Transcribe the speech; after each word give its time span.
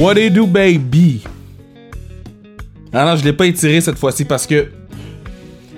What 0.00 0.14
do 0.14 0.22
you 0.22 0.30
do, 0.30 0.46
baby? 0.46 1.20
Ah 2.90 3.04
non, 3.04 3.16
je 3.16 3.22
l'ai 3.22 3.34
pas 3.34 3.44
étiré 3.44 3.82
cette 3.82 3.98
fois-ci 3.98 4.24
parce 4.24 4.46
que 4.46 4.68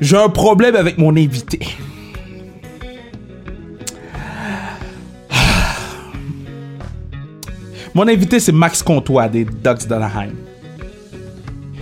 j'ai 0.01 0.17
un 0.17 0.29
problème 0.29 0.77
avec 0.77 0.97
mon 0.97 1.17
invité. 1.17 1.59
Mon 7.95 8.07
invité, 8.07 8.39
c'est 8.39 8.53
Max 8.53 8.81
Comtois 8.81 9.29
des 9.29 9.45
Ducks 9.45 9.89
d'Anaheim. 9.89 10.35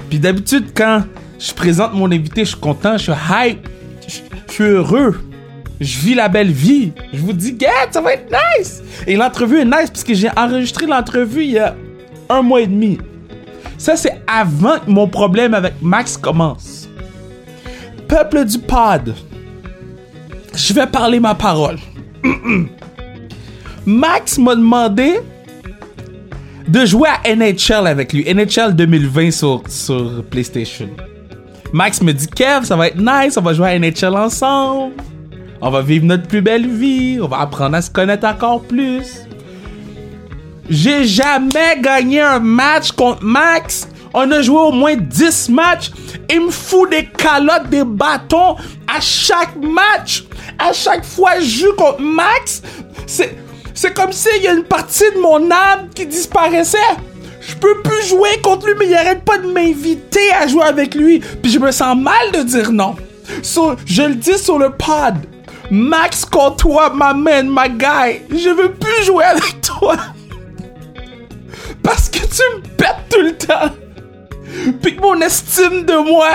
Puis 0.08 0.18
d'habitude, 0.18 0.68
quand 0.74 1.04
je 1.38 1.52
présente 1.52 1.92
mon 1.92 2.10
invité, 2.10 2.46
je 2.46 2.52
suis 2.52 2.58
content, 2.58 2.96
je 2.96 3.02
suis 3.02 3.12
hype, 3.12 3.68
je 4.08 4.20
suis 4.50 4.64
heureux. 4.64 5.20
Je 5.78 5.98
vis 5.98 6.14
la 6.14 6.30
belle 6.30 6.52
vie. 6.52 6.92
Je 7.12 7.18
vous 7.18 7.34
dis, 7.34 7.54
get, 7.60 7.68
ça 7.90 8.00
va 8.00 8.14
être 8.14 8.32
nice. 8.32 8.82
Et 9.06 9.16
l'entrevue 9.16 9.58
est 9.58 9.66
nice 9.66 9.90
parce 9.90 10.04
que 10.04 10.14
j'ai 10.14 10.30
enregistré 10.34 10.86
l'entrevue 10.86 11.44
il 11.44 11.50
y 11.50 11.58
a 11.58 11.76
un 12.30 12.42
mois 12.42 12.62
et 12.62 12.66
demi. 12.66 12.98
Ça, 13.76 13.96
c'est 13.96 14.22
avant 14.26 14.78
que 14.78 14.90
mon 14.90 15.08
problème 15.08 15.54
avec 15.54 15.74
Max 15.82 16.16
commence. 16.16 16.88
Peuple 18.08 18.44
du 18.44 18.58
pod, 18.58 19.14
je 20.54 20.72
vais 20.72 20.86
parler 20.86 21.20
ma 21.20 21.34
parole. 21.34 21.78
Max 23.86 24.38
m'a 24.38 24.54
demandé 24.54 25.20
de 26.68 26.84
jouer 26.84 27.08
à 27.08 27.34
NHL 27.34 27.86
avec 27.86 28.12
lui. 28.12 28.24
NHL 28.32 28.74
2020 28.74 29.30
sur, 29.30 29.62
sur 29.68 30.24
PlayStation. 30.24 30.88
Max 31.72 32.02
me 32.02 32.12
dit 32.12 32.26
Kev, 32.26 32.64
ça 32.64 32.76
va 32.76 32.88
être 32.88 32.98
nice, 32.98 33.36
on 33.36 33.42
va 33.42 33.54
jouer 33.54 33.68
à 33.70 33.78
NHL 33.78 34.16
ensemble. 34.16 34.94
On 35.62 35.70
va 35.70 35.82
vivre 35.82 36.06
notre 36.06 36.26
plus 36.26 36.42
belle 36.42 36.68
vie, 36.68 37.18
on 37.22 37.28
va 37.28 37.40
apprendre 37.40 37.76
à 37.76 37.82
se 37.82 37.90
connaître 37.90 38.26
encore 38.26 38.62
plus. 38.62 39.26
J'ai 40.70 41.04
jamais 41.04 41.80
gagné 41.80 42.20
un 42.20 42.38
match 42.38 42.92
contre 42.92 43.24
Max. 43.24 43.88
On 44.14 44.30
a 44.30 44.40
joué 44.40 44.56
au 44.56 44.70
moins 44.70 44.94
10 44.94 45.48
matchs. 45.48 45.90
Il 46.30 46.46
me 46.46 46.50
fout 46.50 46.88
des 46.88 47.06
calottes, 47.06 47.68
des 47.68 47.82
bâtons 47.82 48.54
à 48.86 49.00
chaque 49.00 49.56
match. 49.56 50.24
À 50.60 50.72
chaque 50.72 51.04
fois 51.04 51.40
je 51.40 51.64
joue 51.64 51.72
contre 51.76 52.00
Max, 52.00 52.62
c'est, 53.04 53.36
c'est 53.74 53.92
comme 53.92 54.12
s'il 54.12 54.42
y 54.42 54.46
a 54.46 54.52
une 54.52 54.62
partie 54.62 55.10
de 55.12 55.20
mon 55.20 55.50
âme 55.50 55.88
qui 55.92 56.06
disparaissait. 56.06 56.78
Je 57.40 57.56
peux 57.56 57.82
plus 57.82 58.06
jouer 58.06 58.40
contre 58.40 58.68
lui, 58.68 58.74
mais 58.78 58.86
il 58.86 58.94
arrête 58.94 59.24
pas 59.24 59.38
de 59.38 59.48
m'inviter 59.50 60.32
à 60.40 60.46
jouer 60.46 60.64
avec 60.64 60.94
lui. 60.94 61.18
Puis 61.18 61.50
je 61.50 61.58
me 61.58 61.72
sens 61.72 61.96
mal 61.96 62.30
de 62.32 62.42
dire 62.42 62.70
non. 62.70 62.94
Je 63.42 64.02
le 64.02 64.14
dis 64.14 64.38
sur 64.38 64.58
le 64.58 64.70
pod. 64.70 65.14
Max 65.68 66.24
contre 66.24 66.56
toi, 66.58 66.90
ma 66.94 67.12
man, 67.12 67.48
ma 67.48 67.68
guy. 67.68 68.20
Je 68.30 68.50
veux 68.50 68.72
plus 68.72 69.04
jouer 69.04 69.24
avec 69.24 69.60
toi. 69.62 69.96
Tu 72.30 72.42
me 72.56 72.62
pètes 72.76 73.08
tout 73.10 73.22
le 73.22 73.32
temps? 73.32 73.74
Puis 74.82 74.96
que 74.96 75.00
mon 75.00 75.20
estime 75.20 75.84
de 75.84 76.10
moi 76.10 76.28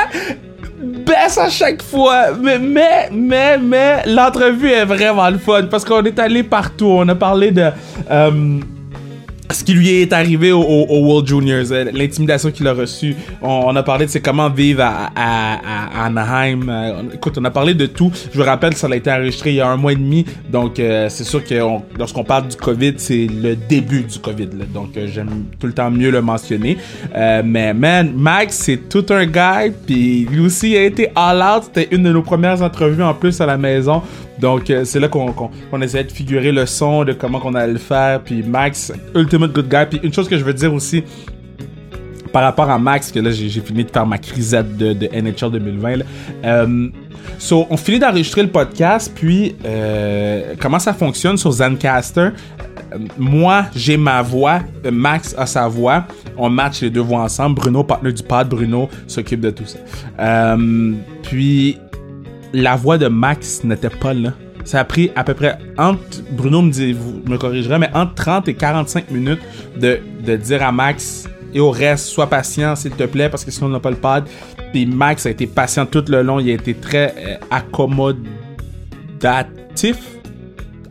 baisse 1.05 1.37
à 1.37 1.49
chaque 1.49 1.81
fois. 1.81 2.31
Mais, 2.39 2.59
mais, 2.59 3.09
mais, 3.11 3.57
mais, 3.57 4.03
l'entrevue 4.05 4.71
est 4.71 4.85
vraiment 4.85 5.29
le 5.29 5.37
fun. 5.37 5.63
Parce 5.69 5.85
qu'on 5.85 6.03
est 6.03 6.19
allé 6.19 6.43
partout. 6.43 6.87
On 6.87 7.07
a 7.07 7.15
parlé 7.15 7.51
de... 7.51 7.69
euh, 8.11 8.59
ce 9.51 9.63
qui 9.63 9.73
lui 9.73 10.01
est 10.01 10.13
arrivé 10.13 10.51
au, 10.51 10.61
World 10.61 11.27
Juniors, 11.27 11.71
euh, 11.71 11.85
l'intimidation 11.93 12.51
qu'il 12.51 12.67
a 12.67 12.73
reçue. 12.73 13.15
On, 13.41 13.75
a 13.75 13.83
parlé 13.83 14.05
de 14.05 14.19
comment 14.19 14.49
vivre 14.49 14.83
à, 14.83 16.05
Anaheim. 16.05 16.67
Euh, 16.69 17.01
écoute, 17.13 17.37
on 17.39 17.45
a 17.45 17.51
parlé 17.51 17.73
de 17.73 17.85
tout. 17.85 18.11
Je 18.33 18.37
vous 18.37 18.43
rappelle, 18.43 18.75
ça 18.75 18.87
a 18.87 18.95
été 18.95 19.11
enregistré 19.11 19.51
il 19.51 19.55
y 19.55 19.61
a 19.61 19.67
un 19.67 19.77
mois 19.77 19.93
et 19.93 19.95
demi. 19.95 20.25
Donc, 20.51 20.79
euh, 20.79 21.07
c'est 21.09 21.23
sûr 21.23 21.43
que 21.43 21.61
on- 21.61 21.83
lorsqu'on 21.97 22.23
parle 22.23 22.47
du 22.47 22.55
COVID, 22.55 22.93
c'est 22.97 23.27
le 23.27 23.55
début 23.55 24.01
du 24.01 24.19
COVID. 24.19 24.49
Donc, 24.73 24.91
j'aime 25.05 25.45
tout 25.59 25.67
le 25.67 25.73
temps 25.73 25.91
mieux 25.91 26.11
le 26.11 26.21
mentionner. 26.21 26.77
Mais 27.13 27.73
man, 27.73 28.11
Max, 28.15 28.55
c'est 28.55 28.89
tout 28.89 29.05
un 29.09 29.25
gars. 29.25 29.63
Puis 29.85 30.25
lui 30.29 30.41
aussi 30.45 30.75
a 30.75 30.83
été 30.83 31.09
all 31.15 31.41
out. 31.41 31.63
C'était 31.65 31.95
une 31.95 32.03
de 32.03 32.11
nos 32.11 32.21
premières 32.21 32.61
entrevues 32.61 33.03
en 33.03 33.13
plus 33.13 33.39
à 33.41 33.45
la 33.45 33.57
maison. 33.57 34.01
Donc, 34.39 34.69
euh, 34.69 34.83
c'est 34.85 34.99
là 34.99 35.07
qu'on 35.07 35.31
qu'on 35.31 35.81
essayait 35.81 36.03
de 36.03 36.11
figurer 36.11 36.51
le 36.51 36.65
son 36.65 37.03
de 37.03 37.13
comment 37.13 37.39
qu'on 37.39 37.53
allait 37.53 37.73
le 37.73 37.79
faire. 37.79 38.21
Puis 38.21 38.43
Max, 38.43 38.91
ultimate 39.15 39.53
good 39.53 39.69
guy. 39.69 39.85
Puis 39.89 39.99
une 40.03 40.13
chose 40.13 40.27
que 40.27 40.37
je 40.37 40.43
veux 40.43 40.53
dire 40.53 40.73
aussi 40.73 41.03
par 42.35 42.43
rapport 42.43 42.69
à 42.69 42.77
Max, 42.77 43.13
que 43.13 43.19
là 43.19 43.31
j'ai 43.31 43.61
fini 43.61 43.85
de 43.85 43.89
faire 43.89 44.05
ma 44.05 44.17
crisette 44.17 44.75
de, 44.75 44.91
de 44.91 45.07
NHL 45.07 45.51
2020. 45.51 45.95
Là. 45.95 46.05
Euh, 46.43 46.89
so, 47.37 47.65
on 47.69 47.77
finit 47.77 47.97
d'enregistrer 47.97 48.41
le 48.41 48.49
podcast, 48.49 49.09
puis 49.15 49.55
euh, 49.65 50.53
comment 50.59 50.79
ça 50.79 50.93
fonctionne 50.93 51.37
sur 51.37 51.53
Zencaster? 51.53 52.31
Moi, 53.17 53.67
j'ai 53.73 53.95
ma 53.95 54.21
voix, 54.21 54.59
Max 54.91 55.33
a 55.37 55.45
sa 55.45 55.69
voix. 55.69 56.03
On 56.37 56.49
match 56.49 56.81
les 56.81 56.89
deux 56.89 56.99
voix 56.99 57.21
ensemble. 57.21 57.55
Bruno, 57.55 57.85
partenaire 57.85 58.13
du 58.13 58.23
pod, 58.23 58.49
Bruno 58.49 58.89
s'occupe 59.07 59.39
de 59.39 59.51
tout 59.51 59.63
ça. 59.65 60.57
Puis 61.23 61.77
la 62.55 62.75
voix 62.75 62.97
de 62.97 63.07
Max 63.07 63.63
n'était 63.63 63.89
pas 63.89 64.13
là. 64.13 64.33
Ça 64.63 64.79
a 64.79 64.85
pris 64.85 65.11
à 65.15 65.23
peu 65.23 65.33
près 65.33 65.57
entre, 65.77 66.23
Bruno 66.31 66.61
me 66.61 66.71
dit, 66.71 66.93
vous 66.93 67.21
me 67.27 67.37
corrigerez, 67.37 67.77
mais 67.77 67.89
entre 67.93 68.15
30 68.15 68.47
et 68.47 68.55
45 68.55 69.11
minutes 69.11 69.41
de, 69.77 69.99
de 70.25 70.35
dire 70.35 70.63
à 70.63 70.71
Max 70.71 71.29
et 71.53 71.59
au 71.59 71.69
reste, 71.69 72.07
sois 72.07 72.27
patient 72.27 72.75
s'il 72.75 72.91
te 72.91 73.03
plaît, 73.03 73.29
parce 73.29 73.45
que 73.45 73.51
sinon 73.51 73.67
on 73.67 73.71
n'a 73.71 73.79
pas 73.79 73.91
le 73.91 73.97
pad. 73.97 74.25
Puis 74.71 74.85
Max 74.85 75.25
a 75.25 75.29
été 75.29 75.47
patient 75.47 75.85
tout 75.85 76.03
le 76.07 76.23
long, 76.23 76.39
il 76.39 76.49
a 76.49 76.53
été 76.53 76.73
très 76.73 77.13
euh, 77.17 77.35
accommodatif 77.51 79.97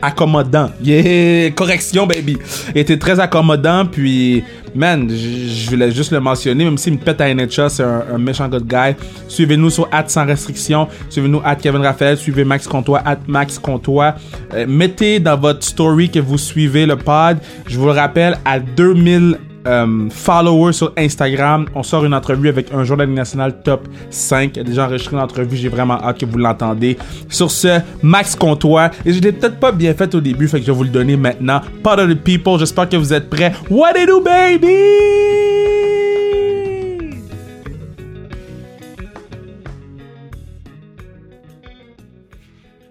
accommodant. 0.02 0.70
Yeah, 0.82 1.50
correction, 1.50 2.06
baby. 2.06 2.36
Il 2.74 2.80
était 2.80 2.98
très 2.98 3.18
accommodant, 3.20 3.86
puis, 3.86 4.44
man, 4.74 5.08
je 5.08 5.70
voulais 5.70 5.90
juste 5.90 6.12
le 6.12 6.20
mentionner, 6.20 6.64
même 6.64 6.78
s'il 6.78 6.94
me 6.94 6.98
pète 6.98 7.20
à 7.20 7.32
NHL, 7.32 7.70
c'est 7.70 7.82
un, 7.82 8.04
un 8.14 8.18
méchant 8.18 8.48
good 8.48 8.66
guy. 8.66 8.94
Suivez-nous 9.28 9.70
sur 9.70 9.88
at 9.92 10.08
sans 10.08 10.26
restriction, 10.26 10.88
suivez-nous 11.08 11.40
at 11.44 11.56
Kevin 11.56 11.82
Raphaël, 11.82 12.16
suivez 12.16 12.44
Max 12.44 12.66
Comtois, 12.66 13.02
at 13.04 13.18
Max 13.26 13.58
Comtois. 13.58 14.14
Euh, 14.52 14.66
mettez 14.68 15.20
dans 15.20 15.38
votre 15.38 15.64
story 15.64 16.10
que 16.10 16.18
vous 16.18 16.38
suivez 16.38 16.86
le 16.86 16.96
pod. 16.96 17.38
Je 17.66 17.78
vous 17.78 17.86
le 17.86 17.92
rappelle, 17.92 18.38
à 18.44 18.58
2000 18.58 19.38
euh, 19.66 20.08
followers 20.10 20.72
sur 20.72 20.92
Instagram. 20.96 21.66
On 21.74 21.82
sort 21.82 22.04
une 22.04 22.14
entrevue 22.14 22.48
avec 22.48 22.72
un 22.72 22.84
journal 22.84 23.08
national 23.08 23.62
top 23.62 23.88
5. 24.10 24.56
Il 24.56 24.60
a 24.60 24.64
déjà 24.64 24.86
enregistré 24.86 25.16
une 25.16 25.22
entrevue. 25.22 25.56
J'ai 25.56 25.68
vraiment 25.68 26.02
hâte 26.02 26.18
que 26.18 26.26
vous 26.26 26.38
l'entendez. 26.38 26.96
Sur 27.28 27.50
ce, 27.50 27.80
Max 28.02 28.36
Comtois. 28.36 28.90
Et 29.04 29.12
je 29.12 29.20
l'ai 29.20 29.32
peut-être 29.32 29.58
pas 29.58 29.72
bien 29.72 29.94
fait 29.94 30.14
au 30.14 30.20
début, 30.20 30.48
fait 30.48 30.60
que 30.60 30.66
je 30.66 30.72
vais 30.72 30.76
vous 30.76 30.84
le 30.84 30.90
donner 30.90 31.16
maintenant. 31.16 31.60
Part 31.82 31.98
of 31.98 32.08
the 32.08 32.14
people. 32.14 32.58
J'espère 32.58 32.88
que 32.88 32.96
vous 32.96 33.12
êtes 33.12 33.30
prêts. 33.30 33.52
What 33.70 33.92
it 33.96 34.08
do, 34.08 34.20
baby? 34.20 35.44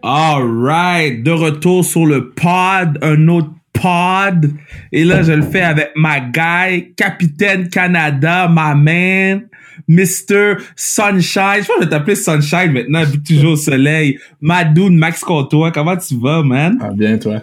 Alright, 0.06 1.24
de 1.24 1.32
retour 1.32 1.86
sur 1.86 2.06
le 2.06 2.32
pod, 2.32 3.00
un 3.02 3.30
autre 3.30 3.52
pod. 3.74 4.52
Et 4.92 5.04
là, 5.04 5.24
je 5.24 5.34
le 5.34 5.42
fais 5.42 5.62
avec 5.62 5.92
ma 5.96 6.20
guy, 6.20 6.94
Capitaine 6.96 7.70
Canada, 7.70 8.48
ma 8.48 8.76
man, 8.76 9.48
Mr. 9.88 10.58
Sunshine. 10.76 11.62
Je 11.62 11.66
pense 11.66 11.68
que 11.68 11.74
je 11.76 11.86
vais 11.86 11.90
t'appeler 11.90 12.16
Sunshine 12.16 12.72
maintenant, 12.72 13.04
vu 13.04 13.20
joues 13.40 13.50
au 13.50 13.56
soleil. 13.56 14.20
Ma 14.40 14.64
dude, 14.64 14.94
Max 14.94 15.22
Comtois, 15.22 15.72
comment 15.72 15.98
tu 15.98 16.18
vas, 16.20 16.44
man? 16.44 16.78
Ah, 16.82 16.92
bien, 16.94 17.18
toi. 17.18 17.42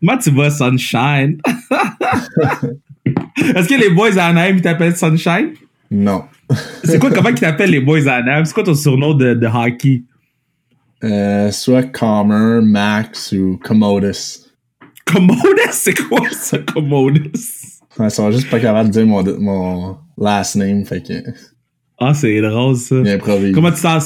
Comment 0.00 0.18
tu 0.18 0.30
vas, 0.30 0.50
Sunshine? 0.50 1.38
Est-ce 3.54 3.68
que 3.68 3.80
les 3.80 3.90
boys 3.90 4.18
à 4.18 4.26
Anaheim, 4.26 4.56
ils 4.56 4.62
t'appellent 4.62 4.96
Sunshine? 4.96 5.54
Non. 5.90 6.24
C'est 6.84 6.98
quoi, 6.98 7.10
comment 7.14 7.30
ils 7.30 7.34
t'appellent 7.34 7.70
les 7.70 7.80
boys 7.80 8.06
à 8.08 8.16
Anaheim? 8.16 8.44
C'est 8.44 8.54
quoi 8.54 8.62
ton 8.62 8.74
surnom 8.74 9.14
de, 9.14 9.34
de 9.34 9.46
hockey? 9.46 10.02
Euh, 11.04 11.50
soit 11.50 11.82
Calmer, 11.82 12.60
Max 12.62 13.32
ou 13.32 13.58
Commodus. 13.62 14.41
Commodus? 15.04 15.70
C'est 15.72 15.94
quoi 16.08 16.20
ça, 16.32 16.58
Commodus? 16.58 17.30
Ouais, 17.98 18.06
ils 18.06 18.10
sont 18.10 18.30
juste 18.30 18.48
pas 18.50 18.58
capables 18.60 18.88
de 18.88 18.94
dire 18.94 19.06
mon, 19.06 19.22
mon 19.38 19.96
last 20.18 20.56
name, 20.56 20.84
fait 20.84 21.02
que 21.02 21.12
Ah, 21.98 22.14
c'est 22.14 22.40
drôle, 22.40 22.76
ça. 22.76 22.96
Comment 23.52 23.70
tu 23.70 23.82
t'en, 23.82 23.98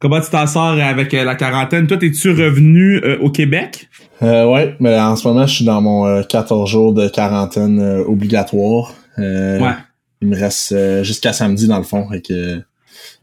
comment 0.00 0.20
tu 0.20 0.30
t'en 0.30 0.46
sors 0.46 0.78
avec 0.80 1.14
euh, 1.14 1.24
la 1.24 1.34
quarantaine? 1.36 1.86
Toi, 1.86 1.98
es-tu 2.02 2.30
revenu 2.30 2.96
euh, 3.04 3.18
au 3.20 3.30
Québec? 3.30 3.88
Euh, 4.22 4.46
ouais, 4.50 4.74
mais 4.80 4.98
en 4.98 5.14
ce 5.16 5.26
moment, 5.28 5.46
je 5.46 5.54
suis 5.56 5.64
dans 5.64 5.80
mon 5.80 6.06
euh, 6.06 6.22
14 6.22 6.68
jours 6.68 6.92
de 6.92 7.08
quarantaine 7.08 7.80
euh, 7.80 8.04
obligatoire. 8.04 8.94
Euh, 9.18 9.58
Ouais. 9.60 9.72
Il 10.22 10.28
me 10.28 10.36
reste 10.36 10.72
euh, 10.72 11.02
jusqu'à 11.02 11.32
samedi, 11.32 11.66
dans 11.66 11.78
le 11.78 11.82
fond. 11.84 12.06
Fait 12.10 12.20
que 12.20 12.60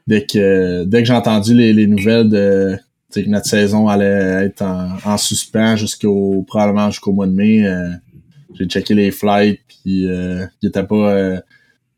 dès 0.07 0.25
que 0.25 0.83
dès 0.85 1.01
que 1.03 1.07
j'ai 1.07 1.13
entendu 1.13 1.53
les, 1.53 1.71
les 1.73 1.85
nouvelles 1.85 2.27
de 2.27 2.75
tu 3.11 3.19
sais, 3.21 3.23
que 3.25 3.29
notre 3.29 3.45
saison 3.47 3.87
allait 3.87 4.45
être 4.45 4.61
en, 4.63 4.89
en 5.05 5.17
suspens 5.17 5.75
jusqu'au 5.77 6.43
probablement 6.47 6.89
jusqu'au 6.91 7.13
mois 7.13 7.27
de 7.27 7.31
mai, 7.33 7.65
euh, 7.65 7.89
j'ai 8.53 8.65
checké 8.65 8.93
les 8.93 9.11
flights 9.11 9.59
puis 9.67 10.07
euh, 10.09 10.45
il 10.61 10.69
était 10.69 10.83
pas 10.83 11.11
euh, 11.13 11.39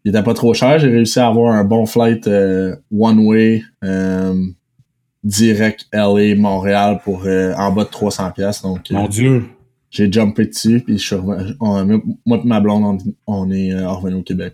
il 0.05 0.09
était 0.09 0.23
pas 0.23 0.33
trop 0.33 0.53
cher. 0.53 0.79
J'ai 0.79 0.89
réussi 0.89 1.19
à 1.19 1.27
avoir 1.27 1.53
un 1.53 1.63
bon 1.63 1.85
flight 1.85 2.27
euh, 2.27 2.75
one 2.91 3.19
way 3.19 3.63
euh, 3.83 4.33
direct 5.23 5.87
LA 5.91 6.35
Montréal 6.35 6.99
pour 7.03 7.23
euh, 7.25 7.53
en 7.55 7.71
bas 7.71 7.83
de 7.83 7.89
300 7.89 8.31
pièces 8.31 8.61
donc 8.61 8.89
Mon 8.91 9.07
Dieu. 9.07 9.45
j'ai 9.89 10.11
jumpé 10.11 10.45
dessus, 10.45 10.81
puis 10.85 10.97
je 10.97 11.05
suis 11.05 11.15
revenu- 11.15 11.55
on- 11.59 12.01
moi 12.25 12.39
et 12.43 12.47
ma 12.47 12.59
blonde, 12.61 13.01
on, 13.27 13.33
on 13.45 13.51
est 13.51 13.73
revenu 13.85 14.15
au 14.15 14.23
Québec. 14.23 14.53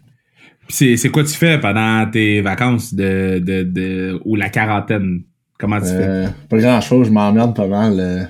C'est 0.68 0.98
quoi 1.10 1.24
tu 1.24 1.34
fais 1.34 1.60
pendant 1.60 2.10
tes 2.10 2.42
vacances 2.42 2.94
de, 2.96 3.38
de, 3.40 3.62
de 3.62 4.20
ou 4.26 4.36
la 4.36 4.50
quarantaine? 4.50 5.22
Comment 5.60 5.80
tu 5.80 5.88
fais? 5.88 5.94
Euh, 6.08 6.28
pas 6.50 6.58
grand 6.58 6.82
chose, 6.82 7.08
je 7.08 7.12
m'emmerde 7.12 7.56
pas 7.56 7.68
mal. 7.68 7.98
euh, 8.00 8.24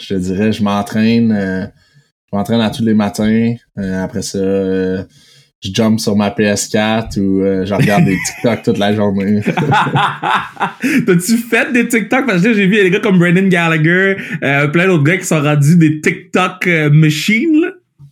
je 0.00 0.08
te 0.14 0.14
dirais, 0.20 0.52
je 0.52 0.62
m'entraîne. 0.62 1.32
euh, 1.32 1.66
je 2.30 2.36
m'entraîne 2.36 2.60
à 2.60 2.70
tous 2.70 2.84
les 2.84 2.94
matins. 2.94 3.54
Après 3.76 4.20
ça, 4.22 4.38
je 4.38 5.70
jump 5.72 5.98
sur 6.00 6.16
ma 6.16 6.28
PS4 6.30 7.18
ou 7.18 7.40
euh, 7.42 7.64
je 7.64 7.72
regarde 7.72 8.04
des 8.04 8.16
TikTok 8.26 8.62
toute 8.62 8.78
la 8.78 8.94
journée. 8.94 9.40
T'as-tu 11.06 11.36
fait 11.38 11.72
des 11.72 11.88
TikTok? 11.88 12.26
Parce 12.26 12.42
que 12.42 12.48
là, 12.48 12.54
j'ai 12.54 12.66
vu 12.66 12.74
des 12.76 12.90
gars 12.90 13.00
comme 13.00 13.18
Brendan 13.18 13.48
Gallagher, 13.48 14.16
euh, 14.42 14.68
plein 14.68 14.86
d'autres 14.86 15.04
gars 15.04 15.16
qui 15.16 15.24
sont 15.24 15.40
rendus 15.40 15.76
des 15.76 16.00
TikTok 16.00 16.66
euh, 16.66 16.90
machines, 16.90 17.60
là. 17.60 17.68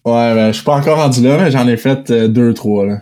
Ouais, 0.07 0.35
ben, 0.35 0.49
je 0.49 0.53
suis 0.57 0.65
pas 0.65 0.77
encore 0.77 0.99
rendu 0.99 1.23
là, 1.23 1.39
mais 1.43 1.51
j'en 1.51 1.67
ai 1.67 1.77
fait 1.79 2.13
deux, 2.29 2.53
trois. 2.53 2.87
Là. 2.87 3.01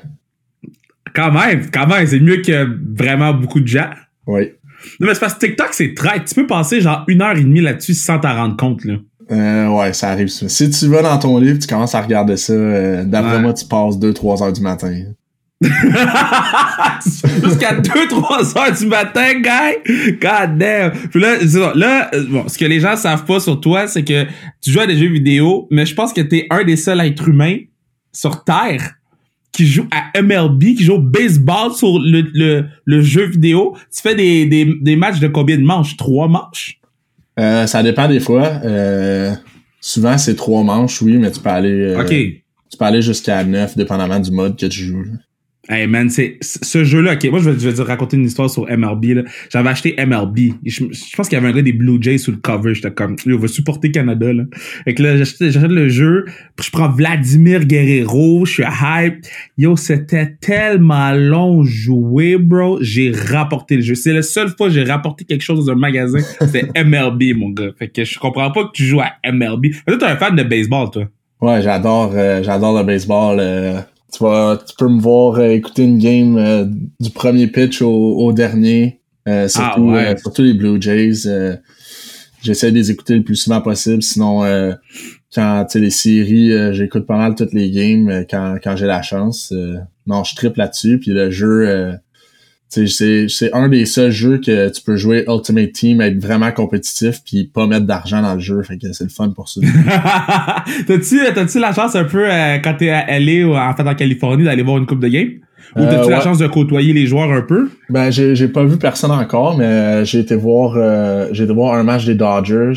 Quand 1.15 1.32
même, 1.32 1.69
quand 1.73 1.87
même, 1.88 2.06
c'est 2.06 2.20
mieux 2.20 2.43
que 2.43 2.67
vraiment 2.97 3.35
beaucoup 3.35 3.61
de 3.61 3.67
gens. 3.67 3.91
Oui. 4.26 4.53
Non, 5.00 5.06
mais 5.08 5.14
c'est 5.14 5.20
parce 5.20 5.34
que 5.34 5.46
TikTok, 5.46 5.69
c'est 5.73 5.94
très. 5.94 6.23
Tu 6.25 6.34
peux 6.34 6.46
passer 6.46 6.81
genre 6.81 7.05
une 7.08 7.23
heure 7.23 7.37
et 7.37 7.43
demie 7.43 7.61
là-dessus 7.61 7.94
sans 7.94 8.19
t'en 8.19 8.34
rendre 8.34 8.56
compte, 8.56 8.84
là. 8.84 8.94
Euh, 9.31 9.69
ouais, 9.69 9.93
ça 9.93 10.11
arrive. 10.11 10.29
Si 10.29 10.70
tu 10.70 10.87
vas 10.88 11.00
dans 11.02 11.19
ton 11.19 11.38
livre, 11.38 11.58
tu 11.58 11.67
commences 11.67 11.94
à 11.94 12.02
regarder 12.02 12.37
ça, 12.37 12.52
euh, 12.52 13.05
d'après 13.05 13.37
Ouais. 13.37 13.43
moi, 13.43 13.55
tu 13.55 13.64
passes 13.67 13.99
deux, 13.99 14.12
trois 14.12 14.43
heures 14.43 14.52
du 14.52 14.61
matin. 14.61 14.93
Jusqu'à 17.44 17.75
2-3 17.81 18.58
heures 18.58 18.73
du 18.76 18.87
matin, 18.87 19.32
guy! 19.40 20.14
God 20.20 20.58
damn! 20.58 20.90
Puis 21.11 21.20
là, 21.20 21.38
ça. 21.46 21.73
là, 21.75 22.11
euh, 22.14 22.25
bon, 22.29 22.49
ce 22.49 22.58
que 22.58 22.64
les 22.64 22.81
gens 22.81 22.96
savent 22.96 23.25
pas 23.25 23.40
sur 23.40 23.61
toi, 23.61 23.87
c'est 23.87 24.02
que 24.05 24.25
tu 24.61 24.70
joues 24.73 24.81
à 24.81 24.87
des 24.87 24.96
jeux 24.96 25.08
vidéo, 25.08 25.69
mais 25.70 25.87
je 25.87 25.94
pense 25.94 26.12
que 26.12 26.20
t'es 26.20 26.46
un 26.50 26.64
des 26.64 26.76
seuls 26.76 27.00
êtres 27.00 27.29
humains 27.29 27.58
sur 28.12 28.44
Terre 28.44 28.94
qui 29.52 29.66
joue 29.66 29.87
à 29.90 30.20
MLB, 30.20 30.75
qui 30.76 30.84
joue 30.84 30.94
au 30.94 30.99
baseball 30.99 31.72
sur 31.75 31.99
le, 31.99 32.22
le, 32.32 32.64
le 32.84 33.02
jeu 33.02 33.26
vidéo. 33.26 33.75
Tu 33.94 34.00
fais 34.00 34.14
des, 34.14 34.46
des, 34.46 34.64
des 34.81 34.96
matchs 34.96 35.20
de 35.20 35.28
combien 35.28 35.56
de 35.58 35.62
manches? 35.62 35.96
Trois 35.96 36.26
manches? 36.26 36.81
Euh, 37.38 37.66
ça 37.66 37.82
dépend 37.82 38.08
des 38.08 38.20
fois. 38.20 38.46
Euh, 38.64 39.34
souvent, 39.81 40.16
c'est 40.19 40.37
trois 40.37 40.62
manches, 40.62 41.02
oui, 41.02 41.16
mais 41.19 41.31
tu 41.31 41.40
peux 41.40 41.50
aller, 41.50 41.70
euh, 41.70 42.00
OK. 42.02 42.08
tu 42.08 42.76
peux 42.78 42.84
aller 42.84 43.02
jusqu'à 43.02 43.44
neuf, 43.44 43.76
dépendamment 43.76 44.20
du 44.20 44.31
mode 44.31 44.56
que 44.58 44.66
tu 44.66 44.84
joues. 44.84 45.02
là. 45.02 45.12
Hey 45.69 45.87
man, 45.87 46.11
c'est 46.11 46.38
ce 46.41 46.82
jeu-là. 46.82 47.12
Ok, 47.14 47.25
moi 47.31 47.38
je 47.38 47.50
vais, 47.50 47.59
je 47.61 47.69
vais 47.69 47.75
te 47.75 47.82
raconter 47.82 48.17
une 48.17 48.25
histoire 48.25 48.50
sur 48.50 48.67
MLB. 48.69 49.25
J'avais 49.49 49.69
acheté 49.69 49.94
MLB. 49.97 50.55
Je, 50.67 50.85
je 50.91 51.17
pense 51.17 51.29
qu'il 51.29 51.37
y 51.38 51.41
avait 51.41 51.47
un 51.49 51.53
gars 51.53 51.62
des 51.62 51.73
Blue 51.73 51.99
Jays 52.03 52.19
sur 52.19 52.32
le 52.32 52.38
cover. 52.38 52.75
J'étais 52.75 52.91
comme, 52.91 53.14
on 53.25 53.37
va 53.37 53.47
supporter 53.47 53.93
Canada 53.93 54.32
là. 54.32 54.43
Fait 54.85 54.94
que 54.94 55.05
là, 55.05 55.17
j'achète 55.17 55.41
le 55.41 55.88
jeu. 55.88 56.25
Puis 56.56 56.67
je 56.67 56.70
prends 56.73 56.88
Vladimir 56.91 57.64
Guerrero. 57.64 58.44
Je 58.44 58.53
suis 58.55 58.64
hype. 58.64 59.25
Yo, 59.56 59.76
c'était 59.76 60.35
tellement 60.41 61.12
long 61.12 61.62
jouer, 61.62 62.38
bro. 62.38 62.79
J'ai 62.81 63.12
rapporté 63.12 63.76
le 63.76 63.82
jeu. 63.82 63.94
C'est 63.94 64.12
la 64.12 64.23
seule 64.23 64.49
fois 64.49 64.67
que 64.67 64.75
j'ai 64.75 64.82
rapporté 64.82 65.25
quelque 65.25 65.43
chose 65.43 65.65
dans 65.65 65.73
un 65.73 65.76
magasin. 65.76 66.19
C'était 66.41 66.65
MLB, 66.85 67.37
mon 67.37 67.50
gars. 67.50 67.70
Fait 67.79 67.87
que 67.87 68.05
je 68.05 68.19
comprends 68.19 68.50
pas 68.50 68.65
que 68.65 68.73
tu 68.75 68.82
joues 68.85 69.00
à 69.00 69.12
MLB. 69.32 69.67
Toi, 69.87 69.97
t'es 69.97 70.06
un 70.06 70.17
fan 70.17 70.35
de 70.35 70.43
baseball, 70.43 70.91
toi. 70.91 71.05
Ouais, 71.41 71.62
j'adore, 71.62 72.12
euh, 72.17 72.43
j'adore 72.43 72.76
le 72.79 72.85
baseball. 72.85 73.37
euh, 73.41 73.81
tu 74.12 74.23
vas, 74.23 74.59
tu 74.67 74.75
peux 74.76 74.88
me 74.88 75.00
voir 75.00 75.35
euh, 75.38 75.49
écouter 75.50 75.85
une 75.85 75.99
game 75.99 76.37
euh, 76.37 76.64
du 77.00 77.11
premier 77.11 77.47
pitch 77.47 77.82
au, 77.82 77.88
au 78.19 78.32
dernier. 78.32 79.00
Euh, 79.29 79.49
surtout, 79.49 79.91
Ah 79.91 79.93
ouais. 79.94 80.06
euh, 80.09 80.17
surtout 80.17 80.43
les 80.43 80.55
Blue 80.55 80.81
Jays. 80.81 81.26
euh, 81.26 81.56
J'essaie 82.43 82.70
de 82.73 82.76
les 82.76 82.91
écouter 82.91 83.14
le 83.14 83.23
plus 83.23 83.37
souvent 83.37 83.61
possible. 83.61 84.03
Sinon, 84.03 84.43
euh, 84.44 84.73
quand 85.32 85.64
tu 85.67 85.73
sais 85.75 85.79
les 85.81 85.91
séries, 85.91 86.53
euh, 86.53 86.73
j'écoute 86.73 87.06
pas 87.06 87.17
mal 87.17 87.35
toutes 87.37 87.53
les 87.53 87.70
games 87.70 88.09
euh, 88.09 88.25
quand, 88.29 88.56
quand 88.62 88.75
j'ai 88.76 88.87
la 88.87 89.00
chance. 89.03 89.53
euh, 89.53 89.76
non, 90.09 90.25
je 90.25 90.35
triple 90.35 90.58
là-dessus. 90.58 90.99
Puis 90.99 91.12
le 91.12 91.31
jeu, 91.31 91.69
euh, 91.69 91.93
c'est 92.86 93.28
c'est 93.28 93.52
un 93.52 93.69
des 93.69 93.84
seuls 93.84 94.10
jeux 94.10 94.38
que 94.38 94.69
tu 94.70 94.82
peux 94.82 94.96
jouer 94.96 95.24
Ultimate 95.28 95.72
Team, 95.72 96.00
être 96.00 96.19
vraiment 96.20 96.50
compétitif, 96.52 97.20
puis 97.24 97.44
pas 97.44 97.66
mettre 97.66 97.86
d'argent 97.86 98.22
dans 98.22 98.34
le 98.34 98.40
jeu. 98.40 98.62
Fait 98.62 98.78
que 98.78 98.92
c'est 98.92 99.04
le 99.04 99.10
fun 99.10 99.28
pour 99.30 99.48
ça. 99.48 99.60
t'as-tu, 100.86 101.20
t'as-tu 101.34 101.58
la 101.58 101.72
chance 101.72 101.94
un 101.96 102.04
peu, 102.04 102.30
euh, 102.30 102.58
quand 102.58 102.74
t'es 102.78 102.86
LA 102.86 103.46
ou 103.46 103.54
en 103.56 103.74
fait 103.74 103.82
en 103.88 103.94
Californie, 103.94 104.44
d'aller 104.44 104.62
voir 104.62 104.78
une 104.78 104.86
coupe 104.86 105.00
de 105.00 105.08
game? 105.08 105.28
Ou 105.76 105.80
Euh, 105.80 105.90
t'as-tu 105.90 106.10
la 106.10 106.19
ouais. 106.19 106.22
chance 106.24 106.38
de 106.38 106.46
côtoyer 106.46 106.92
les 106.92 107.06
joueurs 107.06 107.30
un 107.32 107.42
peu? 107.42 107.70
Ben, 107.88 108.10
j'ai, 108.10 108.34
j'ai 108.36 108.48
pas 108.48 108.64
vu 108.64 108.76
personne 108.78 109.10
encore, 109.10 109.56
mais 109.56 109.64
euh, 109.64 110.04
j'ai 110.04 110.20
été 110.20 110.34
voir 110.34 110.74
euh, 110.76 111.28
j'ai 111.32 111.44
été 111.44 111.52
voir 111.52 111.74
un 111.74 111.82
match 111.82 112.04
des 112.04 112.14
Dodgers. 112.14 112.72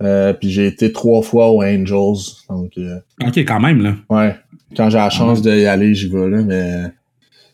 Euh, 0.00 0.32
puis 0.32 0.48
j'ai 0.50 0.66
été 0.68 0.92
trois 0.92 1.22
fois 1.22 1.50
aux 1.50 1.62
Angels. 1.62 2.22
Donc 2.48 2.70
euh, 2.78 2.98
Ok, 3.26 3.36
quand 3.38 3.58
même, 3.60 3.82
là. 3.82 3.94
ouais. 4.10 4.36
Quand 4.76 4.90
j'ai 4.90 4.98
la 4.98 5.10
chance 5.10 5.42
d'y 5.42 5.64
aller, 5.66 5.94
j'y 5.94 6.08
vais 6.08 6.28
là. 6.28 6.42
Mais 6.46 6.72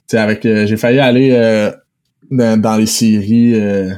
sais, 0.09 0.19
avec 0.19 0.45
euh, 0.47 0.67
j'ai 0.67 0.77
failli 0.77 0.99
aller 0.99 1.31
euh, 1.33 1.71
dans, 2.31 2.61
dans 2.61 2.77
les 2.77 2.87
séries 2.87 3.55
euh, 3.55 3.91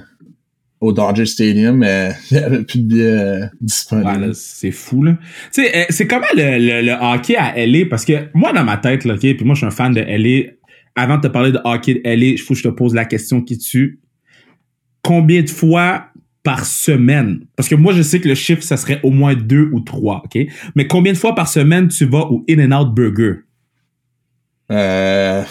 au 0.81 0.93
Dodger 0.93 1.27
Stadium, 1.27 1.79
mais 1.79 2.13
il 2.31 2.37
y 2.37 2.41
avait 2.41 2.63
plus 2.65 2.81
de 2.81 2.87
billets 2.87 3.07
euh, 3.07 3.47
disponibles. 3.61 4.27
Ouais, 4.27 4.35
c'est 4.35 4.71
fou, 4.71 5.03
là. 5.03 5.17
Tu 5.53 5.63
sais, 5.63 5.77
euh, 5.77 5.85
c'est 5.91 6.07
comment 6.07 6.27
le, 6.35 6.59
le, 6.59 6.83
le 6.87 6.93
hockey 6.93 7.37
à 7.37 7.55
LA? 7.57 7.87
Parce 7.89 8.05
que 8.05 8.29
moi, 8.35 8.53
dans 8.53 8.65
ma 8.65 8.77
tête, 8.77 9.05
là, 9.05 9.15
ok, 9.15 9.21
puis 9.21 9.45
moi, 9.45 9.55
je 9.55 9.61
suis 9.61 9.67
un 9.67 9.71
fan 9.71 9.93
de 9.93 10.01
LA. 10.01 10.53
Avant 10.95 11.17
de 11.17 11.23
te 11.23 11.29
parler 11.29 11.53
de 11.53 11.59
hockey 11.65 11.95
de 11.95 12.01
LA, 12.05 12.33
il 12.33 12.39
faut 12.39 12.55
que 12.55 12.61
je 12.61 12.65
te 12.65 12.73
pose 12.73 12.95
la 12.95 13.05
question 13.05 13.43
qui 13.43 13.59
tue. 13.59 14.01
Combien 15.03 15.43
de 15.43 15.51
fois 15.51 16.07
par 16.43 16.65
semaine? 16.65 17.41
Parce 17.55 17.69
que 17.69 17.75
moi, 17.75 17.93
je 17.93 18.03
sais 18.03 18.21
que 18.21 18.29
le 18.29 18.35
chiffre, 18.35 18.63
ça 18.63 18.77
serait 18.77 19.01
au 19.03 19.11
moins 19.11 19.35
deux 19.35 19.69
ou 19.73 19.81
trois, 19.81 20.23
ok? 20.25 20.47
Mais 20.75 20.87
combien 20.87 21.13
de 21.13 21.19
fois 21.19 21.35
par 21.35 21.49
semaine 21.49 21.89
tu 21.89 22.07
vas 22.07 22.31
au 22.31 22.45
In-N-Out 22.49 22.95
Burger? 22.95 23.35
Euh, 24.71 25.43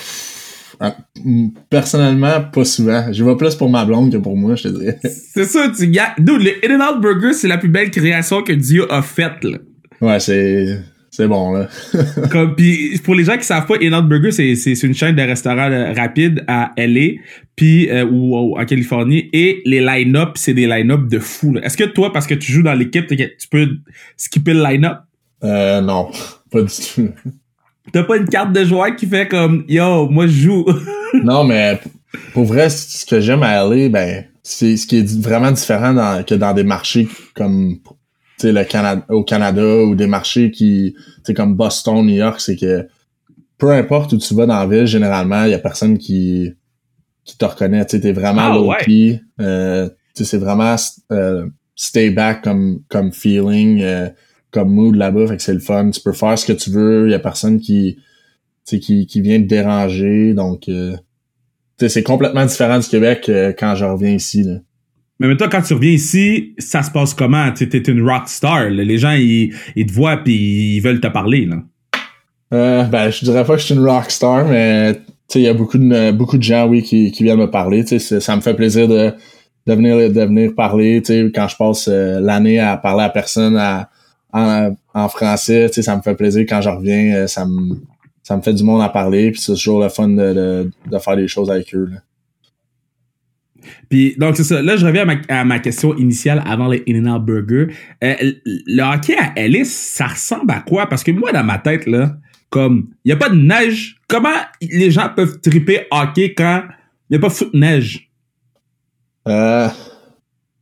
personnellement, 1.69 2.41
pas 2.41 2.65
souvent. 2.65 3.11
Je 3.11 3.23
vais 3.23 3.35
plus 3.35 3.55
pour 3.55 3.69
ma 3.69 3.85
blonde 3.85 4.11
que 4.11 4.17
pour 4.17 4.35
moi, 4.35 4.55
je 4.55 4.63
te 4.63 4.67
dirais. 4.69 4.99
C'est 5.03 5.45
ça, 5.45 5.71
tu 5.75 5.87
gars. 5.87 6.13
Dude, 6.17 6.41
le 6.41 6.51
In-N-Out 6.65 7.01
Burger, 7.01 7.33
c'est 7.33 7.47
la 7.47 7.57
plus 7.57 7.69
belle 7.69 7.91
création 7.91 8.41
que 8.41 8.53
Dieu 8.53 8.91
a 8.91 9.01
faite, 9.01 9.43
là. 9.43 9.57
Ouais, 10.01 10.19
c'est 10.19 10.79
c'est 11.09 11.27
bon 11.29 11.53
là. 11.53 11.69
Comme, 12.31 12.55
puis 12.55 12.99
pour 13.03 13.15
les 13.15 13.23
gens 13.23 13.37
qui 13.37 13.45
savent 13.45 13.65
pas, 13.65 13.75
In-N-Out 13.75 14.07
Burger, 14.09 14.31
c'est, 14.31 14.55
c'est, 14.55 14.75
c'est 14.75 14.87
une 14.87 14.93
chaîne 14.93 15.15
de 15.15 15.21
restaurants 15.21 15.71
euh, 15.71 15.93
rapides 15.93 16.43
à 16.47 16.73
LA, 16.77 17.21
puis 17.55 17.89
euh, 17.89 18.05
ou, 18.05 18.37
ou 18.37 18.59
en 18.59 18.65
Californie, 18.65 19.29
et 19.31 19.61
les 19.65 19.79
line-up, 19.79 20.31
c'est 20.35 20.53
des 20.53 20.67
line-up 20.67 21.07
de 21.07 21.19
fou. 21.19 21.55
Est-ce 21.63 21.77
que 21.77 21.85
toi, 21.85 22.11
parce 22.11 22.27
que 22.27 22.33
tu 22.33 22.51
joues 22.51 22.63
dans 22.63 22.73
l'équipe, 22.73 23.07
tu 23.07 23.47
peux 23.49 23.69
skipper 24.17 24.53
le 24.53 24.63
line-up? 24.63 24.97
Euh, 25.43 25.81
non, 25.81 26.09
pas 26.51 26.61
du 26.61 26.67
tout. 26.67 27.09
T'as 27.91 28.03
pas 28.03 28.17
une 28.17 28.27
carte 28.27 28.51
de 28.53 28.63
joueur 28.63 28.95
qui 28.95 29.05
fait 29.05 29.27
comme 29.27 29.63
Yo, 29.67 30.09
moi 30.09 30.27
je 30.27 30.31
joue. 30.33 30.65
non, 31.23 31.43
mais 31.43 31.79
pour 32.33 32.45
vrai, 32.45 32.69
ce 32.69 33.05
que 33.05 33.19
j'aime 33.19 33.43
à 33.43 33.63
LA, 33.65 33.89
ben, 33.89 34.25
c'est 34.43 34.75
ce 34.77 34.87
qui 34.87 34.97
est 34.97 35.19
vraiment 35.19 35.51
différent 35.51 35.93
dans- 35.93 36.23
que 36.23 36.35
dans 36.35 36.53
des 36.53 36.63
marchés 36.63 37.07
comme 37.35 37.77
tu 38.37 38.47
sais, 38.47 38.51
le 38.51 38.63
Canada, 38.65 39.05
au 39.09 39.23
Canada 39.23 39.63
ou 39.83 39.95
des 39.95 40.07
marchés 40.07 40.51
qui, 40.51 40.93
comme 41.35 41.55
Boston, 41.55 42.05
New 42.05 42.15
York, 42.15 42.41
c'est 42.41 42.57
que 42.57 42.85
peu 43.57 43.71
importe 43.71 44.11
où 44.13 44.17
tu 44.17 44.33
vas 44.35 44.45
dans 44.45 44.59
la 44.59 44.67
ville, 44.67 44.85
généralement, 44.85 45.45
il 45.45 45.51
y 45.51 45.53
a 45.53 45.59
personne 45.59 45.97
qui, 45.97 46.51
qui 47.23 47.37
te 47.37 47.45
reconnaît. 47.45 47.85
Tu 47.85 48.01
t'es 48.01 48.11
vraiment 48.11 48.41
Ah, 48.51 48.55
low 48.55 48.69
ouais. 48.71 48.77
key. 48.83 49.21
Euh, 49.39 49.87
tu 50.13 50.23
sais, 50.23 50.25
c'est 50.25 50.37
vraiment 50.37 50.75
euh, 51.13 51.45
stay 51.75 52.09
back 52.09 52.43
comme, 52.43 52.81
comme 52.89 53.13
feeling, 53.13 53.81
euh, 53.81 54.09
comme 54.55 54.69
mood 54.69 54.95
là-bas. 54.95 55.27
Fait 55.27 55.37
que 55.37 55.43
c'est 55.43 55.53
le 55.53 55.59
fun. 55.59 55.91
Tu 55.91 56.01
peux 56.01 56.13
faire 56.13 56.39
ce 56.39 56.45
que 56.45 56.53
tu 56.53 56.71
veux. 56.71 57.07
Il 57.07 57.11
y 57.11 57.13
a 57.13 57.19
personne 57.19 57.59
qui, 57.59 57.97
qui, 58.65 59.05
qui 59.05 59.21
vient 59.21 59.39
te 59.39 59.47
déranger. 59.47 60.33
Donc, 60.33 60.69
euh, 60.69 60.95
c'est 61.77 62.03
complètement 62.03 62.45
différent 62.45 62.79
du 62.79 62.87
Québec 62.87 63.25
euh, 63.29 63.53
quand 63.57 63.75
je 63.75 63.85
reviens 63.85 64.11
ici. 64.11 64.43
Là. 64.43 64.55
Mais 65.19 65.27
maintenant, 65.27 65.47
quand 65.51 65.61
tu 65.61 65.73
reviens 65.73 65.91
ici, 65.91 66.55
ça 66.57 66.83
se 66.83 66.91
passe 66.91 67.13
comment? 67.13 67.51
Tu 67.51 67.69
es 67.71 67.77
une 67.79 68.01
rock 68.01 68.27
star. 68.27 68.69
là. 68.69 68.83
Les 68.83 68.97
gens, 68.97 69.11
ils, 69.11 69.53
ils 69.75 69.85
te 69.85 69.93
voient 69.93 70.17
puis 70.17 70.75
ils 70.77 70.79
veulent 70.79 71.01
te 71.01 71.07
parler. 71.07 71.45
Là. 71.45 71.57
Euh, 72.53 72.83
ben, 72.83 73.09
je 73.09 73.25
dirais 73.25 73.43
pas 73.43 73.55
que 73.55 73.61
je 73.61 73.65
suis 73.65 73.75
une 73.75 73.85
rockstar, 73.85 74.47
mais 74.47 74.93
tu 74.93 75.01
sais, 75.27 75.39
il 75.39 75.43
y 75.43 75.47
a 75.47 75.53
beaucoup 75.53 75.77
de 75.77 76.11
beaucoup 76.11 76.37
de 76.37 76.43
gens, 76.43 76.67
oui, 76.67 76.83
qui, 76.83 77.11
qui 77.11 77.23
viennent 77.23 77.39
me 77.39 77.49
parler. 77.49 77.83
Ça 77.85 78.35
me 78.35 78.41
fait 78.41 78.53
plaisir 78.53 78.87
de, 78.87 79.11
de 79.67 79.73
venir 79.73 79.97
de 79.97 80.21
venir 80.21 80.53
parler. 80.53 81.01
Quand 81.33 81.47
je 81.47 81.55
passe 81.55 81.87
euh, 81.91 82.19
l'année 82.19 82.59
à 82.59 82.77
parler 82.77 83.03
à 83.03 83.09
personne 83.09 83.57
à, 83.57 83.89
en, 84.35 84.75
en 84.93 85.09
français, 85.09 85.67
tu 85.69 85.75
sais, 85.75 85.81
ça 85.81 85.95
me 85.95 86.01
fait 86.01 86.15
plaisir 86.15 86.45
quand 86.47 86.61
je 86.61 86.69
reviens. 86.69 87.15
euh, 87.15 87.27
ça 87.27 87.45
me 87.45 87.75
ça 88.21 88.35
me 88.35 88.41
fait 88.41 88.53
du 88.53 88.63
monde 88.63 88.81
à 88.81 88.89
parler, 88.89 89.31
puis 89.31 89.39
c'est 89.39 89.53
toujours 89.53 89.81
le 89.83 89.89
fun 89.89 90.07
de, 90.09 90.33
de, 90.33 90.71
de 90.91 90.97
faire 90.97 91.15
des 91.15 91.27
choses 91.27 91.51
avec 91.51 91.73
eux. 91.75 91.87
là. 91.91 91.97
Puis, 93.89 94.15
donc, 94.17 94.35
c'est 94.35 94.43
ça. 94.43 94.61
Là, 94.63 94.77
je 94.77 94.85
reviens 94.85 95.03
à 95.03 95.05
ma, 95.05 95.15
à 95.29 95.43
ma 95.45 95.59
question 95.59 95.95
initiale 95.95 96.43
avant 96.45 96.67
les 96.67 96.83
In-N-Out 96.87 97.23
Burger. 97.23 97.67
Euh, 98.03 98.15
le- 98.21 98.81
hockey 98.83 99.15
à 99.15 99.33
Ellis, 99.35 99.65
ça 99.65 100.07
ressemble 100.07 100.51
à 100.51 100.59
quoi? 100.61 100.87
Parce 100.87 101.03
que 101.03 101.11
moi, 101.11 101.31
dans 101.31 101.43
ma 101.43 101.59
tête, 101.59 101.85
là, 101.85 102.17
comme, 102.49 102.89
il 103.03 103.09
n'y 103.09 103.11
a 103.11 103.15
pas 103.15 103.29
de 103.29 103.35
neige. 103.35 103.97
Comment 104.07 104.37
les 104.61 104.89
gens 104.91 105.09
peuvent 105.15 105.39
triper 105.41 105.85
hockey 105.91 106.33
quand 106.33 106.63
il 107.09 107.13
n'y 107.13 107.17
a 107.17 107.19
pas 107.19 107.29
foot 107.29 107.53
neige? 107.53 108.09
Euh, 109.27 109.67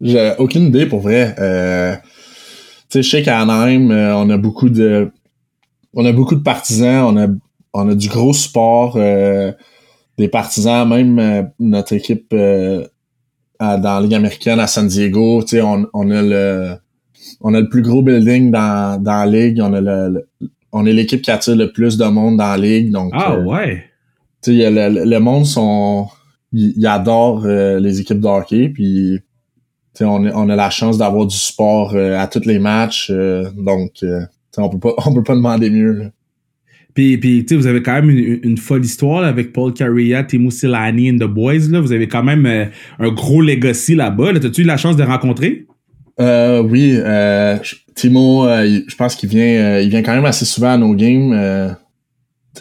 j'ai 0.01 0.33
aucune 0.37 0.63
idée 0.63 0.85
pour 0.85 0.99
vrai. 0.99 1.33
Euh, 1.39 1.95
je 3.01 3.09
sais 3.09 3.23
qu'à 3.23 3.41
Anaheim, 3.41 3.91
euh, 3.91 4.15
on 4.15 4.29
a 4.29 4.37
beaucoup 4.37 4.69
de, 4.69 5.11
on 5.93 6.05
a 6.05 6.11
beaucoup 6.11 6.35
de 6.35 6.41
partisans, 6.41 7.15
on 7.15 7.17
a, 7.17 7.27
on 7.73 7.89
a 7.89 7.95
du 7.95 8.07
gros 8.09 8.33
support, 8.33 8.95
euh, 8.97 9.51
des 10.17 10.27
partisans, 10.27 10.87
même 10.87 11.19
euh, 11.19 11.43
notre 11.59 11.93
équipe 11.93 12.29
dans 12.31 12.87
la 13.59 14.01
Ligue 14.01 14.13
américaine 14.13 14.59
à 14.59 14.67
San 14.67 14.87
Diego, 14.87 15.41
tu 15.41 15.49
sais, 15.49 15.61
on, 15.61 15.87
on 15.93 16.11
a 16.11 16.21
le, 16.21 16.75
on 17.41 17.53
a 17.53 17.61
le 17.61 17.69
plus 17.69 17.81
gros 17.81 18.01
building 18.01 18.51
dans, 18.51 19.01
dans 19.01 19.23
la 19.23 19.25
ligue, 19.25 19.61
on 19.61 19.73
a 19.73 19.81
le, 19.81 20.27
on 20.71 20.85
est 20.85 20.93
l'équipe 20.93 21.21
qui 21.21 21.31
attire 21.31 21.55
le 21.55 21.71
plus 21.71 21.97
de 21.97 22.05
monde 22.05 22.37
dans 22.37 22.49
la 22.49 22.57
ligue, 22.57 22.91
donc. 22.91 23.11
Ah 23.13 23.39
ouais. 23.39 23.85
Tu 24.43 24.57
sais, 24.57 24.69
le, 24.69 25.05
le, 25.05 25.19
monde 25.19 25.45
sont, 25.45 26.07
ils, 26.51 26.85
adorent 26.85 27.45
les 27.45 28.01
équipes 28.01 28.19
de 28.19 28.27
hockey, 28.27 28.69
puis 28.69 29.21
on, 30.01 30.25
on 30.25 30.49
a 30.49 30.55
la 30.55 30.69
chance 30.69 30.97
d'avoir 30.97 31.25
du 31.25 31.37
sport 31.37 31.93
euh, 31.95 32.17
à 32.19 32.27
tous 32.27 32.45
les 32.45 32.59
matchs, 32.59 33.09
euh, 33.11 33.49
donc 33.55 33.91
euh, 34.03 34.21
on 34.57 34.69
peut 34.69 34.79
pas 34.79 34.93
on 35.05 35.13
peut 35.13 35.23
pas 35.23 35.35
demander 35.35 35.69
mieux. 35.69 36.11
Puis, 36.93 37.17
puis 37.17 37.43
vous 37.55 37.65
avez 37.65 37.81
quand 37.81 37.93
même 37.93 38.11
une, 38.11 38.57
folle 38.57 38.85
histoire 38.85 39.23
avec 39.23 39.51
Paul 39.51 39.73
Carrier, 39.73 40.21
Timo 40.27 40.51
Silani 40.51 41.09
and 41.09 41.17
The 41.17 41.23
Boys. 41.27 41.67
Là. 41.71 41.81
Vous 41.81 41.91
avez 41.91 42.07
quand 42.07 42.21
même 42.21 42.69
un 42.99 43.09
gros 43.09 43.41
legacy 43.41 43.95
là-bas. 43.95 44.31
Là. 44.31 44.39
T'as-tu 44.39 44.61
eu 44.61 44.63
la 44.63 44.77
chance 44.77 44.95
de 44.95 45.01
rencontrer? 45.01 45.65
oui, 46.19 46.99
Timo, 47.95 48.45
je 48.45 48.95
pense 48.95 49.15
qu'il 49.15 49.27
vient 49.27 49.79
il 49.79 49.89
vient 49.89 50.03
quand 50.03 50.13
même 50.13 50.25
assez 50.25 50.45
souvent 50.45 50.73
à 50.73 50.77
nos 50.77 50.93
games. 50.93 51.75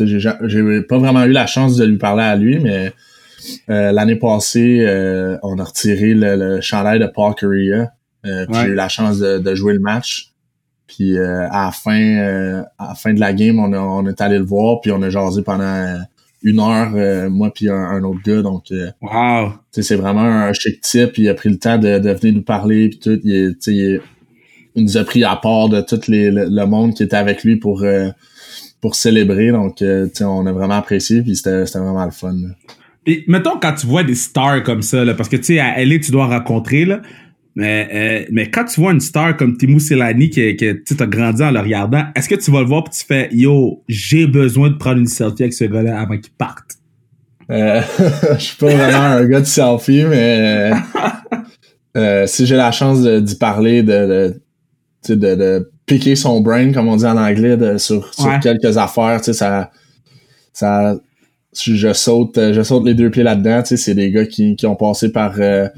j'ai 0.01 0.81
pas 0.89 0.97
vraiment 0.97 1.25
eu 1.25 1.33
la 1.33 1.47
chance 1.47 1.77
de 1.77 1.85
lui 1.85 1.99
parler 1.99 2.23
à 2.23 2.35
lui, 2.35 2.59
mais 2.59 2.91
euh, 3.69 3.93
l'année 3.93 4.17
passée, 4.17 4.81
euh, 4.81 5.37
on 5.43 5.59
a 5.59 5.65
retiré 5.65 6.15
le, 6.15 6.37
le 6.37 6.61
chandail 6.61 6.99
de 6.99 7.07
Paul 7.07 7.35
Correa. 7.35 7.93
Euh, 8.25 8.47
J'ai 8.53 8.69
eu 8.69 8.75
la 8.75 8.89
chance 8.89 9.19
de, 9.19 9.55
jouer 9.55 9.75
le 9.75 9.81
match. 9.81 10.33
Puis 10.87 11.17
euh, 11.17 11.49
à 11.51 11.67
la 11.67 11.73
fin, 11.73 12.19
à 12.79 12.89
la 12.89 12.95
fin 12.95 13.15
de 13.15 13.21
la 13.21 13.33
game, 13.33 13.59
on, 13.59 13.73
a, 13.73 13.79
on 13.79 14.07
est 14.07 14.21
allé 14.21 14.39
le 14.39 14.45
voir, 14.45 14.81
puis 14.81 14.93
on 14.93 15.01
a 15.03 15.09
jasé 15.09 15.43
pendant 15.43 15.99
une 16.43 16.61
heure, 16.61 17.31
moi 17.31 17.51
puis 17.55 17.71
un, 17.71 18.03
autre 18.05 18.21
gars. 18.25 18.43
Donc, 18.43 18.65
wow. 19.01 19.53
c'est 19.71 19.97
vraiment 19.97 20.21
un 20.21 20.53
chic 20.53 20.81
type. 20.81 21.17
Il 21.17 21.29
a 21.29 21.35
pris 21.35 21.49
le 21.49 21.59
temps 21.59 21.79
de, 21.79 21.99
de 21.99 22.11
venir 22.11 22.35
nous 22.35 22.43
parler, 22.43 22.91
puis 22.91 22.99
tout. 22.99 23.21
Il, 23.25 23.57
il, 23.67 24.01
il, 24.75 24.85
nous 24.85 24.97
a 24.97 25.05
pris 25.05 25.25
à 25.25 25.37
part 25.37 25.69
de 25.69 25.81
tout 25.81 26.01
les, 26.09 26.31
le, 26.31 26.65
monde 26.67 26.95
qui 26.95 27.03
était 27.03 27.17
avec 27.17 27.43
lui 27.45 27.57
pour 27.57 27.85
pour 28.81 28.95
célébrer. 28.95 29.51
Donc, 29.51 29.83
on 30.21 30.47
a 30.47 30.53
vraiment 30.53 30.75
apprécié, 30.75 31.23
puis 31.23 31.37
c'était 31.37 31.65
vraiment 31.65 32.05
le 32.05 32.11
fun. 32.11 32.37
Et 33.07 33.25
mettons 33.27 33.59
quand 33.61 33.75
tu 33.75 33.87
vois 33.87 34.05
des 34.05 34.15
stars 34.15 34.63
comme 34.63 34.83
ça, 34.83 35.05
là, 35.05 35.15
parce 35.15 35.29
que 35.29 35.37
tu 35.37 35.45
sais, 35.45 35.59
à 35.59 35.85
LA, 35.85 35.99
tu 35.99 36.11
dois 36.11 36.27
rencontrer, 36.27 36.85
là. 36.85 37.01
Mais, 37.55 37.89
euh, 37.93 38.29
mais 38.33 38.51
quand 38.51 38.65
tu 38.65 38.81
vois 38.81 38.93
une 38.93 39.01
star 39.01 39.37
comme 39.37 39.59
Timo 39.59 39.79
Selani 39.79 40.31
qui, 40.31 40.57
qui 40.57 40.75
tu 40.85 41.03
as 41.03 41.07
grandi 41.07 41.43
en 41.43 41.51
le 41.51 41.61
regardant, 41.61 42.05
est-ce 42.15 42.29
que 42.29 42.35
tu 42.35 42.51
vas 42.51 42.61
le 42.61 42.67
voir 42.67 42.85
et 42.87 42.91
tu 42.91 43.05
fais 43.05 43.29
Yo, 43.31 43.83
j'ai 43.89 44.27
besoin 44.27 44.71
de 44.71 44.77
prendre 44.77 44.99
une 44.99 45.07
selfie 45.07 45.43
avec 45.43 45.53
ce 45.53 45.65
gars-là 45.65 46.01
avant 46.01 46.17
qu'il 46.17 46.33
parte? 46.33 46.79
Euh, 47.51 47.83
je 48.39 48.43
suis 48.43 48.57
pas 48.57 48.75
vraiment 48.75 49.17
un 49.17 49.25
gars 49.27 49.41
de 49.41 49.47
selfie, 49.47 50.05
mais 50.05 50.71
euh, 51.97 52.27
si 52.27 52.47
j'ai 52.47 52.57
la 52.57 52.73
chance 52.73 53.05
d'y 53.05 53.35
parler, 53.35 53.83
de, 53.83 54.41
de, 55.09 55.15
de, 55.15 55.35
de, 55.35 55.71
piquer 55.85 56.17
son 56.17 56.41
brain, 56.41 56.73
comme 56.73 56.89
on 56.89 56.97
dit 56.97 57.05
en 57.05 57.19
anglais, 57.19 57.59
de, 57.59 57.77
sur, 57.77 58.15
sur 58.15 58.41
quelques 58.41 58.79
affaires, 58.79 59.21
tu 59.21 59.27
sais, 59.27 59.33
ça, 59.35 59.71
ça, 60.55 60.97
je 61.55 61.93
saute 61.93 62.39
euh, 62.39 62.53
je 62.55 62.63
saute 62.63 62.85
les 62.85 62.95
deux 62.95 63.11
pieds 63.11 63.23
là-dedans. 63.23 63.63
Tu 63.63 63.71
sais, 63.71 63.77
c'est 63.77 63.95
des 63.95 64.11
gars 64.11 64.27
qui, 64.27 64.57
qui 64.57 64.67
ont 64.67 64.77
passé 64.77 65.13
par 65.13 65.35
euh, 65.39 65.69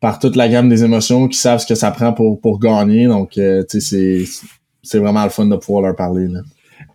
par 0.00 0.18
toute 0.18 0.36
la 0.36 0.48
gamme 0.48 0.68
des 0.68 0.82
émotions, 0.82 1.28
qui 1.28 1.38
savent 1.38 1.60
ce 1.60 1.66
que 1.66 1.74
ça 1.74 1.90
prend 1.90 2.12
pour, 2.12 2.40
pour 2.40 2.58
gagner. 2.58 3.06
Donc, 3.06 3.36
euh, 3.36 3.62
tu 3.68 3.80
sais, 3.80 4.24
c'est, 4.26 4.46
c'est 4.82 4.98
vraiment 4.98 5.22
le 5.24 5.30
fun 5.30 5.46
de 5.46 5.56
pouvoir 5.56 5.82
leur 5.82 5.96
parler. 5.96 6.26
Là. 6.26 6.40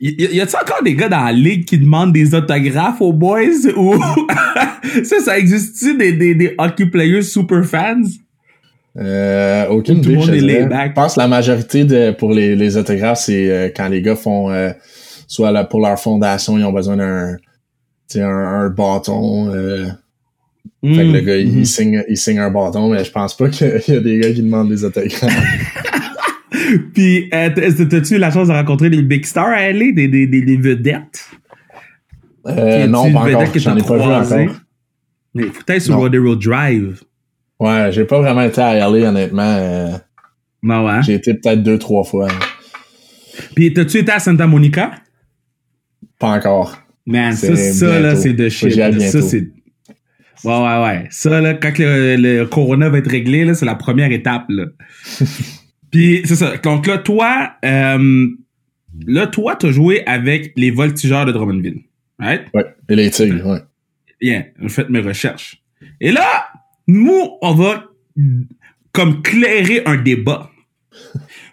Y, 0.02 0.36
y 0.36 0.42
a-t-il 0.42 0.58
encore 0.58 0.84
des 0.84 0.96
gars 0.96 1.08
dans 1.08 1.24
la 1.24 1.32
ligue 1.32 1.66
qui 1.66 1.78
demandent 1.78 2.12
des 2.12 2.34
autographes 2.34 3.00
aux 3.00 3.14
boys 3.14 3.44
ou 3.78 3.94
ça, 5.04 5.20
ça 5.24 5.38
existe-tu 5.38 5.96
des, 5.96 6.14
des, 6.14 6.34
des 6.34 6.56
hockey 6.58 6.88
players 6.88 7.22
super 7.22 7.64
fans? 7.64 8.02
Euh, 8.98 9.68
aucune 9.68 10.00
idée. 10.00 10.68
Je 10.68 10.94
pense 10.94 11.16
que 11.16 11.20
la 11.20 11.28
majorité 11.28 11.84
de 11.84 12.12
pour 12.12 12.34
les, 12.34 12.56
les 12.56 12.78
autographes, 12.78 13.20
c'est 13.20 13.72
quand 13.76 13.88
les 13.88 14.02
gars 14.02 14.16
font 14.16 14.50
soit 15.28 15.52
là, 15.52 15.64
pour 15.64 15.82
leur 15.82 16.00
fondation, 16.00 16.58
ils 16.58 16.64
ont 16.64 16.72
besoin 16.72 16.98
d'un 16.98 17.38
un, 18.16 18.28
un 18.28 18.70
bâton. 18.70 19.54
Euh, 19.54 19.88
fait 20.84 21.08
que 21.08 21.12
le 21.12 21.20
gars, 21.22 21.38
il, 21.38 21.62
mm-hmm. 21.62 21.66
signe, 21.66 22.04
il 22.08 22.18
signe 22.18 22.40
un 22.40 22.52
bâton, 22.52 22.90
mais 22.90 23.04
je 23.04 23.12
pense 23.12 23.36
pas 23.36 23.50
qu'il 23.50 23.82
y 23.88 23.92
a 23.92 24.00
des 24.00 24.20
gars 24.20 24.32
qui 24.32 24.42
demandent 24.42 24.70
des 24.70 24.84
autographes. 24.84 25.24
Puis, 26.94 27.30
euh, 27.34 27.50
t'as-tu 27.50 28.16
eu 28.16 28.18
la 28.18 28.32
chance 28.32 28.48
de 28.48 28.54
rencontrer 28.54 28.90
des 28.90 29.02
big 29.02 29.26
stars 29.26 29.48
à 29.48 29.72
LA, 29.72 29.92
des, 29.92 30.08
des, 30.08 30.28
des, 30.28 30.58
vedettes? 30.58 31.30
Euh, 32.48 32.88
non, 32.88 33.12
pas 33.12 33.20
encore. 33.20 33.46
J'en 33.56 33.78
ai 33.78 33.84
pas 33.84 33.98
vu 33.98 34.04
encore. 34.04 34.56
Mais 35.34 35.46
peut-être 35.46 35.82
sur 35.82 35.98
Rodeo 35.98 36.36
Drive. 36.36 37.02
Ouais, 37.60 37.90
j'ai 37.92 38.06
pas 38.06 38.20
vraiment 38.20 38.42
été 38.42 38.62
à 38.62 38.76
LA, 38.76 39.10
honnêtement. 39.10 39.42
Euh, 39.44 39.98
non, 40.62 40.86
ouais. 40.86 41.02
J'ai 41.04 41.16
été 41.16 41.34
peut-être 41.34 41.64
deux, 41.64 41.78
trois 41.78 42.04
fois. 42.04 42.28
Puis, 43.56 43.74
t'as-tu 43.74 43.98
été 43.98 44.12
à 44.12 44.20
Santa 44.20 44.48
Monica? 44.48 44.92
Pas 46.20 46.30
encore. 46.30 46.78
Man, 47.06 47.36
ça, 47.36 47.56
ça 47.56 48.00
là, 48.00 48.16
c'est 48.16 48.34
de 48.34 48.50
shit. 48.50 48.74
Ça, 48.74 49.22
c'est. 49.22 49.48
Ouais, 50.44 50.58
ouais, 50.60 50.84
ouais. 50.84 51.08
Ça, 51.12 51.42
là, 51.42 51.54
quand 51.54 51.74
le, 51.78 52.44
corona 52.46 52.90
va 52.90 52.98
être 53.00 53.10
réglé, 53.10 53.46
là, 53.46 53.54
c'est 53.54 53.66
la 53.66 53.76
première 53.76 54.12
étape, 54.12 54.46
là. 54.50 54.66
Puis, 55.92 56.22
c'est 56.26 56.36
ça. 56.36 56.58
Donc 56.58 56.88
là, 56.88 56.98
toi, 56.98 57.54
euh, 57.64 58.28
là, 59.08 59.28
toi, 59.28 59.56
t'as 59.56 59.72
joué 59.72 60.06
avec 60.06 60.54
les 60.56 60.72
voltigeurs 60.72 61.26
de 61.26 61.32
Drummondville. 61.32 61.84
Right? 62.20 62.48
Ouais. 62.54 62.66
Et 62.90 62.96
les 62.96 63.10
tigres, 63.10 63.46
ouais. 63.46 63.60
Bien. 64.20 64.46
J'ai 64.62 64.70
fait 64.70 64.90
mes 64.90 65.00
recherches. 65.00 65.62
Et 66.02 66.12
là, 66.12 66.48
nous, 66.88 67.38
on 67.42 67.54
va 67.54 67.86
comme 68.92 69.22
clairer 69.22 69.84
un 69.86 69.98
débat. 69.98 70.50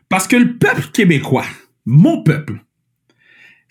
Parce 0.08 0.28
que 0.28 0.36
le 0.36 0.56
peuple 0.56 0.82
québécois, 0.92 1.46
mon 1.86 2.22
peuple, 2.22 2.60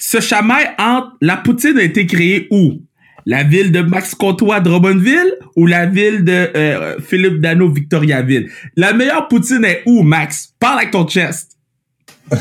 ce 0.02 0.20
chamaille 0.20 0.68
entre 0.80 1.16
la 1.22 1.38
poutine 1.38 1.78
a 1.78 1.84
été 1.84 2.08
créée 2.08 2.48
où? 2.50 2.82
La 3.28 3.44
ville 3.44 3.72
de 3.72 3.82
Max 3.82 4.16
Comtois 4.16 4.60
Drummondville 4.60 5.36
ou 5.56 5.68
la 5.68 5.86
ville 5.86 6.26
de 6.26 6.50
euh, 6.56 7.00
Philippe 7.00 7.40
Dano 7.40 7.70
Victoriaville? 7.70 8.50
La 8.76 8.94
meilleure 8.94 9.28
poutine 9.28 9.64
est 9.64 9.84
où, 9.86 10.02
Max? 10.02 10.56
Parle 10.60 10.80
avec 10.80 10.90
ton 10.90 11.08
chest. 11.08 11.52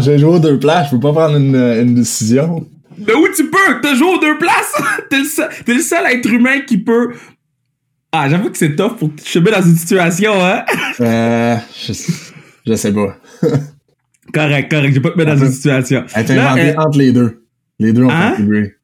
J'ai 0.00 0.18
joué 0.18 0.30
aux 0.30 0.38
deux 0.38 0.58
places, 0.58 0.86
je 0.86 0.92
peux 0.92 1.00
pas 1.00 1.12
prendre 1.12 1.36
une, 1.36 1.54
une 1.54 1.94
décision. 1.94 2.66
Mais 2.96 3.12
où 3.12 3.28
tu 3.36 3.50
peux? 3.50 3.80
T'as 3.82 3.94
joué 3.94 4.14
aux 4.14 4.18
deux 4.18 4.38
places? 4.38 4.72
t'es, 5.10 5.18
le 5.18 5.74
le 5.74 5.82
seul 5.82 6.06
être 6.06 6.32
humain 6.32 6.60
qui 6.66 6.78
peut. 6.78 7.12
Ah, 8.10 8.30
j'avoue 8.30 8.50
que 8.50 8.56
c'est 8.56 8.74
tough 8.74 8.96
pour 8.98 9.10
te 9.14 9.38
dans 9.38 9.62
une 9.62 9.76
situation, 9.76 10.32
hein? 10.42 10.64
euh, 11.00 11.56
je, 11.78 11.92
je 12.66 12.74
sais 12.74 12.92
pas. 12.92 13.18
Correct, 14.32 14.70
correct. 14.70 14.94
Je 14.94 14.94
vais 14.94 15.00
pas 15.00 15.10
te 15.10 15.18
mettre 15.18 15.34
dans 15.34 15.44
une 15.44 15.52
situation. 15.52 16.04
Elle 16.14 16.30
est 16.30 16.38
inventée 16.38 16.78
entre 16.78 16.98
les 16.98 17.12
deux. 17.12 17.44
Les 17.78 17.92
deux 17.92 18.04
ont 18.04 18.10
hein? 18.10 18.30
contribué. 18.30 18.74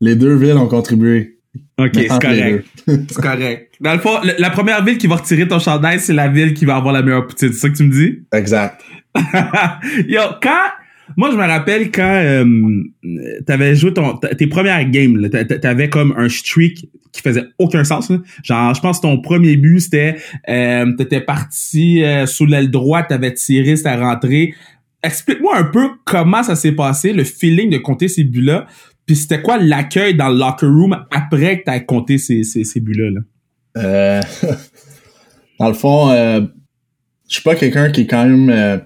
Les 0.00 0.14
deux 0.16 0.34
villes 0.34 0.56
ont 0.56 0.66
contribué. 0.66 1.38
Ok, 1.78 1.92
c'est 1.94 2.08
correct. 2.08 2.66
c'est 2.86 3.14
correct. 3.14 3.74
Dans 3.80 3.94
le 3.94 3.98
fond, 4.00 4.18
la 4.38 4.50
première 4.50 4.84
ville 4.84 4.98
qui 4.98 5.06
va 5.06 5.16
retirer 5.16 5.48
ton 5.48 5.58
chandail, 5.58 6.00
c'est 6.00 6.12
la 6.12 6.28
ville 6.28 6.54
qui 6.54 6.64
va 6.64 6.76
avoir 6.76 6.92
la 6.92 7.02
meilleure 7.02 7.26
poutine. 7.26 7.52
C'est 7.52 7.58
ça 7.58 7.68
que 7.70 7.76
tu 7.76 7.84
me 7.84 7.92
dis? 7.92 8.18
Exact. 8.32 8.82
Yo, 10.08 10.20
quand... 10.42 10.68
Moi, 11.16 11.30
je 11.32 11.36
me 11.36 11.44
rappelle 11.44 11.90
quand 11.90 12.22
euh, 12.22 12.44
t'avais 13.44 13.74
joué 13.74 13.92
ton, 13.92 14.16
tes 14.16 14.46
premières 14.46 14.88
games, 14.88 15.28
t'avais 15.60 15.88
comme 15.88 16.14
un 16.16 16.28
streak 16.28 16.88
qui 17.12 17.22
faisait 17.22 17.44
aucun 17.58 17.84
sens. 17.84 18.12
Genre, 18.44 18.74
je 18.74 18.80
pense 18.80 18.98
que 18.98 19.02
ton 19.02 19.20
premier 19.20 19.56
but, 19.56 19.80
c'était 19.80 20.16
euh, 20.48 20.92
t'étais 20.96 21.20
parti 21.20 22.04
euh, 22.04 22.26
sous 22.26 22.46
l'aile 22.46 22.70
droite, 22.70 23.06
t'avais 23.08 23.34
tiré, 23.34 23.76
c'était 23.76 23.96
rentré. 23.96 24.54
Explique-moi 25.02 25.56
un 25.56 25.64
peu 25.64 25.88
comment 26.04 26.42
ça 26.42 26.56
s'est 26.56 26.72
passé, 26.72 27.12
le 27.12 27.24
feeling 27.24 27.70
de 27.70 27.78
compter 27.78 28.08
ces 28.08 28.24
buts-là. 28.24 28.66
Puis 29.06 29.16
c'était 29.16 29.40
quoi 29.40 29.58
l'accueil 29.58 30.14
dans 30.14 30.28
le 30.28 30.36
locker 30.36 30.66
room 30.66 31.04
après 31.10 31.60
que 31.60 31.64
tu 31.64 31.70
as 31.70 31.80
compté 31.80 32.18
ces, 32.18 32.44
ces, 32.44 32.64
ces 32.64 32.80
buts-là? 32.80 33.10
Là? 33.10 33.20
Euh, 33.76 34.20
dans 35.58 35.68
le 35.68 35.74
fond, 35.74 36.10
euh, 36.10 36.42
je 37.30 37.34
suis 37.34 37.42
pas 37.42 37.54
quelqu'un 37.54 37.90
qui 37.90 38.02
est 38.02 38.06
quand 38.06 38.26
même 38.26 38.50
euh, 38.50 38.78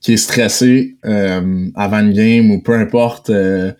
qui 0.00 0.14
est 0.14 0.16
stressé 0.16 0.96
euh, 1.04 1.68
avant 1.74 2.00
une 2.00 2.12
game 2.12 2.50
ou 2.50 2.62
peu 2.62 2.74
importe. 2.74 3.28
Euh, 3.28 3.72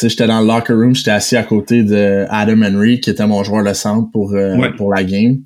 j'étais 0.00 0.26
dans 0.26 0.40
le 0.40 0.46
locker 0.46 0.74
room, 0.74 0.94
j'étais 0.94 1.12
assis 1.12 1.36
à 1.36 1.42
côté 1.42 1.82
de 1.82 2.26
Adam 2.28 2.62
Henry, 2.62 3.00
qui 3.00 3.08
était 3.08 3.26
mon 3.26 3.42
joueur 3.42 3.64
de 3.64 3.72
centre 3.72 4.10
pour, 4.12 4.36
pour 4.76 4.94
la 4.94 5.02
game. 5.02 5.38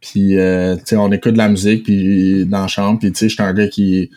Puis, 0.00 0.30
tu 0.30 0.84
sais, 0.84 0.96
on 0.96 1.12
écoute 1.12 1.34
de 1.34 1.38
la 1.38 1.50
musique 1.50 1.84
puis 1.84 2.46
dans 2.46 2.62
la 2.62 2.68
chambre. 2.68 2.98
Puis, 2.98 3.12
tu 3.12 3.18
sais, 3.18 3.28
j'étais 3.28 3.42
un 3.42 3.52
gars 3.52 3.68
qui 3.68 4.10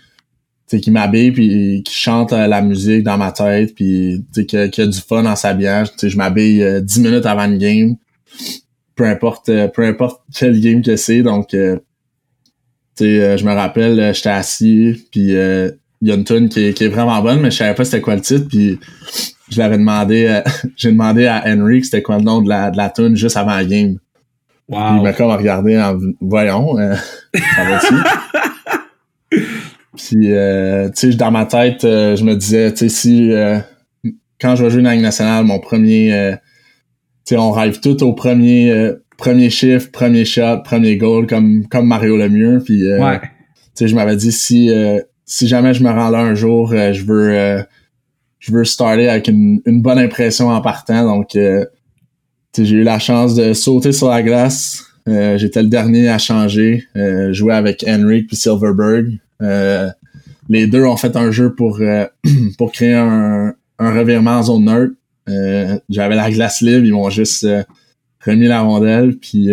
qui 0.79 0.91
m'habille 0.91 1.31
puis 1.31 1.83
qui 1.83 1.93
chante 1.93 2.33
euh, 2.33 2.47
la 2.47 2.61
musique 2.61 3.03
dans 3.03 3.17
ma 3.17 3.31
tête 3.31 3.75
puis 3.75 4.23
qui 4.47 4.57
a, 4.57 4.67
qui 4.69 4.81
a 4.81 4.85
du 4.85 4.99
fun 4.99 5.23
dans 5.23 5.35
sa 5.35 5.53
bière. 5.53 5.87
Je 6.01 6.15
m'habille 6.15 6.63
euh, 6.63 6.81
10 6.81 7.01
minutes 7.01 7.25
avant 7.25 7.45
une 7.45 7.57
game. 7.57 7.95
Peu 8.95 9.05
importe 9.05 9.49
euh, 9.49 9.67
peu 9.67 9.83
importe 9.83 10.21
quel 10.33 10.59
game 10.59 10.81
que 10.81 10.95
c'est. 10.95 11.23
Donc 11.23 11.49
sais, 12.95 13.37
je 13.37 13.45
me 13.45 13.53
rappelle, 13.53 14.13
j'étais 14.13 14.29
assis, 14.29 15.07
puis 15.11 15.31
il 15.31 16.07
y 16.07 16.11
a 16.11 16.15
une 16.15 16.23
tune 16.23 16.49
qui, 16.49 16.67
est 16.67 16.87
vraiment 16.87 17.21
bonne, 17.21 17.41
mais 17.41 17.51
je 17.51 17.57
savais 17.57 17.75
pas 17.75 17.85
c'était 17.85 18.01
quoi 18.01 18.15
le 18.15 18.21
titre, 18.21 18.47
puis 18.47 18.79
je 19.49 19.57
l'avais 19.57 19.77
demandé, 19.77 20.41
j'ai 20.77 20.91
demandé 20.91 21.25
à 21.25 21.43
Henry 21.47 21.83
c'était 21.83 22.01
quoi 22.01 22.17
le 22.17 22.23
nom 22.23 22.41
de 22.41 22.49
la, 22.49 22.69
de 22.69 22.77
la 22.77 22.89
tune 22.89 23.15
juste 23.15 23.37
avant 23.37 23.55
la 23.55 23.65
game. 23.65 23.97
Wow. 24.69 24.97
Il 24.97 25.01
m'a 25.01 25.13
comme 25.13 25.31
regardé 25.31 25.79
en 25.79 25.97
voyons, 26.21 26.77
ça 26.77 27.63
va 27.63 27.79
Puis, 30.07 30.31
euh, 30.31 30.89
tu 30.89 31.11
sais, 31.11 31.17
dans 31.17 31.31
ma 31.31 31.45
tête, 31.45 31.83
euh, 31.83 32.15
je 32.15 32.23
me 32.23 32.35
disais, 32.35 32.71
tu 32.71 32.77
sais, 32.77 32.89
si 32.89 33.31
euh, 33.31 33.59
quand 34.39 34.55
je 34.55 34.63
vais 34.63 34.71
jouer 34.71 34.81
dans 34.81 34.89
la 34.89 34.95
Ligue 34.95 35.03
nationale, 35.03 35.45
mon 35.45 35.59
premier, 35.59 36.37
tu 37.25 37.35
sais, 37.35 37.37
on 37.37 37.51
rêve 37.51 37.79
tout 37.79 38.01
au 38.03 38.13
premier, 38.13 38.93
premier 39.17 39.49
chiffre, 39.49 39.91
premier 39.91 40.25
shot, 40.25 40.63
premier 40.63 40.97
goal, 40.97 41.27
comme 41.27 41.67
comme 41.67 41.87
Mario 41.87 42.17
Lemieux. 42.17 42.61
Puis, 42.65 42.91
ouais. 42.91 43.19
tu 43.19 43.27
sais, 43.75 43.87
je 43.87 43.95
m'avais 43.95 44.15
dit 44.15 44.31
si 44.31 44.71
si 45.25 45.47
jamais 45.47 45.73
je 45.73 45.83
me 45.83 45.89
rends 45.89 46.09
là 46.09 46.19
un 46.19 46.33
jour, 46.33 46.69
je 46.69 47.03
veux 47.05 47.63
je 48.39 48.51
veux 48.51 48.65
starter 48.65 49.07
avec 49.07 49.27
une, 49.27 49.61
une 49.67 49.83
bonne 49.83 49.99
impression 49.99 50.49
en 50.49 50.61
partant. 50.61 51.05
Donc, 51.05 51.37
j'ai 52.57 52.75
eu 52.75 52.83
la 52.83 52.97
chance 52.97 53.35
de 53.35 53.53
sauter 53.53 53.91
sur 53.91 54.09
la 54.09 54.23
glace. 54.23 54.83
J'étais 55.05 55.61
le 55.61 55.69
dernier 55.69 56.09
à 56.09 56.17
changer, 56.17 56.85
jouer 57.29 57.53
avec 57.53 57.85
Henrik 57.87 58.25
puis 58.25 58.35
Silverberg. 58.35 59.19
Euh, 59.41 59.89
les 60.49 60.67
deux 60.67 60.83
ont 60.83 60.97
fait 60.97 61.15
un 61.15 61.31
jeu 61.31 61.53
pour, 61.53 61.79
euh, 61.81 62.05
pour 62.57 62.71
créer 62.71 62.93
un, 62.93 63.53
un 63.79 63.93
revirement 63.93 64.31
en 64.31 64.43
zone 64.43 64.65
neutre. 64.65 64.93
Euh, 65.29 65.77
j'avais 65.89 66.15
la 66.15 66.29
glace 66.31 66.61
libre, 66.61 66.85
ils 66.85 66.93
m'ont 66.93 67.09
juste 67.09 67.47
remis 68.25 68.47
la 68.47 68.61
rondelle, 68.61 69.17
puis 69.17 69.49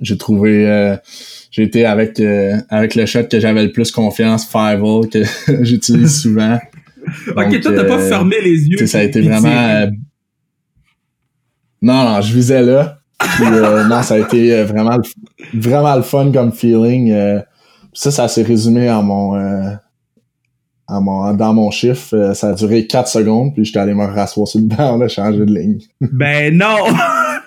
j'ai 0.00 0.16
trouvé 0.16 0.96
j'ai 1.50 1.62
été 1.62 1.84
avec 1.86 2.20
avec 2.68 2.94
le 2.94 3.06
shot 3.06 3.24
que 3.24 3.40
j'avais 3.40 3.64
le 3.64 3.72
plus 3.72 3.90
confiance, 3.90 4.46
Five 4.46 4.80
que 5.10 5.24
j'utilise 5.64 6.20
souvent. 6.22 6.58
ok, 7.36 7.60
toi 7.60 7.72
t'as 7.74 7.84
pas 7.84 7.98
fermé 7.98 8.36
les 8.42 8.68
yeux. 8.68 8.86
Ça 8.86 8.98
a 8.98 9.02
été 9.02 9.22
vraiment 9.22 9.90
Non, 11.82 12.04
non, 12.04 12.20
je 12.20 12.34
visais 12.34 12.62
là. 12.62 12.98
non, 13.40 14.02
ça 14.02 14.14
a 14.14 14.18
été 14.18 14.62
vraiment 14.64 14.98
vraiment 15.54 15.96
le 15.96 16.02
fun 16.02 16.30
comme 16.32 16.52
feeling 16.52 17.42
ça, 17.92 18.10
ça 18.10 18.28
s'est 18.28 18.42
résumé 18.42 18.88
à 18.88 19.00
mon, 19.02 19.34
euh, 19.36 19.70
à 20.90 21.00
mon, 21.00 21.32
dans 21.34 21.54
mon 21.54 21.70
chiffre. 21.70 22.14
Euh, 22.14 22.34
ça 22.34 22.50
a 22.50 22.52
duré 22.54 22.86
4 22.86 23.08
secondes, 23.08 23.54
puis 23.54 23.64
j'étais 23.64 23.78
allé 23.78 23.94
me 23.94 24.04
rasseoir 24.04 24.46
sur 24.46 24.60
le 24.60 24.66
banc, 24.66 25.00
a 25.00 25.08
changé 25.08 25.38
de 25.38 25.54
ligne. 25.54 25.78
ben 26.00 26.56
non! 26.56 26.76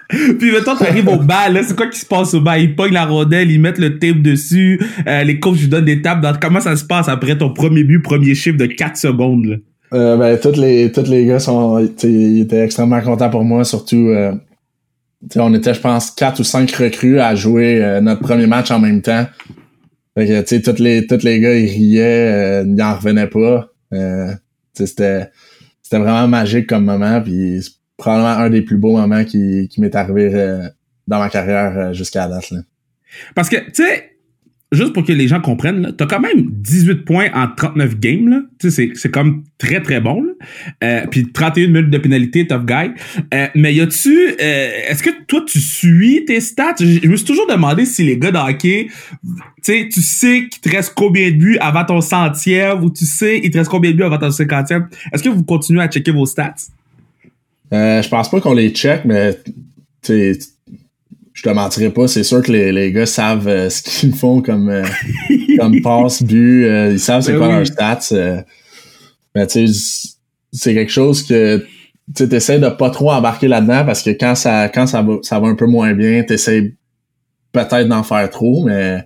puis 0.39 0.51
maintenant, 0.51 0.75
t'arrives 0.75 1.07
au 1.07 1.17
bas, 1.17 1.50
là, 1.50 1.62
c'est 1.63 1.75
quoi 1.75 1.88
qui 1.88 2.00
se 2.00 2.05
passe 2.05 2.33
au 2.33 2.41
bas? 2.41 2.57
Ils 2.57 2.75
pognent 2.75 2.93
la 2.93 3.05
rondelle, 3.05 3.51
ils 3.51 3.59
mettent 3.59 3.79
le 3.79 4.00
tape 4.00 4.21
dessus, 4.21 4.81
euh, 5.07 5.23
les 5.23 5.39
coachs 5.39 5.59
lui 5.59 5.67
donnent 5.67 5.85
des 5.85 6.01
tapes. 6.01 6.25
comment 6.41 6.59
ça 6.59 6.75
se 6.75 6.85
passe 6.85 7.09
après 7.09 7.38
ton 7.38 7.51
premier 7.51 7.83
but, 7.83 8.01
premier 8.01 8.35
chiffre 8.35 8.57
de 8.57 8.65
4 8.65 8.97
secondes, 8.97 9.45
là? 9.45 9.55
Euh, 9.93 10.17
ben, 10.17 10.39
tous 10.39 10.59
les, 10.59 10.91
tous 10.91 11.07
les 11.07 11.23
gars 11.25 11.38
sont, 11.38 11.88
ils 12.03 12.41
étaient 12.41 12.62
extrêmement 12.62 13.00
contents 13.01 13.29
pour 13.29 13.43
moi, 13.43 13.63
surtout, 13.63 14.07
euh, 14.07 14.33
on 15.35 15.53
était, 15.53 15.75
je 15.75 15.79
pense, 15.79 16.09
quatre 16.09 16.39
ou 16.39 16.43
cinq 16.43 16.71
recrues 16.71 17.19
à 17.19 17.35
jouer 17.35 18.00
notre 18.01 18.21
premier 18.21 18.47
match 18.47 18.71
en 18.71 18.79
même 18.79 19.03
temps. 19.03 19.25
Fait 20.15 20.27
que, 20.27 20.41
tu 20.41 20.48
sais, 20.48 20.62
tous 20.62 20.82
les, 20.82 21.08
tous 21.08 21.24
les 21.24 21.39
gars, 21.39 21.55
ils 21.55 21.70
riaient, 21.70 22.62
euh, 22.62 22.65
ils 22.67 22.82
en 22.82 22.96
revenaient 22.96 23.27
pas. 23.27 23.70
Euh, 23.93 24.32
c'était, 24.74 25.29
c'était 25.82 25.98
vraiment 25.98 26.27
magique 26.27 26.67
comme 26.67 26.86
moment, 26.86 27.22
puis 27.22 27.62
c'est 27.62 27.72
probablement 27.98 28.43
un 28.43 28.50
des 28.50 28.62
plus 28.62 28.77
beaux 28.77 28.98
moments 28.98 29.24
qui, 29.24 29.67
qui 29.70 29.82
m'est 29.82 29.96
arrivé 29.96 30.34
euh, 30.34 30.67
dans 31.08 31.20
ma 31.20 31.29
carrière 31.29 31.77
euh, 31.77 31.93
jusqu'à 31.93 32.27
la 32.27 32.36
date. 32.36 32.51
Là. 32.51 32.60
Parce 33.36 33.50
que, 33.50 33.58
tu 33.58 33.84
sais, 33.84 34.12
juste 34.73 34.93
pour 34.93 35.05
que 35.05 35.13
les 35.13 35.27
gens 35.27 35.39
comprennent, 35.39 35.93
t'as 35.97 36.05
quand 36.05 36.19
même 36.19 36.47
18 36.49 37.05
points 37.05 37.29
en 37.33 37.47
39 37.47 37.99
games, 37.99 38.47
c'est 38.59 39.11
comme 39.11 39.43
très, 39.57 39.81
très 39.81 40.01
bon. 40.01 40.25
Euh, 40.83 41.05
puis 41.09 41.31
31 41.31 41.67
minutes 41.67 41.89
de 41.89 41.97
pénalité, 41.97 42.47
tough 42.47 42.65
guy. 42.65 42.91
Euh, 43.33 43.47
mais 43.55 43.73
y 43.73 43.81
a-tu... 43.81 44.36
Euh, 44.41 44.69
Est-ce 44.89 45.03
que 45.03 45.09
toi, 45.25 45.43
tu 45.47 45.59
suis 45.59 46.25
tes 46.25 46.41
stats? 46.41 46.75
Je, 46.79 47.07
me 47.07 47.15
suis 47.15 47.25
toujours 47.25 47.47
demandé 47.47 47.86
si 47.86 48.03
les 48.03 48.17
gars 48.17 48.31
de 48.31 48.38
hockey, 48.38 48.88
tu 49.23 49.31
sais, 49.62 49.89
tu 49.91 50.01
sais 50.01 50.47
qu'il 50.49 50.62
te 50.62 50.69
reste 50.69 50.93
combien 50.95 51.31
de 51.31 51.38
buts 51.38 51.57
avant 51.59 51.86
ton 51.86 52.01
centième 52.01 52.83
ou 52.83 52.89
tu 52.89 53.05
sais 53.05 53.39
il 53.43 53.51
te 53.51 53.57
reste 53.57 53.69
combien 53.69 53.91
de 53.91 53.97
buts 53.97 54.03
avant 54.03 54.17
ton 54.17 54.31
cinquantième. 54.31 54.88
Est-ce 55.12 55.23
que 55.23 55.29
vous 55.29 55.43
continuez 55.43 55.81
à 55.81 55.88
checker 55.88 56.12
vos 56.12 56.25
stats? 56.25 56.55
Euh, 57.73 58.01
je 58.01 58.09
pense 58.09 58.29
pas 58.29 58.39
qu'on 58.39 58.53
les 58.53 58.69
check, 58.69 59.05
mais 59.05 59.38
je 61.43 61.49
te 61.49 61.53
mentirais 61.53 61.89
pas, 61.89 62.08
c'est 62.08 62.23
sûr 62.23 62.41
que 62.41 62.53
les, 62.53 62.71
les 62.71 62.93
gars 62.93 63.06
savent 63.06 63.49
euh, 63.49 63.69
ce 63.69 63.84
qu'ils 63.84 64.15
font 64.15 64.41
comme, 64.41 64.69
euh, 64.69 64.86
comme 65.60 65.82
passe, 65.82 66.23
but, 66.23 66.65
euh, 66.65 66.93
ils 66.93 66.99
savent 66.99 67.21
c'est 67.21 67.34
ben 67.34 67.39
quoi 67.39 67.47
leurs 67.49 67.67
stats. 67.67 68.43
mais 69.36 69.47
tu 69.47 69.67
sais, 69.67 70.13
c'est 70.53 70.73
quelque 70.73 70.91
chose 70.91 71.23
que 71.23 71.65
tu 72.15 72.23
essaies 72.34 72.60
de 72.60 72.69
pas 72.69 72.89
trop 72.91 73.12
embarquer 73.12 73.49
là-dedans 73.49 73.84
parce 73.86 74.03
que 74.03 74.12
quand 74.12 74.36
ça 74.36 74.69
quand 74.69 74.88
ça 74.88 75.01
va, 75.01 75.17
ça 75.21 75.39
va 75.39 75.47
un 75.47 75.56
peu 75.56 75.65
moins 75.65 75.93
bien, 75.93 76.23
tu 76.23 76.34
essaies 76.34 76.75
peut-être 77.51 77.89
d'en 77.89 78.03
faire 78.03 78.29
trop, 78.29 78.63
mais 78.63 79.03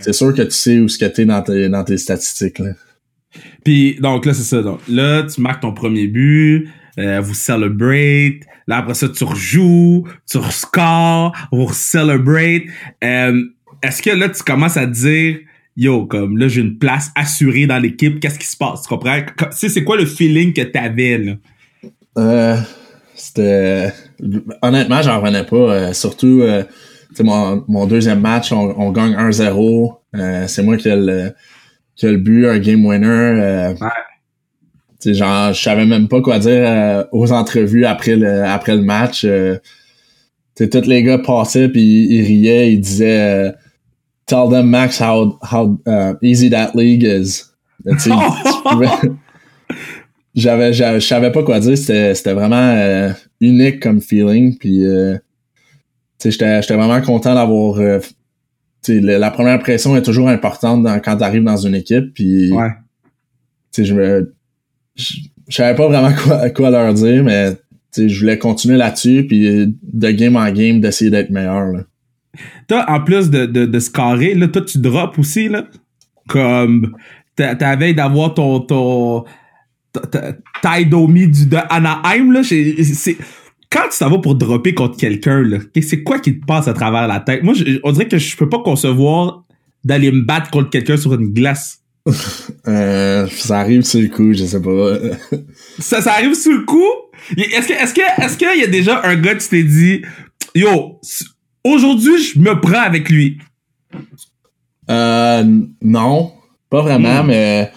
c'est 0.00 0.12
sûr 0.12 0.34
que 0.34 0.42
tu 0.42 0.50
sais 0.50 0.78
où 0.80 0.88
ce 0.88 0.98
que 0.98 1.06
t'es 1.06 1.24
dans 1.24 1.40
tes, 1.40 1.70
dans 1.70 1.84
tes 1.84 1.96
statistiques. 1.96 2.58
Là. 2.58 2.72
Puis 3.64 3.96
donc 4.00 4.26
là, 4.26 4.34
c'est 4.34 4.42
ça. 4.42 4.60
Donc, 4.62 4.80
là, 4.88 5.22
tu 5.22 5.40
marques 5.40 5.62
ton 5.62 5.72
premier 5.72 6.06
but, 6.06 6.68
euh, 6.98 7.20
vous 7.20 7.34
celebrate. 7.34 8.42
Là, 8.66 8.78
après 8.78 8.94
ça, 8.94 9.08
tu 9.08 9.24
rejoues, 9.24 10.06
tu 10.30 10.38
rescores, 10.38 11.34
vous 11.52 11.72
celebrate. 11.72 12.62
Euh, 13.04 13.44
Est-ce 13.82 14.02
que 14.02 14.10
là, 14.10 14.28
tu 14.28 14.42
commences 14.42 14.76
à 14.76 14.86
dire, 14.86 15.38
yo, 15.76 16.06
comme 16.06 16.36
là, 16.36 16.48
j'ai 16.48 16.60
une 16.60 16.78
place 16.78 17.10
assurée 17.14 17.66
dans 17.66 17.78
l'équipe, 17.78 18.20
qu'est-ce 18.20 18.38
qui 18.38 18.46
se 18.46 18.56
passe? 18.56 18.82
Tu 18.82 18.88
comprends? 18.88 19.20
C'est 19.52 19.84
quoi 19.84 19.96
le 19.96 20.06
feeling 20.06 20.52
que 20.52 20.62
t'avais, 20.62 21.18
là? 21.18 21.32
Euh, 22.18 22.56
c'était... 23.14 23.92
Honnêtement, 24.62 25.00
j'en 25.02 25.20
revenais 25.20 25.44
pas. 25.44 25.56
Euh, 25.56 25.92
surtout, 25.92 26.40
euh, 26.42 26.64
mon, 27.20 27.64
mon 27.68 27.86
deuxième 27.86 28.20
match, 28.20 28.52
on, 28.52 28.74
on 28.78 28.90
gagne 28.90 29.14
1-0. 29.14 29.94
Euh, 30.16 30.46
c'est 30.48 30.62
moi 30.62 30.76
qui 30.76 30.88
ai, 30.88 30.96
le, 30.96 31.32
qui 31.94 32.06
a 32.06 32.10
le 32.10 32.18
but, 32.18 32.46
un 32.46 32.58
game 32.58 32.84
winner. 32.84 33.74
ouais 33.80 33.88
T'sais, 34.98 35.14
genre, 35.14 35.52
je 35.52 35.62
savais 35.62 35.86
même 35.86 36.08
pas 36.08 36.20
quoi 36.20 36.40
dire 36.40 36.50
euh, 36.52 37.04
aux 37.12 37.30
entrevues 37.30 37.84
après 37.84 38.16
le 38.16 38.42
après 38.44 38.74
le 38.74 38.82
match. 38.82 39.24
Euh, 39.24 39.58
tous 40.56 40.86
les 40.86 41.04
gars 41.04 41.18
passaient 41.18 41.68
puis 41.68 42.06
ils 42.10 42.22
riaient, 42.22 42.72
ils 42.72 42.80
disaient 42.80 43.20
euh, 43.20 43.52
Tell 44.26 44.48
them 44.50 44.68
Max 44.68 45.00
how 45.00 45.38
how 45.40 45.78
uh, 45.86 46.14
easy 46.20 46.50
that 46.50 46.72
league 46.74 47.04
is. 47.04 47.44
j'avais 50.34 50.72
je 50.72 50.98
savais 50.98 51.30
pas 51.30 51.44
quoi 51.44 51.60
dire, 51.60 51.78
c'était 51.78 52.14
c'était 52.16 52.32
vraiment 52.32 52.56
euh, 52.56 53.12
unique 53.40 53.80
comme 53.80 54.00
feeling 54.00 54.58
puis 54.58 54.84
j'étais 56.22 56.60
j'étais 56.60 56.74
vraiment 56.74 57.00
content 57.02 57.34
d'avoir 57.34 58.00
la 58.88 59.30
première 59.30 59.54
impression 59.54 59.96
est 59.96 60.02
toujours 60.02 60.28
importante 60.28 60.84
quand 61.04 61.18
tu 61.18 61.22
arrives 61.22 61.44
dans 61.44 61.56
une 61.56 61.76
équipe 61.76 62.12
puis 62.14 62.50
ouais. 62.52 62.70
je 63.76 63.94
me 63.94 64.34
je 64.98 65.54
savais 65.56 65.74
pas 65.74 65.88
vraiment 65.88 66.12
quoi, 66.54 66.70
leur 66.70 66.92
dire, 66.94 67.24
mais 67.24 67.56
je 67.96 68.20
voulais 68.20 68.38
continuer 68.38 68.76
là-dessus, 68.76 69.26
puis 69.26 69.66
de 69.82 70.10
game 70.10 70.36
en 70.36 70.50
game, 70.50 70.80
d'essayer 70.80 71.10
d'être 71.10 71.30
meilleur. 71.30 71.72
Là. 71.72 71.84
Toi, 72.68 72.84
en 72.88 73.00
plus 73.00 73.30
de, 73.30 73.46
de, 73.46 73.66
de 73.66 73.78
scorer, 73.80 74.34
là, 74.34 74.48
toi, 74.48 74.62
tu 74.62 74.78
drops 74.78 75.18
aussi, 75.18 75.48
là? 75.48 75.66
Comme, 76.28 76.94
t'avais 77.36 77.94
d'avoir 77.94 78.34
ton, 78.34 78.60
ton, 78.60 79.24
Taidomi 80.62 81.28
de 81.28 81.56
Anaheim, 81.70 82.32
là. 82.32 82.42
C'est, 82.42 83.16
quand 83.70 83.88
tu 83.90 83.98
t'en 83.98 84.20
pour 84.20 84.34
dropper 84.34 84.74
contre 84.74 84.96
quelqu'un, 84.96 85.42
là, 85.42 85.58
c'est 85.80 86.02
quoi 86.02 86.18
qui 86.20 86.38
te 86.38 86.44
passe 86.44 86.68
à 86.68 86.74
travers 86.74 87.06
la 87.06 87.20
tête? 87.20 87.42
Moi, 87.42 87.54
on 87.84 87.92
dirait 87.92 88.08
que 88.08 88.18
je 88.18 88.36
peux 88.36 88.48
pas 88.48 88.60
concevoir 88.62 89.44
d'aller 89.84 90.10
me 90.10 90.22
battre 90.22 90.50
contre 90.50 90.70
quelqu'un 90.70 90.96
sur 90.96 91.14
une 91.14 91.32
glace. 91.32 91.77
Euh, 92.66 93.26
ça 93.28 93.60
arrive 93.60 93.82
sur 93.82 94.00
le 94.00 94.08
coup, 94.08 94.32
je 94.32 94.44
sais 94.44 94.60
pas. 94.60 94.98
ça, 95.78 96.02
ça 96.02 96.12
arrive 96.12 96.34
sur 96.34 96.52
le 96.52 96.64
coup? 96.64 96.84
Est-ce 97.36 97.68
que, 97.68 97.72
est-ce 97.72 97.94
que, 97.94 98.24
est-ce 98.24 98.36
qu'il 98.36 98.60
y 98.60 98.64
a 98.64 98.66
déjà 98.66 99.00
un 99.04 99.16
gars 99.16 99.34
qui 99.34 99.48
t'es 99.48 99.62
dit, 99.62 100.02
yo, 100.54 101.00
aujourd'hui, 101.64 102.22
je 102.22 102.38
me 102.38 102.60
prends 102.60 102.82
avec 102.82 103.08
lui? 103.08 103.38
Euh, 104.90 105.44
non, 105.82 106.32
pas 106.70 106.82
vraiment, 106.82 107.22
hmm. 107.22 107.26
mais 107.26 107.72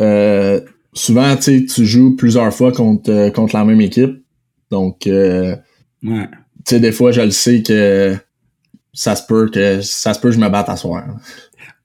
euh, 0.00 0.60
souvent, 0.92 1.36
tu 1.36 1.66
tu 1.66 1.86
joues 1.86 2.16
plusieurs 2.16 2.52
fois 2.52 2.72
contre, 2.72 3.10
euh, 3.10 3.30
contre 3.30 3.56
la 3.56 3.64
même 3.64 3.80
équipe. 3.80 4.22
Donc, 4.70 5.06
euh, 5.06 5.56
ouais. 6.02 6.28
tu 6.64 6.74
sais, 6.74 6.80
des 6.80 6.92
fois, 6.92 7.12
je 7.12 7.22
le 7.22 7.30
sais 7.30 7.62
que 7.62 8.16
ça 8.92 9.16
se 9.16 9.26
peut 9.26 9.48
que 9.48 9.80
ça 9.80 10.14
se 10.14 10.20
peut 10.20 10.28
que 10.28 10.34
je 10.34 10.40
me 10.40 10.48
batte 10.48 10.68
à 10.68 10.76
soir. 10.76 11.04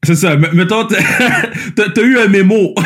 C'est 0.04 0.16
ça. 0.16 0.36
Mettons, 0.36 0.88
t'as 1.76 2.02
eu 2.02 2.18
un 2.18 2.28
mémo. 2.28 2.74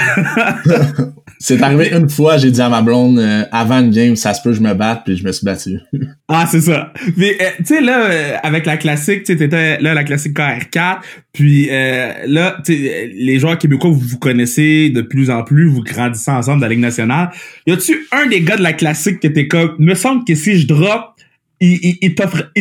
C'est 1.39 1.61
arrivé 1.61 1.91
une 1.93 2.09
fois, 2.09 2.37
j'ai 2.37 2.49
dit 2.49 2.61
à 2.61 2.69
ma 2.69 2.81
blonde, 2.81 3.19
euh, 3.19 3.43
avant 3.51 3.79
une 3.79 3.91
game, 3.91 4.15
ça 4.15 4.33
se 4.33 4.41
peut, 4.41 4.53
je 4.53 4.61
me 4.61 4.73
batte, 4.73 5.03
puis 5.05 5.15
je 5.15 5.23
me 5.23 5.31
suis 5.31 5.45
battu. 5.45 5.77
ah, 6.27 6.47
c'est 6.49 6.61
ça. 6.61 6.91
Mais, 7.15 7.37
euh, 7.39 7.49
tu 7.59 7.65
sais, 7.65 7.81
là, 7.81 8.05
euh, 8.05 8.37
avec 8.41 8.65
la 8.65 8.77
classique, 8.77 9.23
tu 9.23 9.33
sais, 9.33 9.37
t'étais 9.37 9.79
là, 9.79 9.93
la 9.93 10.03
classique 10.03 10.35
KR4, 10.35 10.97
puis 11.33 11.67
là, 11.67 12.57
les 12.67 13.37
joueurs 13.39 13.59
québécois, 13.59 13.91
vous 13.91 13.99
vous 13.99 14.17
connaissez 14.17 14.89
de 14.89 15.01
plus 15.01 15.29
en 15.29 15.43
plus, 15.43 15.67
vous 15.67 15.83
grandissez 15.83 16.31
ensemble 16.31 16.59
dans 16.59 16.65
la 16.65 16.73
Ligue 16.73 16.81
nationale. 16.81 17.29
Y 17.67 17.73
a-tu 17.73 18.07
un 18.11 18.25
des 18.25 18.41
gars 18.41 18.57
de 18.57 18.63
la 18.63 18.73
classique 18.73 19.19
qui 19.19 19.27
était 19.27 19.47
comme, 19.47 19.75
me 19.77 19.93
semble 19.93 20.25
que 20.25 20.33
si 20.33 20.57
je 20.57 20.65
drop, 20.65 21.13
il, 21.59 21.77
il, 21.83 21.97
il 22.01 22.15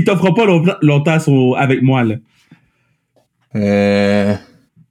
t'offre 0.05 0.35
pas 0.35 0.45
longtemps 0.83 1.55
avec 1.57 1.81
moi, 1.81 2.05
là? 2.05 2.17
Euh, 3.55 4.35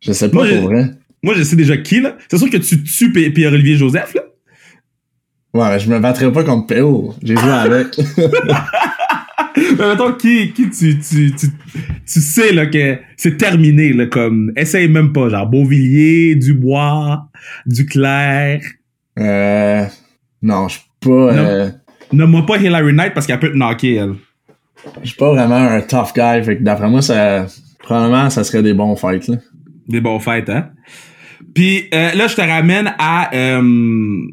je 0.06 0.14
sais 0.14 0.30
pas 0.30 0.46
pour 0.48 0.70
vrai. 0.70 0.92
Moi, 1.24 1.34
je 1.36 1.44
sais 1.44 1.56
déjà 1.56 1.78
qui, 1.78 2.02
là. 2.02 2.18
C'est 2.30 2.38
sûr 2.38 2.50
que 2.50 2.58
tu 2.58 2.84
tues 2.84 3.12
Pierre-Olivier 3.12 3.78
Joseph, 3.78 4.14
là. 4.14 4.22
Ouais, 5.56 5.80
je 5.80 5.90
me 5.90 6.00
battrai 6.00 6.32
pas 6.32 6.44
contre 6.44 6.68
P.O. 6.68 7.16
J'ai 7.24 7.36
joué 7.36 7.50
avec. 7.50 7.98
mais 9.58 9.88
mettons, 9.88 10.14
qui, 10.14 10.52
qui 10.54 10.70
tu, 10.70 11.00
tu, 11.00 11.34
tu, 11.34 11.48
tu 12.06 12.22
sais, 12.22 12.52
là, 12.52 12.66
que 12.66 12.98
c'est 13.18 13.38
terminé, 13.38 13.94
là, 13.94 14.06
comme, 14.06 14.52
essaye 14.56 14.88
même 14.88 15.14
pas, 15.14 15.30
genre, 15.30 15.48
Beauvilliers, 15.48 16.36
Dubois, 16.36 17.28
Duclair. 17.66 18.62
Euh, 19.18 19.86
non, 20.42 20.68
je 20.68 20.74
suis 20.74 20.90
pas, 21.00 21.10
euh... 21.10 21.70
Nomme-moi 22.12 22.46
pas 22.46 22.58
Hillary 22.58 22.94
Knight 22.94 23.14
parce 23.14 23.26
qu'elle 23.26 23.40
peut 23.40 23.52
te 23.52 23.58
knocker, 23.58 23.96
elle. 23.96 24.14
Je 25.02 25.08
suis 25.08 25.18
pas 25.18 25.30
vraiment 25.30 25.56
un 25.56 25.82
tough 25.82 26.14
guy, 26.16 26.44
fait 26.44 26.58
que 26.58 26.64
d'après 26.64 26.90
moi, 26.90 27.02
ça, 27.02 27.48
probablement, 27.80 28.30
ça 28.30 28.44
serait 28.44 28.62
des 28.62 28.74
bons 28.74 28.96
fights, 28.96 29.28
là. 29.28 29.38
Des 29.88 30.02
bons 30.02 30.20
fights, 30.20 30.50
hein? 30.50 30.70
Puis 31.54 31.86
euh, 31.94 32.14
là, 32.14 32.28
je 32.28 32.36
te 32.36 32.42
ramène 32.42 32.94
à, 32.98 33.34
euh, 33.34 33.62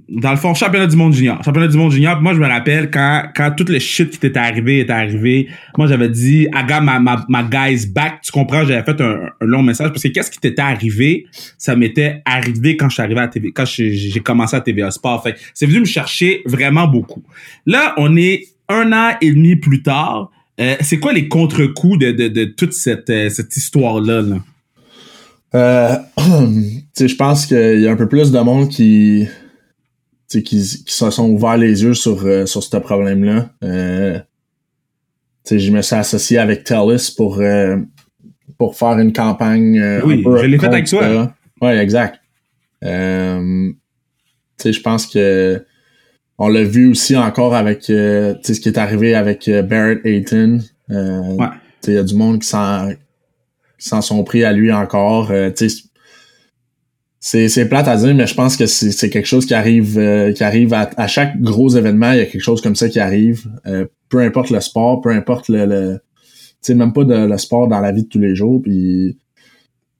dans 0.08 0.30
le 0.30 0.36
fond, 0.36 0.54
championnat 0.54 0.88
du 0.88 0.96
monde 0.96 1.12
junior. 1.12 1.42
Championnat 1.44 1.68
du 1.68 1.76
monde 1.76 1.92
junior, 1.92 2.20
moi, 2.20 2.34
je 2.34 2.40
me 2.40 2.46
rappelle 2.46 2.90
quand, 2.90 3.24
quand 3.36 3.52
tout 3.52 3.64
le 3.68 3.78
shit 3.78 4.10
qui 4.10 4.18
t'était 4.18 4.40
arrivé 4.40 4.80
était 4.80 4.92
arrivé, 4.92 5.48
moi, 5.78 5.86
j'avais 5.86 6.08
dit, 6.08 6.48
I 6.52 6.66
got 6.66 6.80
my, 6.82 6.98
my, 7.28 7.42
guys 7.48 7.86
back. 7.86 8.22
Tu 8.22 8.32
comprends? 8.32 8.64
J'avais 8.64 8.82
fait 8.82 9.00
un, 9.00 9.30
long 9.40 9.62
message 9.62 9.90
parce 9.90 10.02
que 10.02 10.08
qu'est-ce 10.08 10.32
qui 10.32 10.40
t'était 10.40 10.62
arrivé? 10.62 11.26
Ça 11.58 11.76
m'était 11.76 12.22
arrivé 12.24 12.76
quand 12.76 12.88
je 12.88 12.94
suis 12.94 13.02
arrivé 13.02 13.20
à 13.20 13.28
TV, 13.28 13.52
quand 13.52 13.66
j'ai 13.66 14.20
commencé 14.24 14.56
à 14.56 14.60
TVA 14.60 14.90
Sport. 14.90 15.22
Fait 15.22 15.36
c'est 15.54 15.66
venu 15.66 15.80
me 15.80 15.84
chercher 15.84 16.42
vraiment 16.46 16.88
beaucoup. 16.88 17.22
Là, 17.66 17.94
on 17.98 18.16
est 18.16 18.46
un 18.68 18.92
an 18.92 19.16
et 19.20 19.30
demi 19.30 19.54
plus 19.54 19.82
tard. 19.82 20.30
Euh, 20.60 20.74
c'est 20.80 20.98
quoi 20.98 21.12
les 21.12 21.28
contre-coups 21.28 21.98
de, 21.98 22.10
de, 22.10 22.28
de 22.28 22.44
toute 22.44 22.72
cette, 22.72 23.12
cette 23.30 23.56
histoire-là? 23.56 24.22
là? 24.22 24.36
Euh, 25.54 25.96
je 26.98 27.14
pense 27.16 27.46
qu'il 27.46 27.80
y 27.80 27.86
a 27.86 27.92
un 27.92 27.96
peu 27.96 28.08
plus 28.08 28.32
de 28.32 28.38
monde 28.40 28.68
qui, 28.68 29.26
qui, 30.28 30.42
qui 30.42 30.62
se 30.86 31.10
sont 31.10 31.30
ouverts 31.30 31.58
les 31.58 31.82
yeux 31.82 31.94
sur, 31.94 32.24
euh, 32.24 32.46
sur 32.46 32.62
ce 32.62 32.76
problème-là. 32.76 33.50
Euh, 33.64 34.18
je 35.50 35.70
me 35.70 35.82
suis 35.82 35.96
associé 35.96 36.38
avec 36.38 36.64
TELUS 36.64 37.10
pour, 37.16 37.40
euh, 37.40 37.76
pour 38.58 38.76
faire 38.76 38.98
une 38.98 39.12
campagne. 39.12 39.78
Euh, 39.78 40.00
oui, 40.04 40.22
je 40.24 40.46
l'ai 40.46 40.58
fait 40.58 40.66
avec 40.66 40.86
toi. 40.86 41.34
Oui, 41.60 41.70
exact. 41.70 42.20
je 42.82 43.72
pense 44.82 45.06
que 45.06 45.64
on 46.38 46.48
l'a 46.48 46.64
vu 46.64 46.90
aussi 46.90 47.16
encore 47.16 47.54
avec 47.54 47.84
ce 47.84 48.60
qui 48.60 48.68
est 48.68 48.78
arrivé 48.78 49.14
avec 49.14 49.48
Barrett 49.68 50.04
Ayton. 50.04 50.58
Il 50.88 51.94
y 51.94 51.96
a 51.96 52.02
du 52.02 52.14
monde 52.14 52.40
qui 52.40 52.48
s'en 52.48 52.88
s'en 53.88 54.00
sont 54.00 54.22
pris 54.24 54.44
à 54.44 54.52
lui 54.52 54.72
encore. 54.72 55.30
Euh, 55.30 55.50
c'est, 57.20 57.48
c'est 57.48 57.68
plate 57.68 57.88
à 57.88 57.96
dire, 57.96 58.14
mais 58.14 58.26
je 58.26 58.34
pense 58.34 58.56
que 58.56 58.66
c'est, 58.66 59.10
quelque 59.10 59.26
chose 59.26 59.46
qui 59.46 59.54
arrive 59.54 59.98
euh, 59.98 60.32
qui 60.32 60.42
arrive 60.42 60.74
à, 60.74 61.06
chaque 61.06 61.40
gros 61.40 61.68
événement, 61.70 62.12
il 62.12 62.18
y 62.18 62.20
a 62.20 62.26
quelque 62.26 62.42
chose 62.42 62.60
comme 62.60 62.76
ça 62.76 62.88
qui 62.88 62.98
arrive. 62.98 63.46
Euh, 63.66 63.86
peu 64.08 64.18
importe 64.20 64.50
le 64.50 64.60
sport, 64.60 65.00
peu 65.00 65.10
importe 65.10 65.48
le, 65.48 65.66
le 65.66 66.00
tu 66.62 66.74
même 66.74 66.92
pas 66.92 67.04
de 67.04 67.26
le 67.26 67.38
sport 67.38 67.68
dans 67.68 67.80
la 67.80 67.92
vie 67.92 68.04
de 68.04 68.08
tous 68.08 68.18
les 68.18 68.34
jours. 68.34 68.60
Puis, 68.62 69.18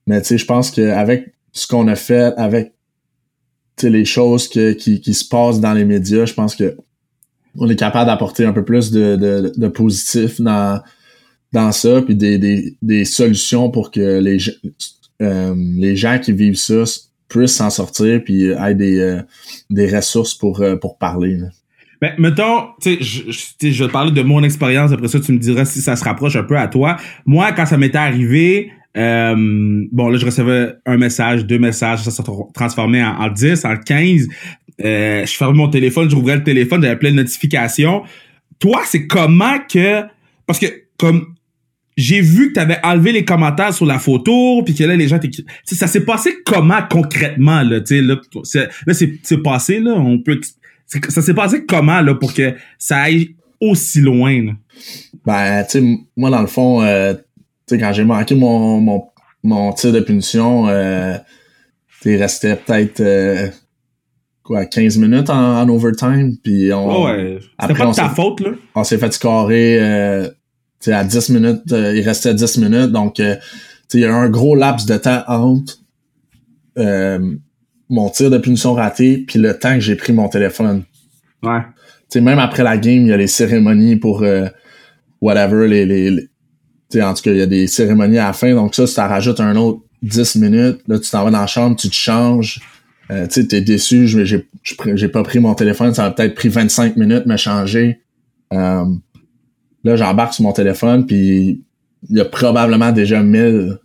mais 0.07 0.21
tu 0.21 0.29
sais, 0.29 0.39
je 0.39 0.47
pense 0.47 0.71
qu'avec 0.71 1.33
ce 1.53 1.67
qu'on 1.67 1.89
a 1.89 1.97
fait, 1.97 2.35
avec 2.37 2.73
les 3.83 4.05
choses 4.05 4.49
que, 4.49 4.73
qui, 4.73 5.01
qui 5.01 5.15
se 5.15 5.27
passent 5.27 5.61
dans 5.61 5.73
les 5.73 5.85
médias, 5.85 6.25
je 6.25 6.35
pense 6.35 6.55
que 6.55 6.77
on 7.59 7.69
est 7.69 7.77
capable 7.77 8.07
d'apporter 8.07 8.45
un 8.45 8.53
peu 8.53 8.65
plus 8.65 8.91
de, 8.93 9.17
de, 9.17 9.53
de 9.57 9.69
positif 9.69 10.41
dans 10.41 10.81
dans 11.53 11.73
ça, 11.73 12.03
puis 12.03 12.15
des, 12.15 12.39
des, 12.39 12.77
des 12.83 13.05
solutions 13.05 13.71
pour 13.71 13.91
que 13.91 14.21
les, 14.21 14.39
euh, 15.21 15.55
les 15.57 15.97
gens 15.97 16.19
qui 16.19 16.33
vivent 16.33 16.57
ça 16.57 16.85
puissent 17.29 17.57
s'en 17.57 17.71
sortir, 17.71 18.23
puis 18.25 18.51
aient 18.51 18.75
des, 18.75 18.99
euh, 19.01 19.23
des 19.71 19.95
ressources 19.95 20.35
pour, 20.35 20.61
euh, 20.61 20.77
pour 20.77 20.99
parler. 20.99 21.39
Ben, 22.01 22.13
mettons, 22.19 22.67
tu 22.81 22.97
sais, 22.97 23.03
je, 23.03 23.71
je 23.71 23.83
vais 23.83 23.89
te 23.89 23.93
parler 23.93 24.11
de 24.11 24.23
mon 24.23 24.43
expérience, 24.43 24.93
après 24.93 25.09
ça, 25.09 25.21
tu 25.21 25.33
me 25.33 25.39
diras 25.39 25.65
si 25.65 25.81
ça 25.81 25.97
se 25.97 26.05
rapproche 26.05 26.37
un 26.37 26.43
peu 26.43 26.59
à 26.59 26.67
toi. 26.67 26.97
Moi, 27.27 27.53
quand 27.53 27.65
ça 27.65 27.79
m'était 27.79 27.99
arrivé, 27.99 28.71
euh, 28.97 29.87
bon, 29.91 30.09
là, 30.09 30.19
je 30.19 30.27
recevais 30.27 30.75
un 30.85 30.97
message, 30.97 31.47
deux 31.47 31.59
messages, 31.59 32.03
ça 32.03 32.11
s'est 32.11 32.23
transformé 32.55 33.03
en, 33.03 33.15
en 33.17 33.29
10, 33.29 33.65
en 33.65 33.77
15. 33.77 34.29
Euh, 34.85 35.25
je 35.25 35.33
fermais 35.33 35.57
mon 35.57 35.69
téléphone, 35.69 36.11
je 36.11 36.17
rouvrais 36.17 36.37
le 36.37 36.45
téléphone, 36.45 36.83
j'avais 36.83 36.99
plein 36.99 37.11
de 37.11 37.17
notifications. 37.17 38.03
Toi, 38.59 38.83
c'est 38.87 39.07
comment 39.07 39.59
que... 39.73 40.03
Parce 40.47 40.59
que, 40.59 40.67
comme 40.99 41.32
j'ai 41.97 42.21
vu 42.21 42.49
que 42.49 42.55
tu 42.55 42.61
avais 42.61 42.79
enlevé 42.83 43.13
les 43.13 43.25
commentaires 43.25 43.75
sur 43.75 43.87
la 43.87 43.99
photo, 43.99 44.63
puis 44.65 44.75
que 44.75 44.85
là, 44.85 44.97
les 44.97 45.09
gens 45.09 45.19
Ça 45.65 45.87
s'est 45.87 46.05
passé 46.05 46.37
comment 46.45 46.81
concrètement, 46.89 47.63
là, 47.63 47.81
tu 47.81 48.01
là, 48.01 48.17
là 48.87 48.95
c'est 48.95 49.43
passé, 49.43 49.81
là, 49.81 49.93
on 49.93 50.19
peut... 50.19 50.41
Ça 50.87 51.23
s'est 51.23 51.35
passé 51.35 51.65
comment, 51.67 52.01
là, 52.01 52.15
pour 52.15 52.35
que 52.35 52.55
ça 52.79 52.99
aille 52.99 53.37
aussi 53.61 54.01
loin, 54.01 54.45
là? 54.45 54.53
Ben, 55.25 55.65
tu 55.65 55.81
sais, 55.81 55.99
moi, 56.17 56.31
dans 56.31 56.41
le 56.41 56.47
fond, 56.47 56.83
euh, 56.83 57.15
tu 57.15 57.21
sais, 57.67 57.79
quand 57.79 57.93
j'ai 57.93 58.05
manqué 58.05 58.35
mon, 58.35 58.81
mon, 58.81 59.05
mon 59.43 59.73
tir 59.73 59.93
de 59.93 60.01
punition, 60.01 60.69
euh, 60.69 61.17
il 62.05 62.17
restait 62.17 62.57
peut-être... 62.57 63.01
Euh, 63.01 63.49
quoi, 64.43 64.67
15 64.67 64.99
minutes 64.99 65.31
en, 65.31 65.69
overtime, 65.69 66.37
puis 66.43 66.73
on... 66.73 67.05
ouais, 67.05 67.39
c'était 67.61 67.75
pas 67.75 67.87
de 67.87 67.95
ta 67.95 68.09
faute, 68.09 68.41
là? 68.41 68.51
On 68.75 68.83
s'est 68.83 68.99
fait 68.99 69.13
scorer... 69.13 70.33
Euh, 70.89 70.93
à 70.93 71.05
10 71.05 71.31
minutes, 71.31 71.73
euh, 71.73 71.97
il 71.97 72.03
restait 72.03 72.35
10 72.35 72.59
minutes, 72.59 72.93
donc 72.93 73.21
euh, 73.21 73.37
il 73.95 74.01
y 74.01 74.05
a 74.05 74.15
un 74.15 74.29
gros 74.29 74.55
laps 74.55 74.87
de 74.87 74.97
temps 74.97 75.23
entre 75.27 75.79
euh, 76.79 77.35
mon 77.89 78.09
tir 78.09 78.31
de 78.31 78.39
punition 78.39 78.73
raté 78.75 79.19
puis 79.19 79.39
le 79.39 79.59
temps 79.59 79.75
que 79.75 79.81
j'ai 79.81 79.97
pris 79.97 80.13
mon 80.13 80.29
téléphone. 80.29 80.85
Ouais. 81.43 81.61
sais 82.09 82.21
même 82.21 82.39
après 82.39 82.63
la 82.63 82.79
game, 82.79 83.03
il 83.03 83.09
y 83.09 83.13
a 83.13 83.17
les 83.17 83.27
cérémonies 83.27 83.97
pour 83.97 84.25
whatever, 85.21 85.69
les, 85.69 85.85
les, 85.85 87.03
en 87.03 87.15
tout 87.15 87.23
cas, 87.23 87.33
il 87.33 87.39
y 87.39 87.43
a 87.43 87.47
des 87.47 87.67
cérémonies 87.67 88.19
à 88.19 88.29
la 88.29 88.33
fin, 88.33 88.55
donc 88.55 88.75
ça, 88.75 88.87
ça 88.87 89.07
rajoute 89.07 89.41
un 89.41 89.57
autre 89.57 89.83
10 90.03 90.37
minutes. 90.37 90.81
Là, 90.89 90.99
tu 90.99 91.11
t'en 91.11 91.25
vas 91.25 91.31
dans 91.31 91.41
la 91.41 91.47
chambre, 91.47 91.77
tu 91.77 91.89
te 91.89 91.95
changes. 91.95 92.61
Euh, 93.11 93.27
tu 93.27 93.41
es 93.41 93.61
déçu, 93.61 94.07
j'ai, 94.07 94.25
j'ai 94.95 95.09
pas 95.09 95.23
pris 95.23 95.39
mon 95.39 95.55
téléphone, 95.55 95.93
ça 95.93 96.07
a 96.07 96.11
peut-être 96.11 96.35
pris 96.35 96.49
25 96.49 96.97
minutes 96.97 97.27
me 97.27 97.37
changer. 97.37 98.01
Là, 99.85 99.97
j'embarque 99.97 100.35
sur 100.35 100.45
mon 100.45 100.53
téléphone, 100.53 101.07
puis 101.07 101.63
il 102.09 102.17
y 102.17 102.21
a 102.21 102.25
probablement 102.25 102.93
déjà 102.93 103.23
1000 103.23 103.79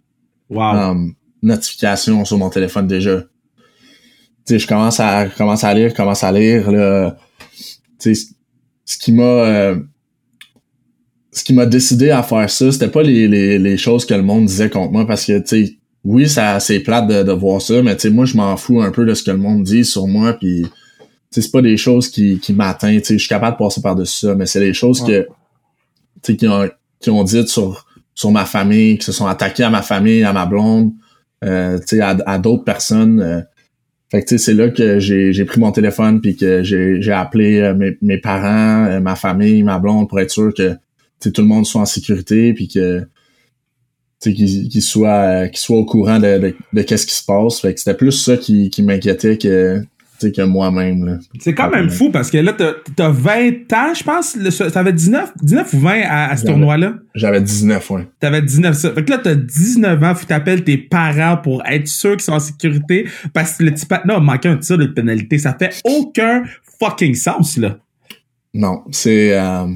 um, 0.51 1.13
notifications 1.41 2.25
sur 2.25 2.37
mon 2.37 2.49
téléphone 2.49 2.87
déjà. 2.87 3.21
Tu 3.21 4.53
sais, 4.53 4.59
je 4.59 4.67
commence 4.67 4.99
à 4.99 5.27
commence 5.27 5.63
à 5.63 5.73
lire, 5.73 5.93
commence 5.93 6.23
à 6.23 6.31
lire 6.31 6.71
là. 6.71 7.17
Tu 7.99 8.15
sais, 8.15 8.27
ce 8.85 8.97
qui 8.97 9.11
m'a 9.11 9.23
euh, 9.23 9.75
ce 11.31 11.43
qui 11.43 11.53
m'a 11.53 11.65
décidé 11.65 12.09
à 12.09 12.23
faire 12.23 12.49
ça, 12.49 12.71
c'était 12.71 12.87
pas 12.87 13.03
les, 13.03 13.27
les, 13.27 13.59
les, 13.59 13.77
choses 13.77 14.05
que 14.05 14.13
le 14.13 14.23
monde 14.23 14.45
disait 14.45 14.69
contre 14.69 14.91
moi 14.91 15.05
parce 15.05 15.25
que 15.25 15.37
tu 15.39 15.65
sais, 15.65 15.77
oui, 16.03 16.29
ça 16.29 16.59
c'est 16.59 16.79
plate 16.79 17.07
de, 17.07 17.23
de, 17.23 17.31
voir 17.31 17.61
ça, 17.61 17.81
mais 17.81 17.95
tu 17.95 18.03
sais, 18.03 18.09
moi 18.09 18.25
je 18.25 18.37
m'en 18.37 18.55
fous 18.55 18.81
un 18.81 18.91
peu 18.91 19.05
de 19.05 19.13
ce 19.13 19.23
que 19.23 19.31
le 19.31 19.37
monde 19.37 19.63
dit 19.63 19.83
sur 19.83 20.07
moi 20.07 20.33
puis 20.33 20.65
c'est 21.29 21.51
pas 21.51 21.61
des 21.61 21.77
choses 21.77 22.09
qui, 22.09 22.39
qui 22.39 22.53
m'atteignent, 22.53 23.01
tu 23.01 23.07
sais, 23.07 23.13
je 23.15 23.19
suis 23.19 23.29
capable 23.29 23.57
de 23.57 23.63
passer 23.63 23.81
par-dessus 23.81 24.27
ça, 24.27 24.35
mais 24.35 24.45
c'est 24.45 24.61
des 24.61 24.73
choses 24.73 25.03
que 25.03 25.27
qui 26.35 26.47
ont, 26.47 26.69
qui 26.99 27.09
ont 27.09 27.23
dit 27.23 27.47
sur, 27.47 27.85
sur 28.13 28.31
ma 28.31 28.45
famille, 28.45 28.97
qui 28.97 29.05
se 29.05 29.11
sont 29.11 29.27
attaqués 29.27 29.63
à 29.63 29.69
ma 29.69 29.81
famille, 29.81 30.23
à 30.23 30.33
ma 30.33 30.45
blonde, 30.45 30.91
euh, 31.43 31.79
à, 32.01 32.17
à 32.25 32.39
d'autres 32.39 32.63
personnes. 32.63 33.21
Euh. 33.21 33.41
Fait 34.09 34.23
que 34.23 34.37
c'est 34.37 34.53
là 34.53 34.69
que 34.69 34.99
j'ai 34.99 35.45
pris 35.45 35.59
mon 35.59 35.71
téléphone 35.71 36.21
puis 36.21 36.35
que 36.35 36.63
j'ai 36.63 37.11
appelé 37.11 37.59
euh, 37.59 37.75
mes, 37.75 37.97
mes, 38.01 38.17
parents, 38.17 38.85
euh, 38.85 38.99
ma 38.99 39.15
famille, 39.15 39.63
ma 39.63 39.79
blonde 39.79 40.07
pour 40.07 40.19
être 40.19 40.31
sûr 40.31 40.53
que 40.53 40.73
tout 41.19 41.41
le 41.41 41.47
monde 41.47 41.65
soit 41.65 41.81
en 41.81 41.85
sécurité 41.85 42.53
puis 42.53 42.67
que 42.67 43.05
qu'ils 44.19 44.81
soient 44.81 45.47
qu'ils 45.49 45.59
soient 45.59 45.77
au 45.77 45.85
courant 45.85 46.19
de, 46.19 46.55
de, 46.73 46.81
qu'est-ce 46.81 47.05
qui 47.05 47.15
se 47.15 47.23
passe. 47.23 47.59
Fait 47.59 47.73
que 47.73 47.79
c'était 47.79 47.97
plus 47.97 48.13
ça 48.13 48.37
qui, 48.37 48.69
qui 48.69 48.81
m'inquiétait 48.81 49.37
que 49.37 49.83
que 50.19 50.41
moi-même, 50.41 51.05
là. 51.05 51.17
C'est 51.39 51.53
quand 51.53 51.69
même 51.69 51.89
fou 51.89 52.09
parce 52.11 52.31
que 52.31 52.37
là, 52.37 52.53
t'as 52.53 52.73
t'as 52.95 53.09
20 53.09 53.71
ans, 53.73 53.93
je 53.93 54.03
pense. 54.03 54.37
T'avais 54.73 54.93
19, 54.93 55.33
19 55.41 55.73
ou 55.73 55.79
20 55.79 56.01
à, 56.05 56.31
à 56.31 56.37
ce 56.37 56.45
tournoi-là? 56.45 56.95
J'avais 57.15 57.41
19, 57.41 57.91
ouais. 57.91 58.07
T'avais 58.19 58.41
19 58.41 58.75
ça. 58.75 58.91
Fait 58.93 59.03
que 59.05 59.11
là, 59.11 59.19
t'as 59.23 59.35
19 59.35 60.03
ans, 60.03 60.15
faut 60.15 60.25
t'appeler 60.25 60.63
tes 60.63 60.77
parents 60.77 61.37
pour 61.37 61.63
être 61.65 61.87
sûr 61.87 62.11
qu'ils 62.11 62.21
sont 62.21 62.33
en 62.33 62.39
sécurité 62.39 63.07
parce 63.33 63.53
que 63.57 63.63
le 63.63 63.71
petit 63.71 63.85
patin 63.85 64.09
a 64.15 64.19
manqué 64.19 64.49
un 64.49 64.57
tir 64.57 64.77
de 64.77 64.85
pénalité. 64.87 65.37
Ça 65.37 65.55
fait 65.57 65.79
aucun 65.83 66.43
fucking 66.79 67.15
sens, 67.15 67.57
là. 67.57 67.77
Non, 68.53 68.83
c'est 68.91 69.37
euh, 69.37 69.67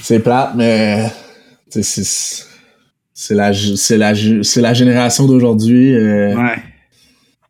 c'est 0.00 0.20
plate, 0.20 0.52
mais 0.56 1.06
c'est 1.68 1.82
c'est 1.82 3.34
la 3.34 3.50
la 3.50 4.12
la 4.12 4.74
génération 4.74 5.26
d'aujourd'hui. 5.26 5.94
euh, 5.94 6.36
Ouais. 6.36 6.56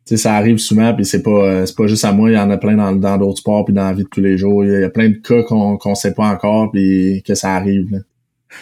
Sais, 0.09 0.17
ça 0.17 0.35
arrive 0.35 0.59
souvent, 0.59 0.95
puis 0.95 1.05
c'est 1.05 1.23
pas 1.23 1.31
euh, 1.31 1.67
c'est 1.67 1.77
pas 1.77 1.87
juste 1.87 2.05
à 2.05 2.13
moi, 2.13 2.31
il 2.31 2.35
y 2.35 2.39
en 2.39 2.51
a 2.51 2.57
plein 2.57 2.77
dans 2.77 2.93
dans 2.93 3.19
d'autres 3.19 3.39
sports 3.39 3.65
puis 3.65 3.75
dans 3.75 3.85
la 3.85 3.93
vie 3.93 4.05
de 4.05 4.09
tous 4.09 4.21
les 4.21 4.39
jours. 4.39 4.65
Il 4.65 4.71
y 4.71 4.85
a, 4.85 4.89
plein 4.89 5.11
de 5.11 5.17
cas 5.17 5.43
qu'on 5.43 5.77
qu'on 5.77 5.95
sait 5.95 6.15
pas 6.15 6.25
encore 6.25 6.71
puis 6.71 7.23
que 7.27 7.35
ça 7.35 7.55
arrive. 7.55 7.91
Là. 7.91 7.99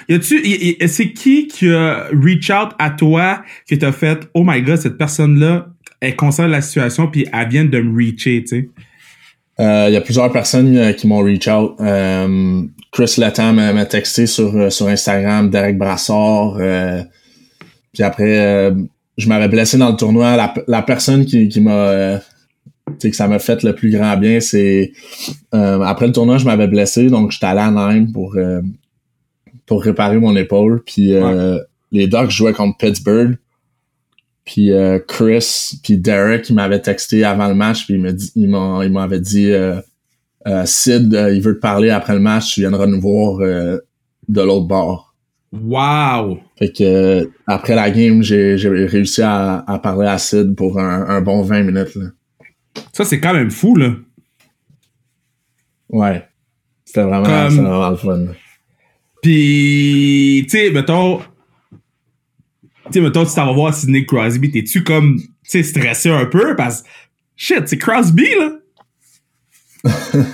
Y 0.09 0.15
a-tu, 0.15 0.87
c'est 0.89 1.13
qui 1.13 1.47
qui 1.47 1.71
a 1.71 2.09
reach 2.13 2.51
out 2.51 2.71
à 2.79 2.91
toi, 2.91 3.43
qui 3.69 3.79
t'a 3.79 3.93
fait, 3.93 4.29
oh 4.35 4.43
my 4.45 4.61
god, 4.63 4.79
cette 4.79 4.99
personne-là 4.99 5.69
consciente 6.17 6.49
de 6.49 6.53
la 6.53 6.61
situation 6.61 7.09
puis 7.09 7.27
elle 7.33 7.49
vient 7.49 7.65
de 7.65 7.81
me 7.81 7.97
reacher, 7.97 8.43
tu 8.43 8.47
sais? 8.47 8.69
Euh, 9.59 9.87
Il 9.89 9.95
y 9.95 9.97
a 9.97 10.01
plusieurs 10.01 10.31
personnes 10.31 10.77
euh, 10.77 10.93
qui 10.93 11.07
m'ont 11.07 11.21
reach 11.21 11.49
out. 11.49 11.77
Euh, 11.81 12.63
Chris 12.93 13.15
Letang 13.19 13.55
m'a 13.55 13.87
texté 13.87 14.27
sur, 14.27 14.71
sur 14.71 14.89
Instagram, 14.89 15.51
Derek 15.51 15.79
Brassard. 15.79 16.57
euh, 16.59 17.03
puis 17.93 18.03
après, 18.03 18.71
je 19.17 19.29
m'avais 19.29 19.49
blessé 19.49 19.79
dans 19.79 19.91
le 19.91 19.97
tournoi. 19.97 20.37
La, 20.37 20.53
la 20.69 20.83
personne 20.83 21.25
qui, 21.25 21.49
qui 21.49 21.61
m'a... 21.61 21.89
euh, 21.89 22.19
tu 22.89 22.95
sais, 22.99 23.11
que 23.11 23.17
ça 23.17 23.27
m'a 23.29 23.39
fait 23.39 23.63
le 23.63 23.75
plus 23.75 23.91
grand 23.91 24.17
bien, 24.17 24.41
c'est... 24.41 24.93
euh, 25.55 25.81
après 25.81 26.07
le 26.07 26.13
tournoi, 26.13 26.39
je 26.39 26.45
m'avais 26.45 26.69
blessé, 26.69 27.09
donc 27.09 27.33
j'étais 27.33 27.47
allé 27.47 27.61
à 27.61 27.71
Nîmes 27.71 28.13
pour, 28.13 28.37
euh, 28.37 28.61
pour 29.67 29.83
réparer 29.83 30.19
mon 30.19 30.37
épaule. 30.37 30.83
Puis 30.85 31.15
euh, 31.15 31.59
les 31.93 32.07
Ducks 32.07 32.31
jouaient 32.31 32.53
contre 32.53 32.77
Pittsburgh. 32.79 33.39
Puis 34.45 34.71
euh, 34.71 35.01
Chris, 35.01 35.81
puis 35.83 35.99
Derek, 35.99 36.49
il 36.49 36.55
m'avait 36.55 36.81
texté 36.81 37.25
avant 37.25 37.49
le 37.49 37.55
match, 37.57 37.85
puis 37.87 37.95
il 37.95 38.01
m'a 38.01 38.13
dit, 38.13 38.31
il 38.37 38.49
m'a- 38.49 38.83
il 38.85 38.93
m'avait 38.93 39.19
dit, 39.19 39.51
euh, 39.51 39.81
Sid, 40.65 41.13
il 41.33 41.41
veut 41.41 41.57
te 41.57 41.61
parler 41.61 41.91
après 41.91 42.15
le 42.15 42.21
match, 42.21 42.55
tu 42.55 42.61
viendras 42.61 42.87
nous 42.87 43.01
voir 43.01 43.41
euh, 43.41 43.79
de 44.29 44.41
l'autre 44.43 44.67
bord. 44.67 45.06
Wow! 45.63 46.39
Fait 46.59 46.73
que 46.73 46.83
euh, 46.85 47.25
après 47.47 47.75
la 47.75 47.91
game, 47.91 48.23
j'ai 48.23 48.55
réussi 48.87 49.23
à, 49.23 49.59
à 49.67 49.79
parler 49.79 50.07
à 50.07 50.19
Sid 50.19 50.55
pour 50.57 50.79
un, 50.81 51.09
un 51.09 51.21
bon 51.21 51.43
20 51.43 51.63
minutes. 51.63 51.95
Là. 51.95 52.07
Ça, 52.93 53.05
c'est 53.05 53.21
quand 53.21 53.35
même 53.35 53.51
fou, 53.51 53.77
là. 53.77 53.95
Ouais. 55.89 56.27
C'était 56.85 57.03
vraiment, 57.03 57.25
Comme- 57.25 57.55
vraiment 57.57 57.91
le 57.91 57.97
fun. 57.97 58.27
Puis, 59.23 60.47
tu 60.49 60.57
sais, 60.59 60.71
mettons, 60.71 61.19
tu 61.19 61.25
sais, 62.93 63.01
mettons, 63.01 63.25
tu 63.25 63.35
t'en 63.35 63.47
vas 63.47 63.53
voir 63.53 63.75
Sidney 63.75 64.05
Crosby, 64.07 64.51
t'es-tu 64.51 64.85
comme, 64.85 65.19
tu 65.19 65.29
sais, 65.45 65.63
stressé 65.63 66.11
un 66.11 66.27
peu 66.27 66.55
parce 66.55 66.83
que, 66.83 66.89
shit, 67.35 67.67
c'est 67.67 67.79
Crosby, 67.79 68.29
là? 68.39 68.53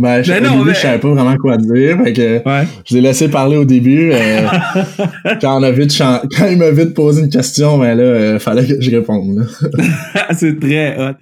Ben, 0.00 0.22
je, 0.22 0.32
non, 0.34 0.52
début, 0.52 0.64
mais- 0.68 0.74
je 0.74 0.78
savais 0.78 0.98
pas 0.98 1.08
vraiment 1.08 1.36
quoi 1.36 1.56
dire. 1.56 1.98
Fait 2.04 2.12
que 2.12 2.36
Ouais. 2.48 2.66
je 2.88 2.94
l'ai 2.94 3.00
laissé 3.00 3.28
parler 3.28 3.56
au 3.56 3.64
début. 3.64 4.12
euh, 4.12 4.46
quand, 5.40 5.58
on 5.58 5.62
a 5.64 5.70
vite 5.72 5.92
chan- 5.92 6.22
quand 6.36 6.46
il 6.46 6.56
m'a 6.56 6.70
vite 6.70 6.94
posé 6.94 7.22
une 7.22 7.30
question, 7.30 7.78
ben 7.78 7.96
là, 7.96 8.04
euh, 8.04 8.38
fallait 8.38 8.64
que 8.66 8.80
je 8.80 8.90
réponde. 8.92 9.44
c'est 10.36 10.58
très 10.60 10.96
hot. 10.98 11.14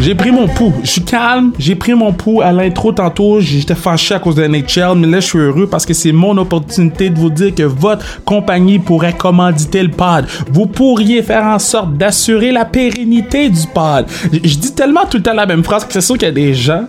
J'ai 0.00 0.14
pris 0.14 0.30
mon 0.32 0.48
pouls. 0.48 0.72
Je 0.82 0.90
suis 0.90 1.04
calme. 1.04 1.52
J'ai 1.58 1.74
pris 1.74 1.94
mon 1.94 2.12
pouls 2.12 2.40
à 2.40 2.52
l'intro 2.52 2.92
tantôt. 2.92 3.40
J'étais 3.40 3.74
fâché 3.74 4.14
à 4.14 4.18
cause 4.18 4.34
de 4.34 4.44
NHL, 4.46 4.96
mais 4.96 5.06
là, 5.06 5.20
je 5.20 5.26
suis 5.26 5.38
heureux 5.38 5.66
parce 5.68 5.86
que 5.86 5.94
c'est 5.94 6.12
mon 6.12 6.36
opportunité 6.38 7.10
de 7.10 7.18
vous 7.18 7.30
dire 7.30 7.54
que 7.54 7.62
votre 7.62 8.22
compagnie 8.24 8.78
pourrait 8.78 9.12
commanditer 9.12 9.82
le 9.82 9.90
pod. 9.90 10.26
Vous 10.50 10.66
pourriez 10.66 11.22
faire 11.22 11.44
en 11.44 11.58
sorte 11.58 11.96
d'assurer 11.96 12.50
la 12.50 12.64
pérennité 12.64 13.48
du 13.48 13.66
pod. 13.72 14.06
Je 14.32 14.38
dis 14.56 14.74
tellement 14.74 15.06
tout 15.08 15.18
le 15.18 15.22
temps 15.22 15.34
la 15.34 15.46
même 15.46 15.62
phrase 15.62 15.84
que 15.84 15.92
c'est 15.92 16.00
sûr 16.00 16.16
qu'il 16.16 16.26
y 16.26 16.30
a 16.30 16.34
des 16.34 16.54
gens 16.54 16.86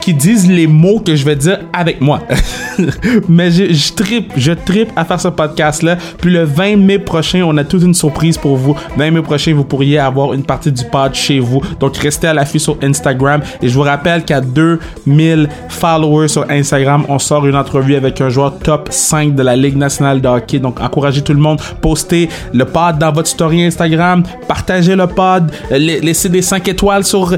qui 0.00 0.12
disent 0.12 0.50
les 0.50 0.66
mots 0.66 1.00
que 1.00 1.14
je 1.14 1.24
vais 1.24 1.36
dire 1.36 1.60
avec 1.72 2.00
moi. 2.00 2.20
Mais 3.28 3.50
je, 3.50 3.72
je 3.72 3.92
tripe, 3.92 4.32
je 4.36 4.52
tripe 4.52 4.90
à 4.96 5.04
faire 5.04 5.20
ce 5.20 5.28
podcast-là. 5.28 5.96
Puis 6.20 6.30
le 6.32 6.44
20 6.44 6.76
mai 6.76 6.98
prochain, 6.98 7.42
on 7.46 7.56
a 7.56 7.64
toute 7.64 7.82
une 7.82 7.94
surprise 7.94 8.38
pour 8.38 8.56
vous. 8.56 8.74
20 8.96 9.10
mai 9.10 9.22
prochain, 9.22 9.54
vous 9.54 9.64
pourriez 9.64 9.98
avoir 9.98 10.32
une 10.34 10.42
partie 10.44 10.72
du 10.72 10.84
pod 10.84 11.14
chez 11.14 11.38
vous. 11.38 11.60
Donc 11.80 11.96
restez 11.96 12.28
à 12.28 12.34
l'affût 12.34 12.58
sur 12.58 12.76
Instagram. 12.82 13.40
Et 13.62 13.68
je 13.68 13.74
vous 13.74 13.82
rappelle 13.82 14.24
qu'à 14.24 14.40
2000 14.40 15.48
followers 15.68 16.28
sur 16.28 16.48
Instagram, 16.50 17.04
on 17.08 17.18
sort 17.18 17.46
une 17.46 17.56
entrevue 17.56 17.94
avec 17.96 18.20
un 18.20 18.28
joueur 18.28 18.58
top 18.58 18.88
5 18.90 19.34
de 19.34 19.42
la 19.42 19.56
Ligue 19.56 19.76
nationale 19.76 20.20
de 20.20 20.28
hockey. 20.28 20.58
Donc 20.58 20.80
encouragez 20.80 21.22
tout 21.22 21.32
le 21.34 21.40
monde. 21.40 21.60
Postez 21.80 22.28
le 22.52 22.64
pod 22.64 22.98
dans 22.98 23.12
votre 23.12 23.28
story 23.28 23.64
Instagram. 23.64 24.22
Partagez 24.48 24.96
le 24.96 25.06
pod. 25.06 25.50
la- 25.70 25.78
Laissez 25.78 26.28
des 26.28 26.42
5 26.42 26.66
étoiles 26.68 27.04
sur 27.04 27.32
euh, 27.32 27.36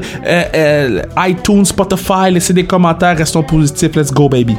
euh, 0.55 1.01
iTunes, 1.19 1.65
Spotify. 1.65 2.31
Laissez 2.31 2.53
des 2.53 2.65
commentaires. 2.65 3.17
Restons 3.17 3.43
positifs. 3.43 3.95
Let's 3.95 4.11
go, 4.11 4.29
baby. 4.29 4.55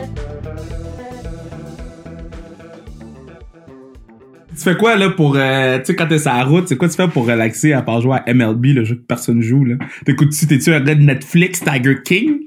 Tu 4.56 4.62
fais 4.62 4.76
quoi 4.76 4.96
là 4.96 5.10
pour 5.10 5.36
euh, 5.36 5.78
tu 5.78 5.84
sais 5.86 5.94
quand 5.96 6.06
t'es 6.06 6.18
sur 6.18 6.32
la 6.32 6.44
route, 6.44 6.66
c'est 6.68 6.76
quoi 6.76 6.88
tu 6.88 6.96
fais 6.96 7.08
pour 7.08 7.26
relaxer 7.26 7.72
à 7.72 7.82
part 7.82 8.00
jouer 8.00 8.16
à 8.24 8.32
MLB, 8.34 8.66
le 8.74 8.84
jeu 8.84 8.94
que 8.96 9.02
personne 9.06 9.42
joue 9.42 9.64
là? 9.64 9.76
T'écoutes-tu, 10.04 10.46
t'es-tu 10.46 10.72
un 10.72 10.80
gars 10.80 10.94
de 10.94 11.02
Netflix, 11.02 11.60
Tiger 11.62 11.96
King? 12.04 12.38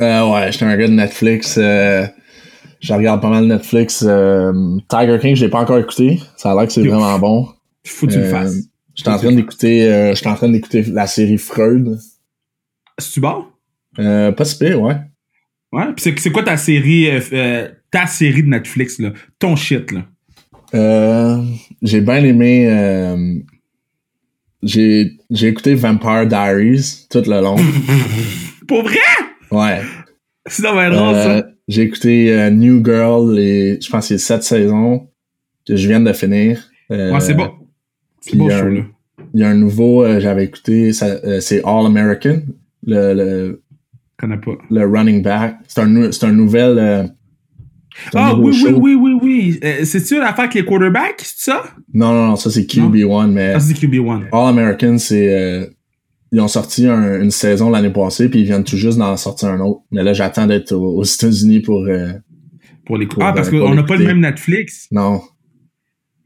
Euh, 0.00 0.30
ouais, 0.32 0.50
j'étais 0.52 0.64
un 0.64 0.76
gars 0.76 0.88
de 0.88 0.92
Netflix. 0.92 1.56
euh, 1.58 2.06
je 2.80 2.92
regarde 2.92 3.20
pas 3.20 3.28
mal 3.30 3.46
Netflix. 3.46 4.04
euh, 4.06 4.52
Tiger 4.88 5.18
King, 5.20 5.36
je 5.36 5.44
l'ai 5.44 5.50
pas 5.50 5.60
encore 5.60 5.78
écouté. 5.78 6.20
Ça 6.36 6.52
a 6.52 6.54
l'air 6.54 6.66
que 6.66 6.72
c'est 6.72 6.86
vraiment 6.86 7.18
bon. 7.18 7.48
Faut 7.86 8.06
que 8.06 8.12
tu 8.12 8.18
le 8.18 8.24
Euh, 8.24 8.30
fasses. 8.30 8.56
J'étais 8.94 9.10
en 9.10 9.18
train 9.18 9.32
d'écouter 9.32 9.92
euh, 9.92 10.14
j'étais 10.14 10.28
en 10.28 10.34
train 10.36 10.48
d'écouter 10.48 10.82
la 10.82 11.06
série 11.06 11.36
Freud. 11.38 11.98
C'est-tu 12.98 13.20
bon? 13.20 13.44
Euh, 13.98 14.32
pas 14.32 14.44
si 14.44 14.56
pire, 14.58 14.80
ouais. 14.80 14.96
Ouais. 15.72 15.92
Puis 15.96 16.14
c'est, 16.18 16.30
quoi 16.30 16.42
ta 16.44 16.56
série, 16.56 17.08
euh, 17.10 17.68
ta 17.90 18.06
série 18.06 18.42
de 18.44 18.48
Netflix 18.48 18.98
là, 19.00 19.12
ton 19.38 19.56
shit 19.56 19.90
là 19.92 20.02
Euh, 20.74 21.42
j'ai 21.82 22.00
bien 22.00 22.24
aimé. 22.24 22.66
euh, 22.68 23.36
j'ai 24.62 25.12
j'ai 25.30 25.48
écouté 25.48 25.74
Vampire 25.74 26.26
Diaries 26.26 27.06
tout 27.10 27.22
le 27.26 27.40
long. 27.40 27.56
Pour 28.68 28.82
vrai? 28.82 28.98
Ouais. 29.50 29.80
C'est 30.46 30.62
drôle 30.62 30.78
Euh, 30.94 31.40
ça. 31.40 31.46
j'ai 31.68 31.82
écouté 31.82 32.32
euh, 32.32 32.50
New 32.50 32.82
Girl 32.84 33.38
et 33.38 33.78
je 33.80 33.88
pense 33.90 34.08
que 34.08 34.16
c'est 34.16 34.18
sept 34.18 34.42
saisons 34.42 35.08
que 35.66 35.76
je 35.76 35.86
viens 35.88 36.00
de 36.00 36.12
finir. 36.12 36.62
Ouais, 36.90 37.20
c'est 37.20 37.34
bon. 37.34 37.50
C'est 38.20 38.36
beau 38.36 38.48
y 38.48 38.52
a 38.52 38.58
show 38.60 38.68
là. 38.68 38.82
Il 39.34 39.40
y 39.40 39.44
a 39.44 39.48
un 39.48 39.54
nouveau, 39.54 40.04
j'avais 40.20 40.44
écouté, 40.44 40.92
ça, 40.92 41.40
c'est 41.40 41.62
All 41.64 41.86
American, 41.86 42.40
le, 42.86 43.14
le, 43.14 43.62
Je 43.62 44.16
connais 44.18 44.36
pas. 44.36 44.52
le 44.70 44.86
running 44.86 45.22
back. 45.22 45.56
C'est 45.66 45.80
un, 45.80 45.96
un 46.10 46.32
nouvel. 46.32 47.10
Ah 48.14 48.34
oui, 48.34 48.50
oui, 48.50 48.54
show. 48.54 48.78
oui, 48.80 48.94
oui, 48.94 49.12
oui. 49.22 49.60
Euh, 49.64 49.84
c'est-tu 49.84 50.18
l'affaire 50.18 50.40
avec 50.40 50.54
les 50.54 50.64
quarterbacks, 50.64 51.20
c'est 51.24 51.50
ça? 51.50 51.62
Non, 51.92 52.12
non, 52.12 52.26
non, 52.28 52.36
ça 52.36 52.50
c'est 52.50 52.62
QB1, 52.62 53.28
mais 53.30 53.52
Ah, 53.54 53.60
c'est 53.60 53.74
QB1. 53.74 54.24
All 54.32 54.48
American, 54.48 54.98
c'est. 54.98 55.28
euh, 55.32 55.66
ils 56.32 56.40
ont 56.40 56.48
sorti 56.48 56.86
un- 56.88 57.20
une 57.22 57.30
saison 57.30 57.70
l'année 57.70 57.90
passée, 57.92 58.28
puis 58.28 58.40
ils 58.40 58.44
viennent 58.46 58.64
tout 58.64 58.76
juste 58.76 58.98
d'en 58.98 59.16
sortir 59.16 59.50
un 59.50 59.60
autre. 59.60 59.82
Mais 59.92 60.02
là, 60.02 60.12
j'attends 60.12 60.46
d'être 60.46 60.72
aux, 60.72 60.96
aux 60.98 61.04
États-Unis 61.04 61.60
pour. 61.60 61.84
euh, 61.84 62.12
Pour 62.84 62.98
les 62.98 63.06
Pour, 63.06 63.22
Ah, 63.22 63.32
parce 63.32 63.48
euh, 63.48 63.50
pour 63.52 63.68
qu'on 63.68 63.74
n'a 63.74 63.84
pas 63.84 63.96
le 63.96 64.04
même 64.06 64.20
Netflix? 64.20 64.88
non. 64.90 65.20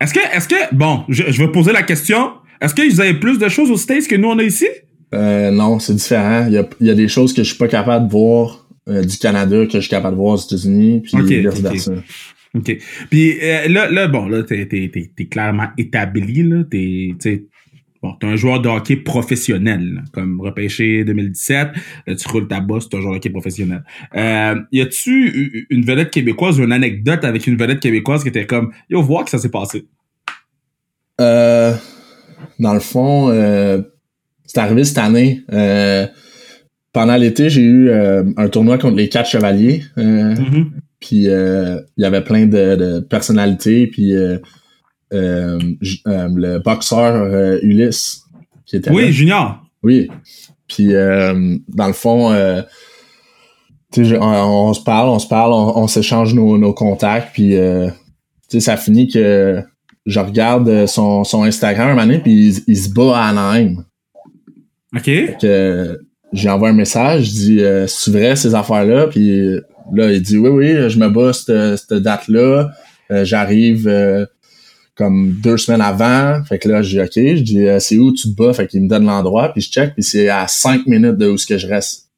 Est-ce 0.00 0.14
que, 0.14 0.20
est-ce 0.34 0.46
que, 0.48 0.74
bon, 0.74 1.02
je, 1.08 1.24
je 1.28 1.42
vais 1.42 1.50
poser 1.50 1.72
la 1.72 1.82
question. 1.82 2.30
Est-ce 2.60 2.74
qu'ils 2.74 3.00
avaient 3.00 3.18
plus 3.18 3.38
de 3.38 3.48
choses 3.48 3.70
aux 3.70 3.76
States 3.76 4.06
que 4.06 4.14
nous 4.14 4.28
on 4.28 4.38
a 4.38 4.42
ici? 4.44 4.66
Euh, 5.12 5.50
non, 5.50 5.78
c'est 5.80 5.94
différent. 5.94 6.44
Il 6.46 6.52
y 6.54 6.58
a, 6.58 6.68
il 6.80 6.86
y 6.86 6.90
a 6.90 6.94
des 6.94 7.08
choses 7.08 7.32
que 7.32 7.42
je 7.42 7.48
suis 7.48 7.58
pas 7.58 7.66
capable 7.68 8.06
de 8.06 8.12
voir 8.12 8.67
euh, 8.88 9.02
du 9.02 9.16
Canada 9.18 9.66
que 9.66 9.74
je 9.74 9.80
suis 9.80 9.90
capable 9.90 10.16
de 10.16 10.20
voir 10.20 10.34
aux 10.34 10.38
États-Unis, 10.38 11.00
puis 11.00 11.16
Ok, 11.16 11.52
vice-versa. 11.52 11.92
OK. 12.54 12.78
Puis 13.10 13.38
euh, 13.42 13.68
là, 13.68 13.90
là, 13.90 14.08
bon, 14.08 14.26
là, 14.28 14.42
t'es, 14.42 14.66
t'es, 14.66 14.90
t'es, 14.92 15.10
t'es 15.14 15.26
clairement 15.26 15.68
établi, 15.76 16.42
là. 16.42 16.64
T'es, 16.64 17.14
bon, 18.02 18.14
t'es 18.14 18.26
un 18.26 18.36
joueur 18.36 18.60
de 18.60 18.68
hockey 18.68 18.96
professionnel, 18.96 19.94
là. 19.94 20.00
comme 20.12 20.40
repêché 20.40 21.04
2017. 21.04 21.68
là, 22.06 22.14
tu 22.14 22.28
roules 22.28 22.48
ta 22.48 22.60
bosse, 22.60 22.88
t'es 22.88 22.96
un 22.96 23.00
joueur 23.00 23.12
de 23.12 23.18
hockey 23.18 23.30
professionnel. 23.30 23.84
Euh, 24.16 24.56
y 24.72 24.80
a-tu 24.80 25.66
une 25.70 25.84
vedette 25.84 26.10
québécoise 26.10 26.58
ou 26.58 26.64
une 26.64 26.72
anecdote 26.72 27.24
avec 27.24 27.46
une 27.46 27.56
vedette 27.56 27.80
québécoise 27.80 28.22
qui 28.22 28.28
était 28.30 28.46
comme, 28.46 28.72
yo, 28.88 29.02
voir 29.02 29.24
que 29.24 29.30
ça 29.30 29.38
s'est 29.38 29.50
passé? 29.50 29.86
Euh, 31.20 31.74
dans 32.58 32.74
le 32.74 32.80
fond, 32.80 33.30
euh, 33.30 33.82
c'est 34.44 34.58
arrivé 34.58 34.84
cette 34.84 34.98
année. 34.98 35.42
Euh, 35.52 36.06
pendant 36.92 37.16
l'été, 37.16 37.50
j'ai 37.50 37.62
eu 37.62 37.88
euh, 37.90 38.24
un 38.36 38.48
tournoi 38.48 38.78
contre 38.78 38.96
les 38.96 39.08
quatre 39.08 39.28
chevaliers. 39.28 39.82
euh, 39.98 40.34
Mhm. 40.34 40.70
Puis 41.00 41.28
euh, 41.28 41.80
il 41.96 42.02
y 42.02 42.04
avait 42.06 42.22
plein 42.24 42.46
de, 42.46 42.74
de 42.76 43.00
personnalités. 43.00 43.86
Puis 43.86 44.12
le 45.12 46.58
boxeur 46.58 47.58
Ulysse 47.62 48.22
qui 48.66 48.76
était 48.76 48.90
Oui, 48.90 49.04
là. 49.06 49.10
Junior. 49.10 49.64
Oui. 49.82 50.08
Puis 50.66 50.88
dans 50.92 51.86
le 51.86 51.92
fond, 51.92 52.32
je- 53.96 54.16
on, 54.16 54.68
on 54.68 54.74
se 54.74 54.82
parle, 54.82 55.08
on 55.08 55.18
se 55.18 55.28
parle, 55.28 55.52
on, 55.52 55.78
on 55.78 55.86
s'échange 55.86 56.34
nos, 56.34 56.58
nos 56.58 56.72
contacts, 56.74 57.32
puis 57.32 57.54
ça 58.60 58.76
finit 58.76 59.08
que 59.08 59.62
je 60.04 60.20
regarde 60.20 60.86
son, 60.86 61.22
son 61.24 61.42
Instagram 61.44 61.88
un 61.88 61.94
moment 61.94 62.06
donné, 62.06 62.18
puis 62.18 62.48
il, 62.48 62.64
il 62.66 62.76
se 62.76 62.88
bat 62.90 63.16
à 63.18 63.28
Anaheim. 63.28 63.84
OK. 64.96 65.10
Que 65.40 66.00
j'ai 66.32 66.48
envoyé 66.50 66.74
un 66.74 66.76
message, 66.76 67.24
je 67.24 67.30
dis 67.30 67.60
euh, 67.60 67.86
c'est 67.86 68.10
vrai 68.10 68.36
ces 68.36 68.54
affaires-là, 68.54 69.06
puis 69.06 69.58
là 69.92 70.12
il 70.12 70.22
dit 70.22 70.38
oui 70.38 70.50
oui, 70.50 70.90
je 70.90 70.98
me 70.98 71.08
bats 71.08 71.32
cette, 71.32 71.76
cette 71.78 72.02
date-là, 72.02 72.70
Euh, 73.10 73.24
j'arrive 73.24 73.88
euh, 73.88 74.26
comme 74.94 75.32
deux 75.42 75.56
semaines 75.56 75.80
avant, 75.80 76.44
fait 76.44 76.58
que 76.58 76.68
là 76.68 76.82
je 76.82 76.90
dis 76.90 77.00
ok, 77.00 77.36
je 77.38 77.42
dis 77.42 77.66
euh, 77.66 77.78
c'est 77.78 77.96
où 77.96 78.12
tu 78.12 78.28
te 78.28 78.36
bats, 78.36 78.52
fait 78.52 78.66
qu'il 78.66 78.82
me 78.82 78.88
donne 78.88 79.06
l'endroit, 79.06 79.50
puis 79.50 79.62
je 79.62 79.70
check, 79.70 79.94
puis 79.94 80.02
c'est 80.02 80.28
à 80.28 80.46
cinq 80.46 80.86
minutes 80.86 81.16
de 81.16 81.26
où 81.30 81.38
ce 81.38 81.46
que 81.46 81.56
je 81.56 81.66
reste. 81.66 82.10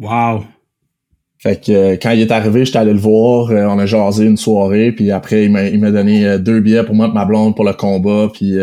Wow. 0.00 0.42
Fait 1.38 1.64
que 1.64 1.70
euh, 1.70 1.96
quand 2.02 2.10
il 2.10 2.22
est 2.22 2.32
arrivé, 2.32 2.64
j'étais 2.64 2.80
allé 2.80 2.92
le 2.92 2.98
voir, 2.98 3.52
euh, 3.52 3.66
on 3.66 3.78
a 3.78 3.86
jasé 3.86 4.24
une 4.24 4.36
soirée, 4.36 4.90
puis 4.90 5.12
après 5.12 5.44
il 5.44 5.52
m'a 5.52 5.68
il 5.68 5.78
m'a 5.78 5.92
donné 5.92 6.40
deux 6.40 6.58
billets 6.58 6.82
pour 6.82 6.96
moi 6.96 7.06
et 7.06 7.12
ma 7.12 7.24
blonde 7.24 7.54
pour 7.54 7.64
le 7.64 7.74
combat, 7.74 8.28
puis 8.34 8.54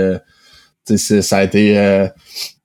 ça 0.85 1.37
a 1.37 1.43
été 1.43 1.77
euh, 1.77 2.07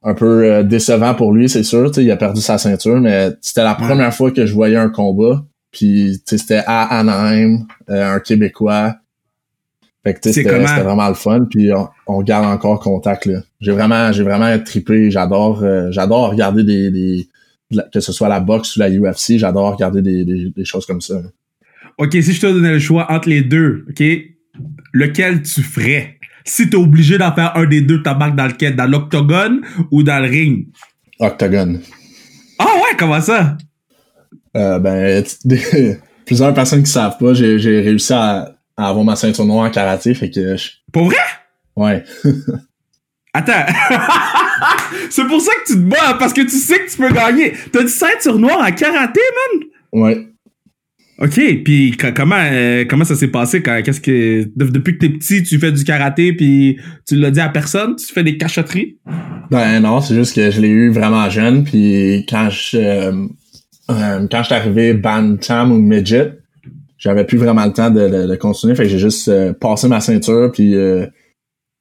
un 0.02 0.14
peu 0.14 0.44
euh, 0.44 0.62
décevant 0.62 1.14
pour 1.14 1.32
lui, 1.32 1.48
c'est 1.48 1.62
sûr, 1.62 1.90
il 1.96 2.10
a 2.10 2.16
perdu 2.16 2.40
sa 2.40 2.58
ceinture, 2.58 3.00
mais 3.00 3.30
c'était 3.40 3.62
la 3.64 3.78
Ouais. 3.78 3.86
première 3.86 4.12
fois 4.14 4.30
que 4.30 4.46
je 4.46 4.54
voyais 4.54 4.76
un 4.76 4.88
combat, 4.90 5.44
puis 5.70 6.20
c'était 6.24 6.62
à 6.66 6.98
Anaheim, 6.98 7.66
euh, 7.90 8.14
un 8.14 8.20
Québécois. 8.20 8.96
Fait 10.04 10.14
que 10.14 10.20
c'était 10.32 10.48
comment? 10.48 10.82
vraiment 10.82 11.08
le 11.08 11.14
fun, 11.14 11.46
puis 11.50 11.72
on, 11.74 11.88
on 12.06 12.22
garde 12.22 12.46
encore 12.46 12.80
contact 12.80 13.26
là. 13.26 13.40
J'ai 13.60 13.72
vraiment 13.72 14.12
j'ai 14.12 14.22
vraiment 14.22 14.56
trippé, 14.60 15.10
j'adore 15.10 15.62
euh, 15.62 15.88
j'adore 15.90 16.30
regarder 16.30 16.62
des, 16.62 16.90
des 16.90 17.28
la- 17.70 17.82
que 17.92 18.00
ce 18.00 18.12
soit 18.12 18.28
la 18.28 18.40
boxe 18.40 18.76
ou 18.76 18.80
la 18.80 18.88
UFC, 18.90 19.38
j'adore 19.38 19.72
regarder 19.74 20.00
des, 20.00 20.24
des, 20.24 20.50
des 20.50 20.64
choses 20.64 20.86
comme 20.86 21.00
ça. 21.00 21.20
OK, 21.98 22.12
si 22.12 22.32
je 22.32 22.40
te 22.40 22.46
donnais 22.46 22.72
le 22.72 22.78
choix 22.78 23.10
entre 23.10 23.28
les 23.28 23.42
deux, 23.42 23.84
OK, 23.90 24.02
lequel 24.92 25.42
tu 25.42 25.62
ferais? 25.62 26.17
Si 26.48 26.68
t'es 26.70 26.76
obligé 26.76 27.18
d'en 27.18 27.34
faire 27.34 27.56
un 27.56 27.66
des 27.66 27.80
deux, 27.82 28.02
t'embarques 28.02 28.34
dans 28.36 28.46
lequel? 28.46 28.74
Dans 28.76 28.86
l'octogone 28.86 29.60
ou 29.90 30.02
dans 30.02 30.18
le 30.22 30.28
ring? 30.28 30.66
Octogone. 31.20 31.80
Ah 32.58 32.64
ouais, 32.76 32.96
comment 32.98 33.20
ça? 33.20 33.56
Euh, 34.56 34.78
ben, 34.78 35.22
plusieurs 36.26 36.54
personnes 36.54 36.82
qui 36.82 36.90
savent 36.90 37.18
pas, 37.18 37.34
j'ai 37.34 37.58
j'ai 37.58 37.80
réussi 37.80 38.12
à, 38.12 38.54
à 38.76 38.88
avoir 38.88 39.04
ma 39.04 39.14
ceinture 39.16 39.44
noire 39.44 39.66
en 39.66 39.70
karaté, 39.70 40.14
fait 40.14 40.30
que 40.30 40.56
je- 40.56 40.70
Pour 40.92 41.06
vrai? 41.06 41.16
ouais. 41.76 42.02
Attends. 43.34 43.66
c'est 45.10 45.26
pour 45.26 45.40
ça 45.40 45.52
que 45.54 45.72
tu 45.72 45.74
te 45.74 45.78
bats, 45.88 46.14
parce 46.18 46.32
que 46.32 46.40
tu 46.40 46.56
sais 46.56 46.80
que 46.84 46.90
tu 46.90 46.96
peux 46.96 47.12
gagner. 47.12 47.52
T'as 47.72 47.82
une 47.82 47.88
ceinture 47.88 48.38
noire 48.38 48.60
en 48.66 48.72
karaté, 48.72 49.20
man? 49.52 49.68
Ouais. 49.92 50.28
OK, 51.20 51.40
puis 51.64 51.96
co- 51.96 52.12
comment 52.14 52.36
euh, 52.38 52.84
comment 52.88 53.04
ça 53.04 53.16
s'est 53.16 53.28
passé? 53.28 53.60
Quand 53.60 53.80
qu'est-ce 53.84 54.00
que 54.00 54.44
de- 54.54 54.70
depuis 54.70 54.94
que 54.96 54.98
t'es 55.06 55.08
petit, 55.08 55.42
tu 55.42 55.58
fais 55.58 55.72
du 55.72 55.82
karaté 55.82 56.32
puis 56.32 56.78
tu 57.08 57.16
l'as 57.16 57.32
dit 57.32 57.40
à 57.40 57.48
personne, 57.48 57.96
tu 57.96 58.06
fais 58.12 58.22
des 58.22 58.36
cachotteries? 58.36 58.98
Ben 59.50 59.80
non, 59.80 60.00
c'est 60.00 60.14
juste 60.14 60.36
que 60.36 60.50
je 60.50 60.60
l'ai 60.60 60.68
eu 60.68 60.90
vraiment 60.90 61.28
jeune, 61.28 61.64
puis 61.64 62.24
quand 62.28 62.50
je 62.50 62.76
euh, 62.76 63.12
euh, 63.90 64.26
quand 64.30 64.42
j'étais 64.44 64.54
arrivé 64.54 64.94
bantam 64.94 65.72
ou 65.72 65.78
midget, 65.78 66.38
j'avais 66.98 67.24
plus 67.24 67.38
vraiment 67.38 67.64
le 67.66 67.72
temps 67.72 67.90
de, 67.90 68.06
de, 68.08 68.26
de 68.28 68.36
continuer, 68.36 68.76
fait 68.76 68.84
que 68.84 68.88
j'ai 68.90 68.98
juste 69.00 69.26
euh, 69.28 69.52
passé 69.52 69.88
ma 69.88 70.00
ceinture, 70.00 70.52
puis 70.52 70.76
euh, 70.76 71.06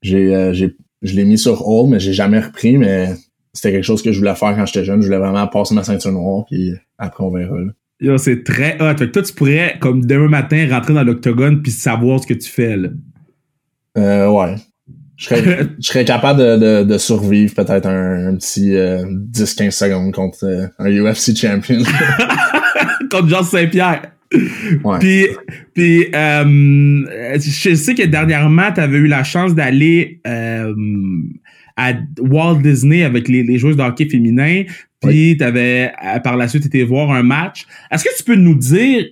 j'ai 0.02 0.34
euh, 0.36 0.52
j'ai 0.54 0.76
je 1.04 1.16
l'ai 1.16 1.26
mis 1.26 1.38
sur 1.38 1.68
hold, 1.68 1.92
mais 1.92 2.00
j'ai 2.00 2.14
jamais 2.14 2.40
repris, 2.40 2.78
mais 2.78 3.10
c'était 3.54 3.72
quelque 3.72 3.84
chose 3.86 4.02
que 4.02 4.12
je 4.12 4.18
voulais 4.18 4.34
faire 4.34 4.56
quand 4.56 4.66
j'étais 4.66 4.84
jeune. 4.84 5.00
Je 5.02 5.06
voulais 5.06 5.20
vraiment 5.20 5.46
passer 5.48 5.76
ma 5.76 5.84
ceinture 5.84 6.12
noire, 6.12 6.46
puis 6.50 6.72
après 6.98 7.24
on 7.24 7.30
verra. 7.30 7.56
là. 7.60 7.72
Yo, 8.00 8.18
c'est 8.18 8.44
très 8.44 8.76
hot. 8.80 8.98
Fait 8.98 9.08
que 9.08 9.12
toi 9.12 9.22
tu 9.24 9.34
pourrais 9.34 9.78
comme 9.80 10.06
demain 10.06 10.28
matin 10.28 10.68
rentrer 10.70 10.94
dans 10.94 11.04
l'octogone 11.04 11.62
puis 11.62 11.72
savoir 11.72 12.22
ce 12.22 12.28
que 12.28 12.34
tu 12.36 12.50
fais 12.50 12.78
là. 12.78 12.90
Euh, 13.98 14.30
ouais. 14.30 14.56
Je 15.16 15.26
serais, 15.26 15.68
je 15.80 15.88
serais 15.88 16.06
capable 16.06 16.40
de, 16.40 16.58
de, 16.58 16.84
de 16.84 16.98
survivre 16.98 17.56
peut-être 17.56 17.88
un, 17.88 18.28
un 18.28 18.36
petit 18.36 18.76
euh, 18.76 19.04
10-15 19.34 19.72
secondes 19.72 20.14
contre 20.14 20.46
euh, 20.46 20.68
un 20.78 20.92
UFC 20.92 21.36
champion. 21.36 21.82
Comme 23.10 23.28
Jean 23.28 23.44
Saint-Pierre. 23.44 24.12
Ouais. 24.84 25.00
Puis, 25.00 25.28
puis 25.74 26.08
euh, 26.14 27.38
je 27.40 27.76
sais 27.76 27.96
que 27.96 28.04
dernièrement, 28.04 28.72
tu 28.74 28.82
avais 28.82 28.98
eu 28.98 29.08
la 29.08 29.24
chance 29.24 29.56
d'aller 29.56 30.20
euh, 30.28 30.74
à 31.78 31.94
Walt 32.20 32.60
Disney 32.62 33.04
avec 33.04 33.28
les, 33.30 33.44
les 33.44 33.58
joueuses 33.58 33.78
de 33.78 33.84
hockey 33.84 34.10
féminin. 34.10 34.64
Puis, 35.02 35.38
tu 35.38 35.44
avais 35.44 35.94
par 36.24 36.38
la 36.38 36.48
suite 36.48 36.66
été 36.66 36.84
voir 36.84 37.12
un 37.12 37.24
match. 37.24 37.66
Est-ce 37.92 38.04
que 38.04 38.18
tu 38.18 38.24
peux 38.24 38.36
nous 38.36 38.56
dire, 38.56 39.06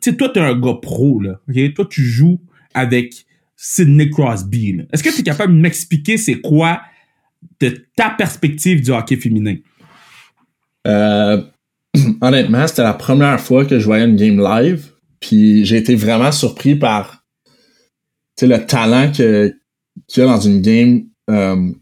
tu 0.00 0.10
sais, 0.10 0.16
toi, 0.16 0.28
tu 0.30 0.38
es 0.40 0.42
un 0.42 0.58
gars 0.58 0.74
pro, 0.80 1.20
là. 1.20 1.40
ok? 1.48 1.74
Toi, 1.74 1.86
tu 1.88 2.02
joues 2.02 2.40
avec 2.74 3.24
Sidney 3.56 4.10
Crosby. 4.10 4.80
Est-ce 4.92 5.02
que 5.02 5.10
tu 5.10 5.20
es 5.20 5.24
capable 5.24 5.54
de 5.54 5.60
m'expliquer 5.60 6.16
c'est 6.16 6.40
quoi 6.40 6.80
de 7.60 7.86
ta 7.96 8.10
perspective 8.10 8.82
du 8.82 8.90
hockey 8.90 9.16
féminin? 9.16 9.56
Euh, 10.86 11.42
honnêtement, 12.20 12.66
c'était 12.66 12.82
la 12.82 12.94
première 12.94 13.40
fois 13.40 13.64
que 13.64 13.78
je 13.78 13.84
voyais 13.84 14.04
une 14.04 14.16
game 14.16 14.40
live. 14.40 14.92
Puis 15.20 15.64
j'ai 15.64 15.76
été 15.78 15.94
vraiment 15.96 16.30
surpris 16.32 16.76
par 16.76 17.24
le 18.40 18.56
talent 18.58 19.10
que- 19.12 19.52
qu'il 20.06 20.22
y 20.22 20.26
a 20.26 20.28
dans 20.28 20.40
une 20.40 20.62
game. 20.62 21.04
euh, 21.30 21.72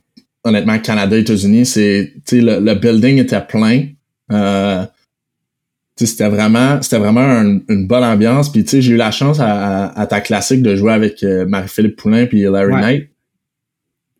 honnêtement, 0.46 0.78
Canada-États-Unis, 0.78 1.66
c'est 1.66 2.12
tu 2.26 2.36
sais, 2.36 2.40
le, 2.40 2.60
le 2.60 2.74
building 2.74 3.18
était 3.18 3.40
plein. 3.40 3.88
Euh, 4.32 4.84
tu 5.96 6.04
sais, 6.04 6.10
c'était 6.12 6.28
vraiment 6.28 6.80
c'était 6.82 6.98
vraiment 6.98 7.20
un- 7.20 7.60
une 7.68 7.86
bonne 7.86 8.04
ambiance. 8.04 8.50
Puis 8.52 8.64
tu 8.64 8.70
sais, 8.70 8.82
j'ai 8.82 8.92
eu 8.92 8.96
la 8.96 9.10
chance 9.10 9.40
à, 9.40 9.84
à- 9.86 10.00
à 10.00 10.06
ta 10.06 10.20
classique 10.20 10.62
de 10.62 10.74
jouer 10.76 10.92
avec 10.92 11.22
euh, 11.22 11.46
Marie-Philippe 11.46 11.96
Poulain 11.96 12.26
puis 12.26 12.42
Larry 12.42 12.72
Ouais. 12.74 12.80
Knight. 12.80 13.10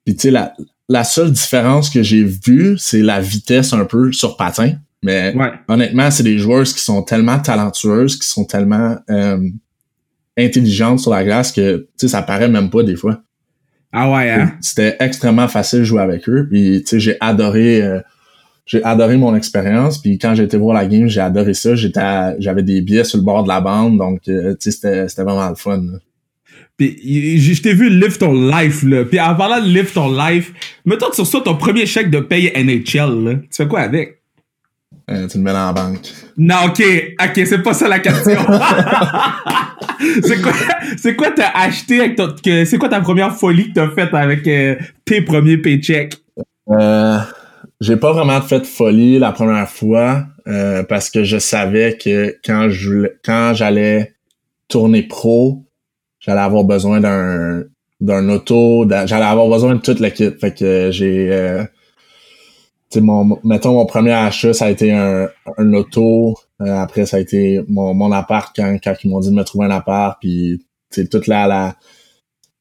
Puis 0.05 0.15
tu 0.17 0.23
sais, 0.23 0.31
la, 0.31 0.55
la 0.89 1.05
seule 1.05 1.33
différence 1.33 1.91
que 1.91 2.03
j'ai 2.03 2.23
vue, 2.25 2.77
c'est 2.79 3.03
la 3.03 3.21
vitesse 3.21 3.73
un 3.73 3.85
peu 3.85 4.13
sur 4.13 4.37
patin. 4.37 4.73
Mais 5.03 5.35
Ouais. 5.37 5.51
honnêtement, 5.69 6.11
c'est 6.11 6.23
des 6.23 6.39
joueuses 6.39 6.73
qui 6.73 6.81
sont 6.83 7.03
tellement 7.03 7.39
talentueuses, 7.39 8.17
qui 8.19 8.27
sont 8.29 8.45
tellement 8.45 8.97
euh, 9.11 9.39
intelligentes 10.39 11.01
sur 11.01 11.11
la 11.11 11.25
glace 11.25 11.53
que 11.53 11.77
tu 11.79 11.87
sais, 11.97 12.09
ça 12.09 12.23
paraît 12.23 12.49
même 12.49 12.71
pas 12.71 12.83
des 12.83 12.97
fois. 12.97 13.21
Ah 13.93 14.11
ouais, 14.11 14.31
hein? 14.31 14.53
C'était 14.61 14.97
extrêmement 15.01 15.49
facile 15.49 15.81
de 15.81 15.85
jouer 15.85 16.03
avec 16.03 16.29
eux. 16.29 16.47
Puis 16.51 16.83
tu 16.83 16.89
sais, 16.89 17.01
j'ai 17.01 17.17
adoré 17.21 17.83
euh, 17.83 18.01
j'ai 18.67 18.83
adoré 18.85 19.17
mon 19.17 19.35
expérience. 19.35 20.03
Puis 20.03 20.19
quand 20.19 20.35
j'ai 20.35 20.45
été 20.45 20.57
voir 20.57 20.75
la 20.75 20.87
game, 20.87 21.09
j'ai 21.09 21.21
adoré 21.21 21.55
ça. 21.55 21.75
J'étais 21.75 22.41
j'avais 22.41 22.63
des 22.63 22.81
billets 22.83 23.05
sur 23.05 23.19
le 23.19 23.25
bord 23.25 23.43
de 23.45 23.49
la 23.49 23.61
bande, 23.61 23.97
donc 23.99 24.21
euh, 24.29 24.53
tu 24.55 24.57
sais, 24.61 24.71
c'était 24.73 25.09
c'était 25.09 25.23
vraiment 25.23 25.49
le 25.49 25.55
fun. 25.55 25.79
là. 25.79 25.99
Puis 26.77 27.39
je 27.39 27.63
t'ai 27.63 27.73
vu 27.73 27.89
live 27.89 28.19
ton 28.19 28.35
life, 28.35 28.83
là. 28.83 29.05
Puis 29.05 29.19
en 29.19 29.35
parlant 29.35 29.65
de 29.65 29.69
live 29.71 29.93
ton 29.93 30.13
life, 30.15 30.53
mettons 30.85 31.11
sur 31.13 31.27
ça 31.27 31.41
ton 31.41 31.57
premier 31.57 31.87
chèque 31.87 32.11
de 32.11 32.21
paye 32.21 32.53
NHL, 32.55 33.25
là. 33.25 33.35
Tu 33.35 33.49
fais 33.53 33.67
quoi 33.67 33.81
avec? 33.81 34.21
Euh, 35.11 35.29
tu 35.29 35.39
le 35.39 35.45
mets 35.45 35.53
dans 35.53 35.67
la 35.67 35.73
banque. 35.73 36.09
Non, 36.37 36.57
ok, 36.67 36.83
ok, 37.23 37.47
c'est 37.47 37.63
pas 37.63 37.75
ça 37.75 37.89
la 37.89 38.01
question. 38.01 38.35
c'est 40.23 40.43
quoi, 40.43 40.53
c'est 40.97 41.15
quoi 41.15 41.31
t'as 41.31 41.51
acheté 41.55 42.01
avec 42.01 42.17
ton, 42.17 42.35
que, 42.45 42.65
c'est 42.65 42.79
quoi 42.79 42.89
ta 42.89 43.01
première 43.01 43.35
folie 43.37 43.69
que 43.69 43.75
t'as 43.75 43.91
faite 43.91 44.15
avec 44.15 44.47
euh, 44.49 44.77
tes 45.05 45.23
premiers 45.23 45.59
paychecks? 45.59 46.17
Euh, 46.71 47.19
j'ai 47.81 47.97
pas 47.97 48.13
vraiment 48.13 48.41
fait 48.41 48.61
de 48.61 48.67
folie 48.67 49.19
la 49.19 49.33
première 49.33 49.69
fois 49.69 50.27
euh, 50.49 50.83
parce 50.83 51.11
que 51.11 51.25
je 51.25 51.39
savais 51.39 51.97
que 51.97 52.37
quand 52.45 52.69
je 52.71 53.07
quand 53.25 53.53
j'allais 53.55 54.15
tourner 54.69 55.03
pro, 55.03 55.65
j'allais 56.19 56.41
avoir 56.41 56.65
besoin 56.65 57.01
d'un 57.01 57.65
d'un 58.01 58.29
auto, 58.29 58.87
j'allais 58.89 59.25
avoir 59.25 59.49
besoin 59.49 59.77
de 59.77 59.81
toute 59.81 60.01
l'équipe. 60.01 60.39
Fait 60.41 60.53
que 60.53 60.91
j'ai 60.91 61.29
euh, 61.33 61.65
mon 62.97 63.39
mettons 63.45 63.73
mon 63.75 63.87
premier 63.87 64.13
achat 64.13 64.53
ça 64.55 64.67
a 64.67 64.71
été 64.71 64.93
un, 64.93 65.29
un 65.59 65.73
auto 65.75 66.37
Euh, 66.63 66.75
après 66.79 67.05
ça 67.05 67.19
a 67.19 67.21
été 67.21 67.61
mon, 67.69 67.93
mon 67.93 68.11
appart 68.13 68.55
quand, 68.57 68.79
quand 68.83 68.95
ils 69.05 69.11
m'ont 69.11 69.21
dit 69.21 69.29
de 69.29 69.35
me 69.35 69.45
trouver 69.45 69.67
un 69.67 69.71
appart 69.71 70.17
puis 70.21 70.65
toute 71.11 71.27
la 71.27 71.47
la 71.47 71.77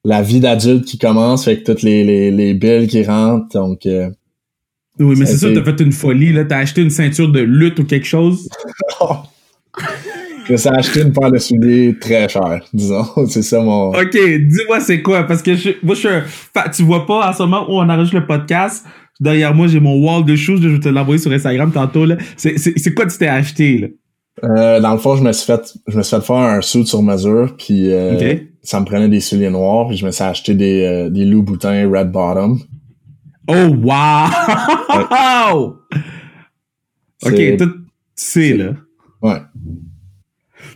la 0.04 0.22
vie 0.22 0.42
d'adulte 0.42 0.84
qui 0.86 0.98
commence 0.98 1.46
fait 1.46 1.60
que 1.60 1.72
toutes 1.72 1.82
les 1.82 2.04
les, 2.04 2.30
les 2.32 2.54
billes 2.54 2.88
qui 2.88 3.04
rentrent 3.06 3.54
donc 3.54 3.86
euh, 3.86 4.10
Oui, 5.00 5.16
mais 5.18 5.26
c'est 5.26 5.38
ça, 5.38 5.48
t'as 5.54 5.64
fait 5.64 5.80
une 5.82 5.92
folie, 5.94 6.34
là. 6.34 6.44
T'as 6.44 6.58
acheté 6.60 6.82
une 6.82 6.90
ceinture 6.90 7.32
de 7.32 7.40
lutte 7.40 7.80
ou 7.80 7.86
quelque 7.86 8.06
chose? 8.08 8.50
que 10.48 10.58
ça 10.58 10.72
a 10.72 10.78
acheté 10.78 11.02
une 11.02 11.12
paire 11.12 11.32
de 11.32 11.38
souliers 11.38 11.98
très 12.00 12.30
cher, 12.30 12.62
disons. 12.74 13.06
C'est 13.28 13.42
ça 13.42 13.62
mon. 13.62 13.90
Ok, 13.90 14.12
dis-moi 14.14 14.80
c'est 14.80 15.02
quoi, 15.02 15.24
parce 15.24 15.42
que 15.42 15.56
je, 15.56 15.72
moi 15.84 15.96
je 15.96 16.00
suis 16.00 16.08
un 16.10 16.24
tu 16.70 16.84
vois 16.84 17.06
pas 17.06 17.30
en 17.30 17.34
ce 17.34 17.44
moment 17.44 17.66
où 17.70 17.74
on 17.80 17.90
enregistre 17.90 18.20
le 18.20 18.26
podcast, 18.28 18.86
derrière 19.20 19.54
moi 19.54 19.68
j'ai 19.68 19.80
mon 19.80 19.96
wall 20.04 20.26
de 20.26 20.36
shoes, 20.36 20.62
je 20.62 20.68
vais 20.70 20.80
te 20.80 20.90
l'envoyer 20.90 21.20
sur 21.20 21.32
Instagram 21.32 21.72
tantôt, 21.72 22.06
là. 22.06 22.18
C'est, 22.38 22.58
c'est, 22.58 22.78
c'est 22.78 22.94
quoi 22.94 23.06
tu 23.06 23.18
t'es 23.18 23.28
acheté, 23.28 23.78
là? 23.78 23.88
Euh, 24.44 24.82
dans 24.82 24.92
le 24.92 25.00
fond, 25.00 25.16
je 25.16 25.24
me 25.24 25.32
suis 25.32 25.46
fait, 25.46 25.74
je 25.88 25.98
me 25.98 26.04
suis 26.04 26.16
fait 26.16 26.22
faire 26.22 26.36
un 26.36 26.62
suit 26.62 26.86
sur 26.86 27.02
mesure, 27.02 27.56
puis 27.58 27.92
euh, 27.92 28.36
ça 28.62 28.82
me 28.82 28.86
prenait 28.86 29.08
des 29.08 29.22
souliers 29.22 29.50
noirs, 29.50 29.88
puis 29.88 29.96
je 29.96 30.06
me 30.06 30.12
suis 30.12 30.24
acheté 30.24 30.54
des, 30.54 30.84
euh, 30.84 31.10
des 31.10 31.24
Louboutins 31.24 31.90
Red 31.90 32.12
Bottom. 32.12 32.60
Oh, 33.48 33.54
wow! 33.54 34.28
ok, 37.24 37.36
tu 37.36 37.58
sais, 38.16 38.58
là. 38.58 38.74
Ouais. 39.22 39.42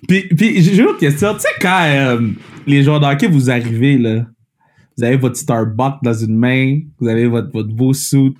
Puis, 0.08 0.28
puis 0.30 0.62
j'ai 0.62 0.82
une 0.82 0.88
autre 0.88 1.00
question. 1.00 1.34
Tu 1.34 1.42
sais, 1.42 1.50
quand 1.60 1.84
euh, 1.84 2.30
les 2.66 2.84
joueurs 2.84 3.00
de 3.00 3.06
hockey, 3.06 3.28
vous 3.28 3.50
arrivez, 3.50 3.98
là, 3.98 4.26
vous 5.00 5.06
avez 5.06 5.16
votre 5.16 5.38
Starbucks 5.38 6.04
dans 6.04 6.14
une 6.14 6.36
main, 6.36 6.82
vous 7.00 7.08
avez 7.08 7.26
votre, 7.26 7.50
votre 7.54 7.70
beau 7.70 7.94
suit. 7.94 8.34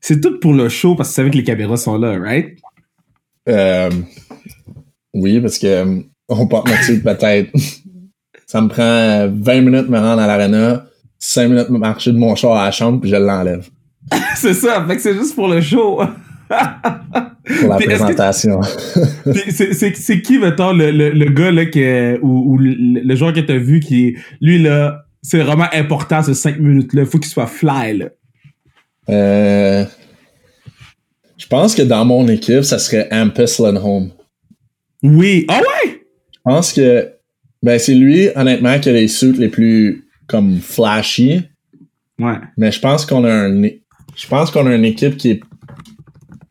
C'est 0.00 0.20
tout 0.20 0.38
pour 0.38 0.54
le 0.54 0.68
show 0.68 0.94
parce 0.94 1.08
que 1.08 1.12
vous 1.12 1.16
savez 1.16 1.30
que 1.30 1.36
les 1.36 1.42
caméras 1.42 1.76
sont 1.76 1.98
là, 1.98 2.16
right? 2.16 2.56
Euh, 3.48 3.90
oui, 5.14 5.40
parce 5.40 5.58
que 5.58 5.66
euh, 5.66 6.00
on 6.28 6.46
porte 6.46 6.68
suite 6.82 7.02
peut-être. 7.02 7.50
ça 8.46 8.60
me 8.60 8.68
prend 8.68 8.82
euh, 8.82 9.28
20 9.32 9.60
minutes 9.62 9.86
de 9.86 9.90
me 9.90 9.98
rendre 9.98 10.22
à 10.22 10.28
l'arena, 10.28 10.86
5 11.18 11.48
minutes 11.48 11.72
de 11.72 11.76
marcher 11.76 12.12
de 12.12 12.18
mon 12.18 12.36
char 12.36 12.52
à 12.52 12.66
la 12.66 12.70
chambre, 12.70 13.00
puis 13.00 13.10
je 13.10 13.16
l'enlève 13.16 13.68
c'est 14.36 14.54
ça, 14.54 14.84
fait 14.86 14.94
que 14.94 15.02
c'est 15.02 15.14
juste 15.14 15.34
pour 15.34 15.48
le 15.48 15.60
show. 15.60 15.96
pour 16.48 17.68
la 17.68 17.76
Puis 17.78 17.86
présentation. 17.86 18.60
C'est- 18.62 20.22
qui, 20.22 20.38
mettons, 20.38 20.72
le, 20.72 20.92
le, 20.92 21.10
le 21.10 21.28
gars 21.30 21.50
là, 21.50 21.66
que, 21.66 22.16
ou, 22.20 22.52
ou 22.52 22.58
le, 22.58 23.00
le 23.02 23.14
joueur 23.16 23.32
que 23.32 23.40
t'as 23.40 23.56
vu 23.56 23.80
qui, 23.80 24.16
lui, 24.40 24.62
là, 24.62 25.05
c'est 25.26 25.42
vraiment 25.42 25.66
important, 25.72 26.22
ces 26.22 26.34
5 26.34 26.60
minutes-là. 26.60 27.04
Faut 27.04 27.18
qu'il 27.18 27.28
soit 27.28 27.48
fly, 27.48 27.98
là. 27.98 28.06
Euh, 29.08 29.84
je 31.36 31.46
pense 31.48 31.74
que 31.74 31.82
dans 31.82 32.04
mon 32.04 32.28
équipe, 32.28 32.62
ça 32.62 32.78
serait 32.78 33.08
Ampus 33.10 33.58
Lenholm. 33.58 34.10
Oui. 35.02 35.44
Ah 35.48 35.58
ouais? 35.58 36.00
Je 36.32 36.38
pense 36.44 36.72
que 36.72 37.12
ben 37.60 37.76
c'est 37.76 37.94
lui, 37.94 38.28
honnêtement, 38.36 38.78
qui 38.78 38.88
a 38.88 38.92
les 38.92 39.08
suits 39.08 39.32
les 39.32 39.48
plus 39.48 40.04
comme 40.28 40.60
flashy. 40.60 41.42
Ouais. 42.20 42.36
Mais 42.56 42.70
je 42.70 42.78
pense 42.78 43.04
qu'on 43.04 43.24
a 43.24 43.32
un 43.32 43.62
je 43.62 44.26
pense 44.28 44.52
qu'on 44.52 44.66
a 44.66 44.74
une 44.76 44.84
équipe 44.84 45.16
qui 45.16 45.32
est 45.32 45.40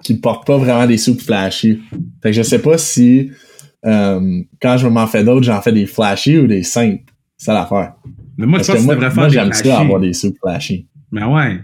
qui 0.04 0.16
porte 0.16 0.46
pas 0.46 0.58
vraiment 0.58 0.86
des 0.86 0.98
suits 0.98 1.18
flashy. 1.18 1.80
Fait 2.22 2.32
que 2.32 2.34
je 2.34 2.42
sais 2.42 2.60
pas 2.60 2.78
si 2.78 3.32
euh, 3.86 4.42
quand 4.62 4.78
je 4.78 4.88
m'en 4.88 5.08
fais 5.08 5.24
d'autres, 5.24 5.46
j'en 5.46 5.62
fais 5.62 5.72
des 5.72 5.86
flashy 5.86 6.38
ou 6.40 6.48
des 6.48 6.64
simples. 6.64 7.14
C'est 7.38 7.54
l'affaire. 7.54 7.94
Mais 8.38 8.46
moi, 8.46 8.60
Parce 8.60 8.68
je 8.68 8.74
pense 8.74 8.82
que 8.82 8.82
que 8.82 8.86
moi, 8.86 8.96
tu 8.96 9.02
devrais 9.02 9.16
moi, 9.16 9.24
faire 9.30 9.44
j'aime 9.44 9.50
des 9.50 9.70
ça 9.70 9.80
avoir 9.80 10.00
des 10.00 10.14
suits 10.14 10.36
flashy. 10.42 10.88
Mais 11.12 11.24
ouais. 11.24 11.60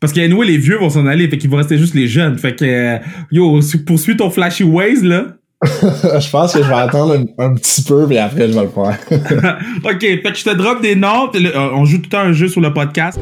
Parce 0.00 0.12
que 0.12 0.20
anyway, 0.20 0.46
les 0.46 0.58
vieux 0.58 0.78
vont 0.78 0.90
s'en 0.90 1.06
aller, 1.06 1.28
fait 1.28 1.38
qu'il 1.38 1.50
va 1.50 1.58
rester 1.58 1.78
juste 1.78 1.94
les 1.94 2.08
jeunes. 2.08 2.36
Fait 2.38 2.54
que, 2.54 2.64
euh, 2.64 2.98
yo, 3.30 3.60
poursuis 3.86 4.16
ton 4.16 4.30
flashy 4.30 4.64
ways, 4.64 5.02
là. 5.02 5.26
je 5.64 6.30
pense 6.30 6.52
que 6.52 6.62
je 6.62 6.68
vais 6.68 6.74
attendre 6.74 7.14
un, 7.38 7.44
un 7.44 7.54
petit 7.54 7.82
peu 7.82 8.06
puis 8.06 8.18
après 8.18 8.48
je 8.48 8.52
vais 8.52 8.64
le 8.64 8.68
faire. 8.68 8.98
ok, 9.84 10.00
fait 10.00 10.20
que 10.22 10.36
je 10.36 10.44
te 10.44 10.54
drop 10.54 10.82
des 10.82 10.94
le- 10.94 11.56
euh, 11.56 11.74
on 11.74 11.86
joue 11.86 11.96
tout 11.98 12.04
le 12.04 12.08
temps 12.10 12.18
un 12.20 12.32
jeu 12.32 12.48
sur 12.48 12.60
le 12.60 12.72
podcast. 12.74 13.18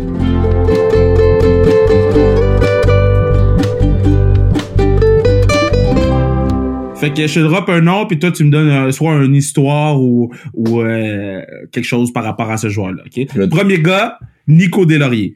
Fait 7.03 7.13
que 7.13 7.27
je 7.27 7.35
te 7.35 7.41
drop 7.41 7.69
un 7.69 7.81
nom, 7.81 8.07
puis 8.07 8.17
toi, 8.17 8.31
tu 8.31 8.45
me 8.45 8.51
donnes 8.53 8.93
soit 8.93 9.25
une 9.25 9.35
histoire 9.35 10.01
ou, 10.01 10.33
ou 10.55 10.83
euh, 10.83 11.43
quelque 11.73 11.85
chose 11.85 12.13
par 12.13 12.23
rapport 12.23 12.49
à 12.49 12.57
ce 12.57 12.69
joueur-là. 12.69 13.03
Good. 13.13 13.51
Premier 13.51 13.81
gars, 13.81 14.21
Nico 14.47 14.87
Deslauriers. 14.87 15.35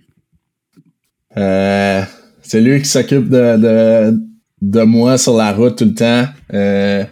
Euh, 1.37 2.03
c'est 2.41 2.61
lui 2.61 2.79
qui 2.79 2.85
s'occupe 2.85 3.29
de, 3.29 3.57
de, 3.57 4.17
de 4.63 4.83
moi 4.83 5.19
sur 5.19 5.37
la 5.37 5.53
route 5.53 5.77
tout 5.77 5.87
le 5.87 5.95
temps. 5.95 6.27
Euh, 6.55 7.03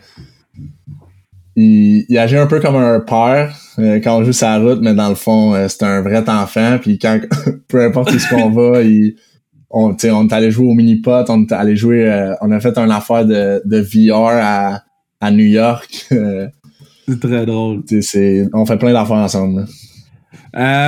il, 1.57 2.07
il 2.09 2.17
agit 2.17 2.37
un 2.37 2.47
peu 2.47 2.61
comme 2.61 2.77
un 2.77 3.01
père 3.01 3.59
euh, 3.81 3.99
quand 3.99 4.19
on 4.19 4.23
joue 4.23 4.33
sur 4.33 4.47
la 4.47 4.61
route, 4.61 4.79
mais 4.81 4.95
dans 4.95 5.09
le 5.09 5.17
fond, 5.17 5.67
c'est 5.69 5.83
un 5.83 6.01
vrai 6.01 6.23
enfant. 6.31 6.79
Puis 6.81 7.01
quand 7.01 7.19
peu 7.67 7.85
importe 7.85 8.13
où 8.13 8.19
ce 8.21 8.29
qu'on 8.29 8.51
va, 8.51 8.83
il, 8.83 9.17
on, 9.75 9.95
tu 9.95 10.03
sais, 10.07 10.11
on 10.11 10.27
est 10.29 10.33
allé 10.33 10.51
jouer 10.51 10.67
au 10.67 10.75
mini-pot, 10.75 11.25
on 11.29 11.43
est 11.43 11.53
allé 11.53 11.77
jouer, 11.77 12.09
euh, 12.11 12.35
on 12.41 12.51
a 12.51 12.61
fait 12.61 12.77
une 12.79 12.91
affaire 12.91 13.25
de, 13.27 13.61
de 13.65 13.79
VR 13.81 14.31
à, 14.43 14.83
à 15.21 15.31
New 15.31 15.45
York. 15.45 16.07
C'est 17.07 17.21
très 17.21 17.45
drôle. 17.45 17.83
c'est, 18.01 18.49
on 18.55 18.65
fait 18.65 18.79
plein 18.79 18.93
d'affaires 18.95 19.17
ensemble. 19.17 19.61
là. 19.61 19.67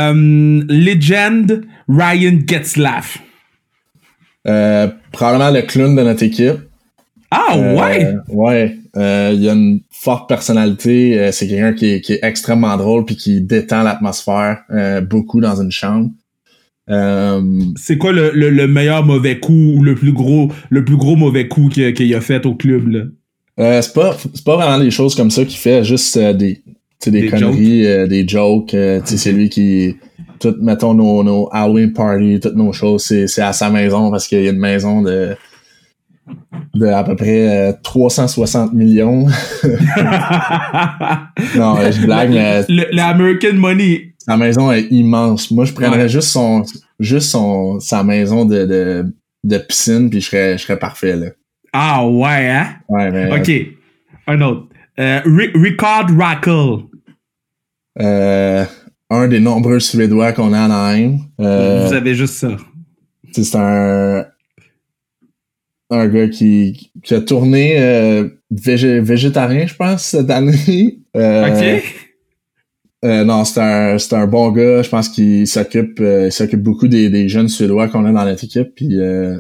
Euh, 0.09 0.65
Legend, 0.69 1.63
Ryan 1.89 2.39
Getzlaff. 2.47 3.19
Euh, 4.47 4.89
probablement 5.13 5.51
le 5.51 5.63
clown 5.63 5.95
de 5.95 6.03
notre 6.03 6.23
équipe. 6.23 6.57
Ah 7.31 7.55
Euh, 7.57 7.77
ouais! 7.77 8.15
ouais. 8.29 8.79
Euh, 8.97 9.33
il 9.35 9.47
a 9.49 9.53
une 9.53 9.81
forte 9.91 10.27
personnalité. 10.29 11.19
Euh, 11.21 11.33
c'est 11.33 11.49
quelqu'un 11.49 11.75
qui 11.75 11.87
est, 11.95 12.01
qui 12.01 12.15
est 12.15 12.21
extrêmement 12.23 12.77
drôle 12.79 13.05
puis 13.05 13.17
qui 13.17 13.43
détend 13.43 13.83
l'atmosphère 13.83 14.63
euh, 14.71 15.01
beaucoup 15.03 15.41
dans 15.41 15.61
une 15.61 15.71
chambre. 15.73 16.09
Euh, 16.89 17.43
C'est 17.77 17.99
quoi 17.99 18.13
le, 18.13 18.31
le, 18.33 18.51
le 18.51 18.67
meilleur 18.69 19.05
mauvais 19.05 19.39
coup 19.41 19.73
ou 19.77 19.83
le 19.83 19.95
plus 19.97 20.13
gros 20.13 20.53
le 20.71 20.85
plus 20.85 20.97
gros 20.97 21.17
mauvais 21.17 21.49
coup 21.49 21.69
qu'il 21.69 22.15
a 22.15 22.21
fait 22.21 22.47
au 22.47 22.55
club 22.55 22.89
là? 22.89 23.01
euh, 23.59 23.83
c'est 23.83 23.93
pas 23.95 24.17
c'est 24.35 24.45
pas 24.45 24.57
vraiment 24.57 24.79
des 24.83 24.91
choses 24.91 25.15
comme 25.17 25.31
ça 25.31 25.45
qu'il 25.45 25.59
fait, 25.59 25.83
juste 25.83 26.17
euh, 26.17 26.33
des 26.33 26.57
tu 26.57 26.63
sais, 27.01 27.11
des, 27.11 27.23
Des 27.23 27.29
conneries, 27.29 27.87
euh, 27.87 28.07
des 28.07 28.27
jokes. 28.27 28.73
euh, 28.75 29.01
tu 29.01 29.09
sais, 29.13 29.17
c'est 29.17 29.33
lui 29.33 29.49
qui 29.49 29.97
tout 30.39 30.55
mettons 30.61 30.95
nos, 30.95 31.23
nos 31.25 31.49
Halloween 31.53 31.93
parties, 31.93 32.39
toutes 32.41 32.55
nos 32.57 32.73
choses, 32.73 33.03
c'est 33.05 33.27
c'est 33.27 33.43
à 33.43 33.53
sa 33.53 33.69
maison 33.71 34.11
parce 34.11 34.29
qu'il 34.29 34.43
y 34.43 34.47
a 34.47 34.51
une 34.51 34.59
maison 34.59 35.03
de 35.03 35.35
de 36.75 36.87
à 36.87 37.03
peu 37.05 37.17
près 37.17 37.71
euh, 37.71 37.73
360 37.83 38.73
millions. 38.75 39.27
non, 41.57 41.77
euh, 41.79 41.91
je 41.93 42.05
blague, 42.05 42.31
mais 42.31 42.63
le, 42.69 42.87
le 42.93 43.01
American 43.01 43.55
Money. 43.55 44.13
Sa 44.27 44.37
maison 44.37 44.73
est 44.73 44.89
immense. 44.91 45.51
Moi, 45.51 45.65
je 45.67 45.73
prendrais 45.73 46.03
Ouais. 46.03 46.09
juste 46.09 46.29
son, 46.29 46.65
juste 46.99 47.29
son, 47.31 47.79
sa 47.81 48.03
maison 48.03 48.45
de, 48.45 48.65
de, 48.67 49.07
de 49.45 49.59
piscine, 49.59 50.11
puis 50.11 50.21
je 50.21 50.27
serais, 50.27 50.59
je 50.59 50.63
serais 50.65 50.79
parfait, 50.79 51.15
là. 51.17 51.27
Ah 51.73 52.07
ouais, 52.07 52.49
hein? 52.49 52.77
Ouais, 52.89 53.11
mais, 53.11 53.33
Ok. 53.39 53.51
Un 54.27 54.41
autre. 54.41 54.67
Euh, 54.99 55.21
Ri- 55.25 55.53
Ricard 55.55 56.09
Rackle. 56.19 56.87
euh, 58.01 58.65
un 59.11 59.29
des 59.29 59.39
nombreux 59.41 59.79
Suédois 59.79 60.33
qu'on 60.33 60.53
a 60.53 60.59
à 60.61 60.65
Anaheim. 60.65 61.19
Euh, 61.41 61.87
Vous 61.87 61.93
avez 61.95 62.15
juste 62.15 62.35
ça. 62.35 62.57
c'est 63.33 63.55
un, 63.55 64.27
un 65.91 66.09
gars 66.09 66.29
qui, 66.29 66.91
qui 67.05 67.15
a 67.15 67.21
tourné, 67.21 67.79
euh, 67.79 68.29
végé- 68.51 69.01
végétarien, 69.01 69.67
je 69.67 69.75
pense, 69.75 70.03
cette 70.03 70.31
année. 70.31 70.99
Euh, 71.17 71.47
Ok. 71.81 71.83
Euh, 73.05 73.25
non, 73.25 73.45
c'est 73.45 73.61
un, 73.61 73.99
c'est 73.99 74.15
un 74.15 74.27
bon 74.27 74.51
gars. 74.51 74.83
Je 74.83 74.89
pense 74.89 75.09
qu'il 75.09 75.47
s'occupe, 75.47 76.01
euh, 76.01 76.27
il 76.27 76.33
s'occupe 76.33 76.63
beaucoup 76.63 76.89
des, 76.89 77.09
des 77.11 77.29
jeunes 77.29 77.49
Suédois 77.49 77.89
qu'on 77.89 78.05
a 78.07 78.13
dans 78.13 78.25
notre 78.25 78.45
équipe. 78.45 78.75
Puis, 78.75 78.99
euh, 79.01 79.39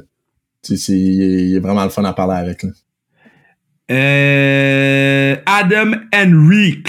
sais, 0.62 0.76
c'est- 0.76 0.92
il, 0.98 1.22
est, 1.22 1.48
il 1.48 1.56
est 1.56 1.60
vraiment 1.60 1.84
le 1.84 1.90
fun 1.90 2.04
à 2.04 2.12
parler 2.12 2.36
avec. 2.36 2.62
Là. 2.62 2.70
Euh, 3.90 5.36
Adam 5.46 5.92
Henrique. 6.14 6.88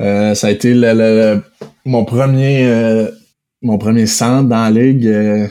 Euh, 0.00 0.34
ça 0.34 0.48
a 0.48 0.50
été 0.50 0.74
le, 0.74 0.92
le- 0.92 1.34
le- 1.34 1.42
mon 1.86 2.04
premier, 2.04 2.66
euh, 2.66 3.10
mon 3.62 3.78
premier 3.78 4.06
centre 4.06 4.48
dans 4.48 4.62
la 4.64 4.70
ligue. 4.70 5.06
euh, 5.06 5.46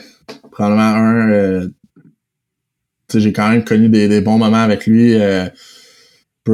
probablement 0.52 0.82
un. 0.94 1.30
euh, 1.30 1.68
tu 3.08 3.18
sais, 3.18 3.20
j'ai 3.20 3.32
quand 3.32 3.48
même 3.50 3.62
connu 3.64 3.88
des, 3.88 4.08
des 4.08 4.20
bons 4.20 4.38
moments 4.38 4.62
avec 4.62 4.86
lui. 4.86 5.14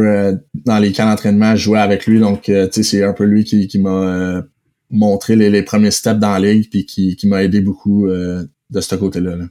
Euh, 0.00 0.34
dans 0.54 0.78
les 0.78 0.92
camps 0.92 1.06
d'entraînement, 1.08 1.54
je 1.56 1.62
jouais 1.64 1.78
avec 1.78 2.06
lui. 2.06 2.18
Donc, 2.20 2.48
euh, 2.48 2.66
tu 2.66 2.82
sais, 2.82 2.82
c'est 2.82 3.04
un 3.04 3.12
peu 3.12 3.24
lui 3.24 3.44
qui, 3.44 3.66
qui 3.68 3.78
m'a 3.78 3.90
euh, 3.90 4.42
montré 4.90 5.36
les, 5.36 5.50
les 5.50 5.62
premiers 5.62 5.90
steps 5.90 6.18
dans 6.18 6.32
la 6.38 6.52
ligue, 6.52 6.68
puis 6.70 6.86
qui, 6.86 7.16
qui 7.16 7.26
m'a 7.28 7.42
aidé 7.42 7.60
beaucoup 7.60 8.06
euh, 8.06 8.44
de 8.70 8.80
ce 8.80 8.94
côté-là. 8.94 9.36
là. 9.36 9.44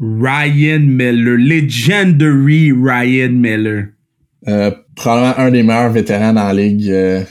Ryan 0.00 0.80
Miller. 0.80 1.36
Legendary 1.38 2.72
Ryan 2.72 3.30
Miller. 3.32 3.86
Euh, 4.48 4.70
probablement 4.96 5.38
un 5.38 5.50
des 5.50 5.62
meilleurs 5.62 5.90
vétérans 5.92 6.32
dans 6.32 6.44
la 6.48 6.54
ligue. 6.54 6.90
euh, 6.90 7.22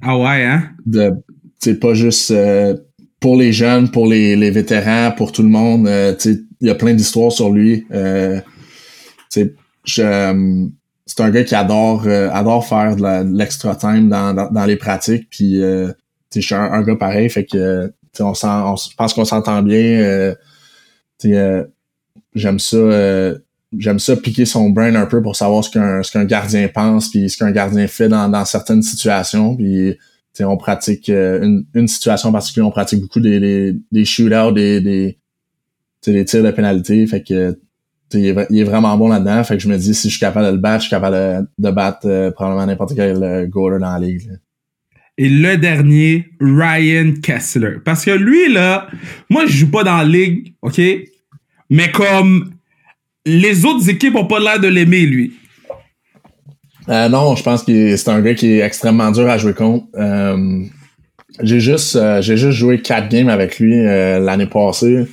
Ah 0.00 0.16
ouais, 0.18 0.44
hein? 0.44 0.70
de 0.86 1.10
c'est 1.58 1.78
pas 1.78 1.94
juste 1.94 2.30
euh, 2.32 2.76
pour 3.20 3.36
les 3.36 3.52
jeunes, 3.52 3.90
pour 3.90 4.06
les, 4.08 4.34
les 4.36 4.50
vétérans, 4.50 5.12
pour 5.16 5.32
tout 5.32 5.42
le 5.42 5.48
monde. 5.48 5.86
euh, 5.86 6.12
tu 6.14 6.34
sais, 6.34 6.40
il 6.60 6.66
y 6.66 6.70
a 6.70 6.74
plein 6.74 6.92
d'histoires 6.94 7.32
sur 7.32 7.50
lui. 7.50 7.84
Euh, 7.92 8.40
tu 9.30 9.40
sais, 9.40 9.54
je, 9.84 10.72
c'est 11.16 11.22
un 11.22 11.30
gars 11.30 11.44
qui 11.44 11.54
adore 11.54 12.04
euh, 12.06 12.28
adore 12.30 12.66
faire 12.66 12.96
de 12.96 13.36
l'extra 13.36 13.74
time 13.76 14.08
dans, 14.08 14.34
dans, 14.34 14.50
dans 14.50 14.64
les 14.64 14.76
pratiques. 14.76 15.28
Puis 15.30 15.62
euh, 15.62 15.92
je 16.34 16.40
suis 16.40 16.54
un, 16.54 16.62
un 16.72 16.82
gars 16.82 16.96
pareil, 16.96 17.28
fait 17.28 17.44
que 17.44 17.92
on, 18.20 18.34
s'en- 18.34 18.76
je 18.76 18.94
pense 18.96 19.14
qu'on 19.14 19.24
s'entend 19.24 19.62
bien. 19.62 19.78
euh, 20.00 20.34
euh, 21.24 21.64
j'aime 22.34 22.58
ça. 22.58 22.76
euh, 22.76 23.38
J'aime 23.78 23.98
ça 23.98 24.16
piquer 24.16 24.44
son 24.44 24.68
brain 24.68 24.94
un 24.96 25.06
peu 25.06 25.22
pour 25.22 25.34
savoir 25.34 25.64
ce 25.64 25.70
qu'un 25.70 26.02
ce 26.02 26.12
qu'un 26.12 26.26
gardien 26.26 26.68
pense 26.68 27.08
puis 27.10 27.30
ce 27.30 27.38
qu'un 27.38 27.52
gardien 27.52 27.86
fait 27.86 28.06
dans, 28.06 28.28
dans 28.28 28.44
certaines 28.44 28.82
situations 28.82 29.56
puis 29.56 29.96
on 30.40 30.58
pratique 30.58 31.08
euh, 31.08 31.42
une, 31.42 31.64
une 31.74 31.88
situation 31.88 32.28
en 32.28 32.32
particulier, 32.32 32.66
on 32.66 32.70
pratique 32.70 33.00
beaucoup 33.00 33.20
des, 33.20 33.40
des, 33.40 33.74
des 33.90 34.04
shootouts, 34.04 34.52
des, 34.52 34.82
des, 34.82 35.18
des 36.06 36.24
tirs 36.26 36.42
de 36.42 36.50
pénalité. 36.50 37.06
Fait 37.06 37.22
que 37.22 37.58
il 38.14 38.26
est, 38.26 38.32
vra- 38.32 38.46
il 38.50 38.58
est 38.60 38.64
vraiment 38.64 38.96
bon 38.96 39.08
là-dedans. 39.08 39.42
Fait 39.44 39.56
que 39.56 39.62
je 39.62 39.68
me 39.68 39.76
dis 39.76 39.94
si 39.94 40.08
je 40.08 40.12
suis 40.16 40.20
capable 40.20 40.46
de 40.46 40.52
le 40.52 40.58
battre, 40.58 40.82
je 40.84 40.88
suis 40.88 40.90
capable 40.90 41.16
de, 41.16 41.68
de 41.68 41.70
battre 41.70 42.00
euh, 42.06 42.30
probablement 42.30 42.66
n'importe 42.66 42.94
quel 42.94 43.22
euh, 43.22 43.46
goaler 43.46 43.78
dans 43.80 43.92
la 43.92 43.98
ligue. 43.98 44.26
là. 44.28 44.34
Et 45.18 45.28
le 45.28 45.56
dernier, 45.58 46.26
Ryan 46.40 47.12
Kessler. 47.22 47.76
Parce 47.84 48.04
que 48.04 48.10
lui, 48.12 48.52
là, 48.52 48.86
moi, 49.28 49.44
je 49.46 49.52
joue 49.52 49.70
pas 49.70 49.84
dans 49.84 49.98
la 49.98 50.04
ligue, 50.04 50.54
OK? 50.62 50.80
Mais 51.68 51.90
comme 51.92 52.52
les 53.26 53.64
autres 53.64 53.88
équipes 53.90 54.16
ont 54.16 54.26
pas 54.26 54.40
l'air 54.40 54.58
de 54.58 54.68
l'aimer, 54.68 55.06
lui. 55.06 55.34
Euh, 56.88 57.08
non, 57.08 57.36
je 57.36 57.42
pense 57.42 57.62
que 57.62 57.96
c'est 57.96 58.10
un 58.10 58.20
gars 58.20 58.34
qui 58.34 58.52
est 58.54 58.58
extrêmement 58.60 59.10
dur 59.10 59.28
à 59.28 59.38
jouer 59.38 59.52
contre. 59.54 59.86
Euh, 59.96 60.64
j'ai 61.42 61.60
juste 61.60 61.96
j'ai 62.20 62.36
juste 62.36 62.58
joué 62.58 62.80
quatre 62.82 63.08
games 63.08 63.28
avec 63.28 63.58
lui 63.58 63.82
l'année 63.84 64.46
passée. 64.46 65.06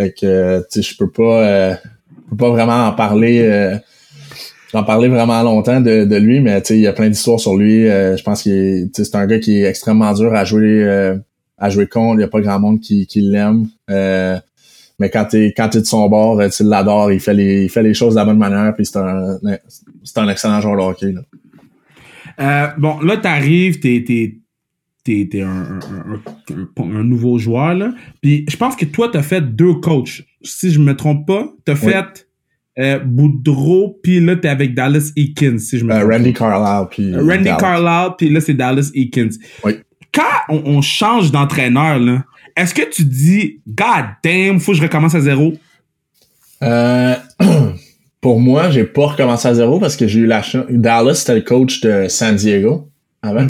Fait 0.00 0.12
que 0.12 0.64
tu 0.72 0.82
je 0.82 0.96
peux 0.96 1.10
pas 1.10 1.72
je 1.72 2.30
peux 2.30 2.36
pas 2.36 2.50
vraiment 2.50 2.86
en 2.86 2.92
parler 2.92 3.78
en 4.72 4.84
parler 4.84 5.08
vraiment 5.08 5.42
longtemps 5.42 5.80
de, 5.80 6.04
de 6.04 6.16
lui, 6.16 6.40
mais 6.40 6.62
il 6.70 6.78
y 6.78 6.86
a 6.86 6.92
plein 6.92 7.08
d'histoires 7.08 7.40
sur 7.40 7.56
lui. 7.56 7.84
je 7.84 8.22
pense 8.22 8.42
que 8.44 8.86
c'est 8.92 9.14
un 9.14 9.26
gars 9.26 9.38
qui 9.38 9.60
est 9.60 9.64
extrêmement 9.64 10.12
dur 10.14 10.34
à 10.34 10.44
jouer 10.44 11.14
à 11.58 11.68
jouer 11.68 11.86
contre. 11.86 12.14
Il 12.14 12.18
n'y 12.18 12.24
a 12.24 12.28
pas 12.28 12.40
grand 12.40 12.58
monde 12.58 12.80
qui, 12.80 13.06
qui 13.06 13.20
l'aime. 13.20 13.66
Mais 15.00 15.08
quand 15.08 15.24
t'es 15.24 15.54
quand 15.56 15.70
t'es 15.70 15.80
de 15.80 15.86
son 15.86 16.08
bord, 16.08 16.38
euh, 16.38 16.50
tu 16.50 16.62
l'adores, 16.62 17.10
il 17.10 17.20
fait 17.20 17.32
les 17.32 17.64
il 17.64 17.70
fait 17.70 17.82
les 17.82 17.94
choses 17.94 18.14
de 18.14 18.18
la 18.18 18.26
bonne 18.26 18.38
manière, 18.38 18.74
puis 18.76 18.84
c'est 18.84 18.98
un 18.98 19.38
c'est 20.04 20.18
un 20.18 20.28
excellent 20.28 20.60
joueur 20.60 20.76
de 20.76 20.82
hockey. 20.82 21.14
Euh, 22.38 22.66
bon, 22.76 23.00
là 23.00 23.16
t'arrives, 23.16 23.80
t'es 23.80 24.04
t'es 24.06 24.36
t'es 25.04 25.28
t'es 25.30 25.42
un, 25.42 25.78
un, 25.78 26.82
un, 26.82 27.04
nouveau 27.04 27.38
joueur 27.38 27.74
là. 27.74 27.92
Puis 28.20 28.44
je 28.48 28.56
pense 28.56 28.76
que 28.76 28.84
toi 28.84 29.08
t'as 29.12 29.22
fait 29.22 29.40
deux 29.40 29.74
coachs, 29.74 30.22
si 30.42 30.70
je 30.70 30.80
me 30.80 30.94
trompe 30.96 31.26
pas. 31.26 31.52
T'as 31.64 31.76
fait 31.76 32.28
euh, 32.78 32.98
Boudreau, 32.98 33.98
puis 34.02 34.20
là 34.20 34.36
t'es 34.36 34.48
avec 34.48 34.74
Dallas 34.74 35.12
Eakins, 35.16 35.58
si 35.58 35.78
je 35.78 35.84
me 35.84 35.92
trompe. 35.92 36.12
Randy 36.12 36.32
Carlisle, 36.32 36.86
puis 36.90 37.14
Randy 37.16 37.50
Carlisle, 37.58 38.14
puis 38.18 38.28
là 38.28 38.40
c'est 38.40 38.54
Dallas 38.54 38.90
Eakins. 38.94 39.30
Oui. 39.64 39.74
Quand 40.12 40.22
on, 40.48 40.62
on 40.64 40.80
change 40.82 41.30
d'entraîneur 41.30 41.98
là 41.98 42.24
est-ce 42.56 42.74
que 42.74 42.88
tu 42.90 43.04
dis, 43.04 43.60
God 43.66 44.06
damn, 44.22 44.60
faut 44.60 44.72
que 44.72 44.78
je 44.78 44.82
recommence 44.82 45.14
à 45.14 45.20
zéro? 45.20 45.54
Euh, 46.62 47.14
pour 48.20 48.40
moi, 48.40 48.70
j'ai 48.70 48.84
pas 48.84 49.06
recommencé 49.06 49.48
à 49.48 49.54
zéro 49.54 49.78
parce 49.78 49.96
que 49.96 50.06
j'ai 50.06 50.20
eu 50.20 50.26
la 50.26 50.42
chance. 50.42 50.66
Dallas, 50.68 51.14
c'était 51.14 51.36
le 51.36 51.40
coach 51.40 51.80
de 51.80 52.06
San 52.08 52.36
Diego 52.36 52.90
avant. 53.22 53.46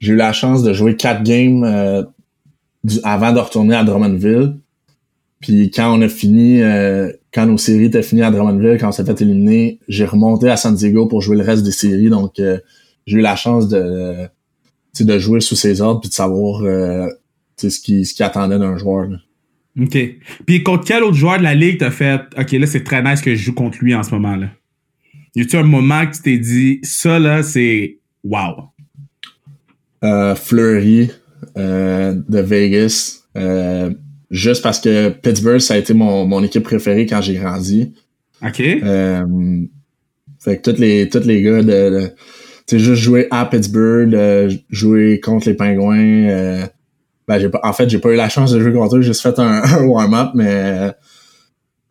J'ai 0.00 0.12
eu 0.12 0.16
la 0.16 0.32
chance 0.32 0.62
de 0.62 0.72
jouer 0.72 0.96
quatre 0.96 1.22
games 1.22 1.62
euh, 1.64 2.02
avant 3.04 3.32
de 3.32 3.38
retourner 3.38 3.76
à 3.76 3.84
Drummondville. 3.84 4.56
Puis 5.40 5.70
quand 5.70 5.96
on 5.96 6.02
a 6.02 6.08
fini, 6.08 6.62
euh, 6.62 7.12
quand 7.32 7.46
nos 7.46 7.56
séries 7.56 7.86
étaient 7.86 8.02
finies 8.02 8.22
à 8.22 8.30
Drummondville, 8.30 8.78
quand 8.78 8.88
on 8.88 8.92
s'est 8.92 9.04
fait 9.04 9.20
éliminer, 9.20 9.78
j'ai 9.88 10.04
remonté 10.04 10.50
à 10.50 10.56
San 10.56 10.74
Diego 10.74 11.06
pour 11.06 11.22
jouer 11.22 11.36
le 11.36 11.44
reste 11.44 11.62
des 11.62 11.72
séries. 11.72 12.10
Donc 12.10 12.32
j'ai 12.36 13.16
eu 13.16 13.20
la 13.20 13.36
chance 13.36 13.68
de, 13.68 14.28
de 14.98 15.18
jouer 15.18 15.40
sous 15.40 15.56
ses 15.56 15.80
ordres 15.80 16.00
puis 16.00 16.10
de 16.10 16.14
savoir 16.14 16.62
c'est 17.56 17.70
ce 17.70 17.80
qui, 17.80 18.04
ce 18.04 18.14
qui 18.14 18.22
attendait 18.22 18.58
d'un 18.58 18.76
joueur. 18.76 19.06
Là. 19.06 19.18
OK. 19.80 19.98
Puis 20.46 20.62
contre 20.62 20.84
quel 20.84 21.02
autre 21.04 21.16
joueur 21.16 21.38
de 21.38 21.44
la 21.44 21.54
ligue 21.54 21.78
t'as 21.78 21.90
fait 21.90 22.20
OK, 22.38 22.52
là, 22.52 22.66
c'est 22.66 22.84
très 22.84 23.02
nice 23.02 23.20
que 23.20 23.34
je 23.34 23.42
joue 23.42 23.54
contre 23.54 23.78
lui 23.80 23.94
en 23.94 24.02
ce 24.02 24.12
moment-là? 24.12 24.48
Y 25.36 25.42
a-tu 25.42 25.56
un 25.56 25.62
moment 25.62 26.06
que 26.06 26.16
tu 26.16 26.22
t'es 26.22 26.38
dit 26.38 26.80
ça 26.82 27.18
là, 27.18 27.42
c'est 27.42 27.98
wow? 28.24 28.70
Euh, 30.02 30.34
Fleury 30.34 31.10
euh, 31.56 32.14
de 32.28 32.38
Vegas. 32.38 33.20
Euh, 33.36 33.90
juste 34.30 34.62
parce 34.62 34.80
que 34.80 35.10
Pittsburgh, 35.10 35.60
ça 35.60 35.74
a 35.74 35.76
été 35.76 35.94
mon, 35.94 36.26
mon 36.26 36.42
équipe 36.42 36.62
préférée 36.62 37.06
quand 37.06 37.20
j'ai 37.20 37.34
grandi. 37.34 37.92
OK. 38.42 38.60
Euh, 38.60 39.24
fait 40.38 40.58
que 40.58 40.70
tous 40.70 40.80
les, 40.80 41.08
tous 41.08 41.24
les 41.24 41.42
gars 41.42 41.62
de, 41.62 41.68
de 41.68 42.06
tu 42.66 42.78
sais, 42.78 42.78
juste 42.78 43.02
jouer 43.02 43.26
à 43.30 43.44
Pittsburgh, 43.44 44.16
jouer 44.70 45.20
contre 45.20 45.48
les 45.48 45.54
Pingouins, 45.54 46.28
euh, 46.28 46.66
ben, 47.28 47.38
j'ai 47.38 47.48
pas, 47.48 47.60
en 47.62 47.72
fait, 47.72 47.88
j'ai 47.90 47.98
pas 47.98 48.10
eu 48.10 48.16
la 48.16 48.28
chance 48.28 48.52
de 48.52 48.60
jouer 48.60 48.72
contre 48.72 48.96
eux, 48.96 49.02
j'ai 49.02 49.08
juste 49.08 49.22
fait 49.22 49.38
un, 49.38 49.84
warm-up, 49.84 50.30
mais 50.34 50.92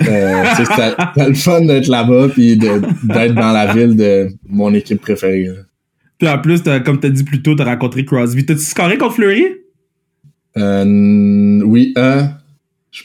euh, 0.07 0.43
c'était 0.57 1.27
le 1.27 1.33
fun 1.33 1.61
d'être 1.61 1.87
là-bas 1.87 2.29
puis 2.29 2.57
d'être 2.57 3.35
dans 3.35 3.51
la 3.51 3.73
ville 3.73 3.95
de 3.95 4.29
mon 4.47 4.73
équipe 4.73 5.01
préférée. 5.01 5.49
Puis 6.19 6.27
en 6.27 6.37
plus, 6.37 6.67
as, 6.67 6.81
comme 6.81 6.99
t'as 6.99 7.09
dit 7.09 7.23
plus 7.23 7.41
tôt, 7.41 7.55
t'as 7.55 7.65
rencontré 7.65 8.05
Crosby. 8.05 8.45
T'as-tu 8.45 8.61
scoré 8.61 8.97
contre 8.97 9.15
Fleury? 9.15 9.45
Euh, 10.57 11.61
oui, 11.63 11.93
euh, 11.97 12.23
je 12.91 13.03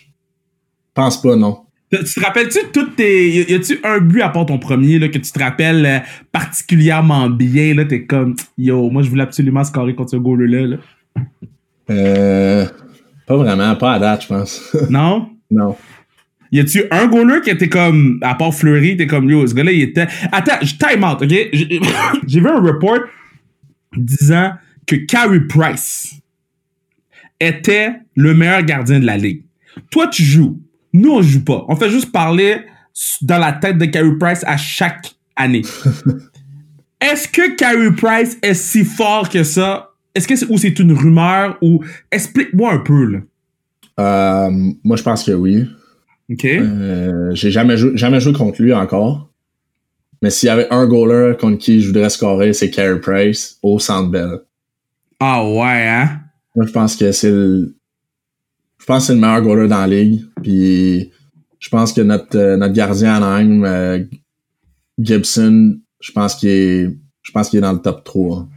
pense 0.95 1.23
pas, 1.23 1.37
non. 1.37 1.61
Tu 1.91 2.03
te 2.03 2.21
rappelles-tu 2.21 2.59
toutes 2.73 2.97
tes. 2.97 3.31
Y 3.49 3.55
a-tu 3.55 3.79
un 3.85 4.01
but 4.01 4.23
à 4.23 4.29
part 4.29 4.47
ton 4.47 4.59
premier 4.59 4.99
là, 4.99 5.09
que 5.09 5.19
tu 5.19 5.31
te 5.31 5.39
rappelles 5.39 5.87
euh, 5.87 5.99
particulièrement 6.33 7.31
bien? 7.31 7.75
Là, 7.75 7.85
t'es 7.85 8.05
comme 8.05 8.35
Yo, 8.59 8.91
moi 8.91 9.03
je 9.03 9.11
voulais 9.11 9.23
absolument 9.23 9.62
scorer 9.62 9.95
contre 9.95 10.11
ce 10.11 10.17
goal-là. 10.17 10.67
Là. 10.67 10.77
Euh, 11.91 12.67
pas 13.27 13.37
vraiment, 13.37 13.77
pas 13.77 13.93
à 13.93 13.99
date, 14.01 14.23
je 14.23 14.29
pense. 14.29 14.77
Non? 14.91 15.29
non. 15.51 15.77
Y 16.55 16.61
a-tu 16.61 16.85
un 16.93 17.09
goaler 17.09 17.41
qui 17.41 17.51
était 17.51 17.69
comme, 17.69 18.21
à 18.23 18.37
part 18.37 18.55
Fleury, 18.55 18.97
t'es 18.97 19.09
comme, 19.09 19.29
yo, 19.29 19.45
ce 19.45 19.55
gars-là, 19.55 19.73
il 19.73 19.83
était. 19.83 20.07
Attends, 20.31 20.61
time 20.61 21.03
out, 21.03 21.21
ok? 21.21 21.29
J'ai 22.29 22.41
vu 22.41 22.47
un 22.47 22.61
report 22.61 23.01
disant 23.97 24.53
que 24.87 24.95
Carey 24.95 25.41
Price 25.49 26.15
était 27.41 27.95
le 28.15 28.35
meilleur 28.35 28.63
gardien 28.63 29.01
de 29.01 29.05
la 29.05 29.17
ligue. 29.17 29.43
Toi, 29.91 30.07
tu 30.07 30.23
joues. 30.23 30.63
Nous, 30.93 31.11
on 31.11 31.23
joue 31.23 31.43
pas. 31.43 31.65
On 31.67 31.75
fait 31.75 31.91
juste 31.91 32.13
parler 32.13 32.59
dans 33.23 33.39
la 33.39 33.55
tête 33.55 33.77
de 33.77 33.87
Carey 33.87 34.17
Price 34.21 34.45
à 34.47 34.57
chaque 34.57 35.13
année. 35.35 35.63
Est-ce 37.01 37.27
que 37.27 37.57
Carey 37.57 37.91
Price 37.97 38.39
est 38.43 38.55
si 38.55 38.85
fort 38.85 39.29
que 39.29 39.43
ça? 39.43 39.91
Est-ce 40.15 40.29
que 40.29 40.37
c'est 40.37 40.47
ou 40.49 40.57
c'est 40.57 40.79
une 40.79 40.93
rumeur 40.93 41.59
ou 41.61 41.83
explique-moi 42.13 42.75
un 42.75 42.79
peu 42.79 43.07
là. 43.07 43.19
Euh, 43.99 44.73
moi 44.85 44.97
je 44.97 45.03
pense 45.03 45.25
que 45.25 45.33
oui. 45.33 45.67
Ok. 46.31 46.45
Euh, 46.45 47.35
j'ai 47.35 47.51
jamais 47.51 47.77
joué 47.77 47.97
jamais 47.97 48.20
joué 48.20 48.33
contre 48.33 48.62
lui 48.62 48.72
encore. 48.72 49.31
Mais 50.22 50.31
s'il 50.31 50.47
y 50.47 50.51
avait 50.51 50.68
un 50.70 50.87
goaler 50.87 51.37
contre 51.39 51.59
qui 51.59 51.81
je 51.81 51.89
voudrais 51.89 52.09
scorer, 52.09 52.53
c'est 52.53 52.70
Carey 52.70 53.01
Price 53.01 53.59
au 53.62 53.79
Centre 53.79 54.11
Bell. 54.11 54.41
Ah 55.20 55.45
ouais 55.45 55.87
hein? 55.87 56.20
Moi 56.57 56.66
je 56.66 56.72
pense 56.72 56.97
que 56.97 57.12
c'est 57.12 57.31
le 57.31 57.75
je 58.79 58.87
pense 58.87 59.03
que 59.03 59.07
c'est 59.09 59.14
le 59.14 59.20
meilleur 59.20 59.43
goaler 59.43 59.68
dans 59.68 59.81
la 59.81 59.87
ligue. 59.87 60.22
Puis 60.43 61.11
je 61.59 61.68
pense 61.68 61.93
que 61.93 62.01
notre 62.01 62.39
euh, 62.39 62.57
notre 62.57 62.75
gardien 62.75 63.14
Anaheim 63.22 64.07
Gibson, 64.99 65.79
je 66.01 66.12
pense 66.12 66.35
qu'il 66.37 66.49
est 66.49 66.91
je 67.22 67.33
pense 67.33 67.49
qu'il 67.49 67.59
est 67.59 67.62
dans 67.62 67.72
le 67.72 67.81
top 67.81 68.05
3. 68.05 68.49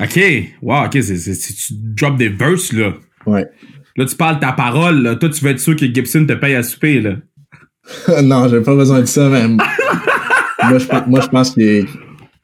OK. 0.00 0.20
Wow, 0.62 0.86
OK. 0.86 0.98
C'est, 1.02 1.36
tu 1.36 1.74
drops 1.74 2.18
des 2.18 2.28
verses, 2.28 2.72
là. 2.72 2.94
Ouais. 3.26 3.46
Là, 3.96 4.06
tu 4.06 4.16
parles 4.16 4.40
ta 4.40 4.52
parole, 4.52 5.02
là. 5.02 5.16
Toi, 5.16 5.28
tu 5.28 5.44
veux 5.44 5.50
être 5.50 5.60
sûr 5.60 5.76
que 5.76 5.86
Gibson 5.86 6.24
te 6.26 6.32
paye 6.32 6.54
à 6.54 6.62
souper, 6.62 7.00
là. 7.00 7.16
non, 8.22 8.48
j'ai 8.48 8.60
pas 8.60 8.74
besoin 8.74 9.00
de 9.00 9.06
ça, 9.06 9.28
même. 9.28 9.58
moi, 10.68 10.78
je, 10.78 10.86
moi, 11.10 11.20
je 11.20 11.28
pense 11.28 11.50
qu'il 11.50 11.62
est, 11.62 11.86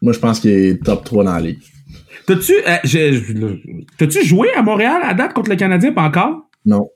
moi, 0.02 0.12
je 0.12 0.18
pense 0.18 0.40
qu'il 0.40 0.50
est 0.50 0.84
top 0.84 1.04
3 1.04 1.24
dans 1.24 1.34
la 1.34 1.40
ligue. 1.40 1.58
T'as-tu, 2.26 2.52
euh, 2.52 3.56
t'as-tu 3.96 4.24
joué 4.24 4.52
à 4.54 4.62
Montréal 4.62 5.00
à 5.02 5.14
date 5.14 5.32
contre 5.32 5.48
le 5.50 5.56
Canadien, 5.56 5.92
pas 5.92 6.02
encore? 6.02 6.42
Non. 6.66 6.90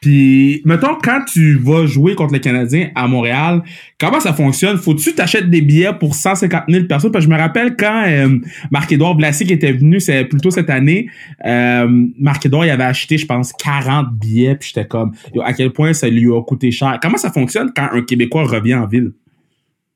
Puis, 0.00 0.62
mettons, 0.64 0.96
quand 1.02 1.22
tu 1.26 1.58
vas 1.58 1.86
jouer 1.86 2.14
contre 2.14 2.34
les 2.34 2.40
Canadiens 2.40 2.90
à 2.94 3.08
Montréal, 3.08 3.62
comment 3.98 4.20
ça 4.20 4.32
fonctionne? 4.32 4.76
Faut-tu 4.76 5.14
t'achètes 5.14 5.50
des 5.50 5.62
billets 5.62 5.92
pour 5.98 6.14
150 6.14 6.64
000 6.68 6.84
personnes? 6.84 7.12
Parce 7.12 7.24
que 7.24 7.30
je 7.30 7.34
me 7.34 7.40
rappelle 7.40 7.76
quand 7.76 8.04
euh, 8.06 8.38
Marc-Édouard 8.70 9.14
Blassic 9.14 9.50
était 9.50 9.72
venu, 9.72 10.00
c'est 10.00 10.24
plutôt 10.24 10.50
cette 10.50 10.70
année, 10.70 11.08
euh, 11.44 11.86
Marc-Édouard, 12.18 12.66
il 12.66 12.70
avait 12.70 12.84
acheté, 12.84 13.18
je 13.18 13.26
pense, 13.26 13.52
40 13.52 14.12
billets, 14.12 14.56
puis 14.56 14.72
j'étais 14.74 14.86
comme, 14.86 15.12
à 15.42 15.52
quel 15.52 15.72
point 15.72 15.92
ça 15.92 16.08
lui 16.08 16.30
a 16.32 16.42
coûté 16.42 16.70
cher? 16.70 16.98
Comment 17.02 17.18
ça 17.18 17.30
fonctionne 17.30 17.72
quand 17.74 17.88
un 17.92 18.02
Québécois 18.02 18.44
revient 18.44 18.74
en 18.74 18.86
ville? 18.86 19.12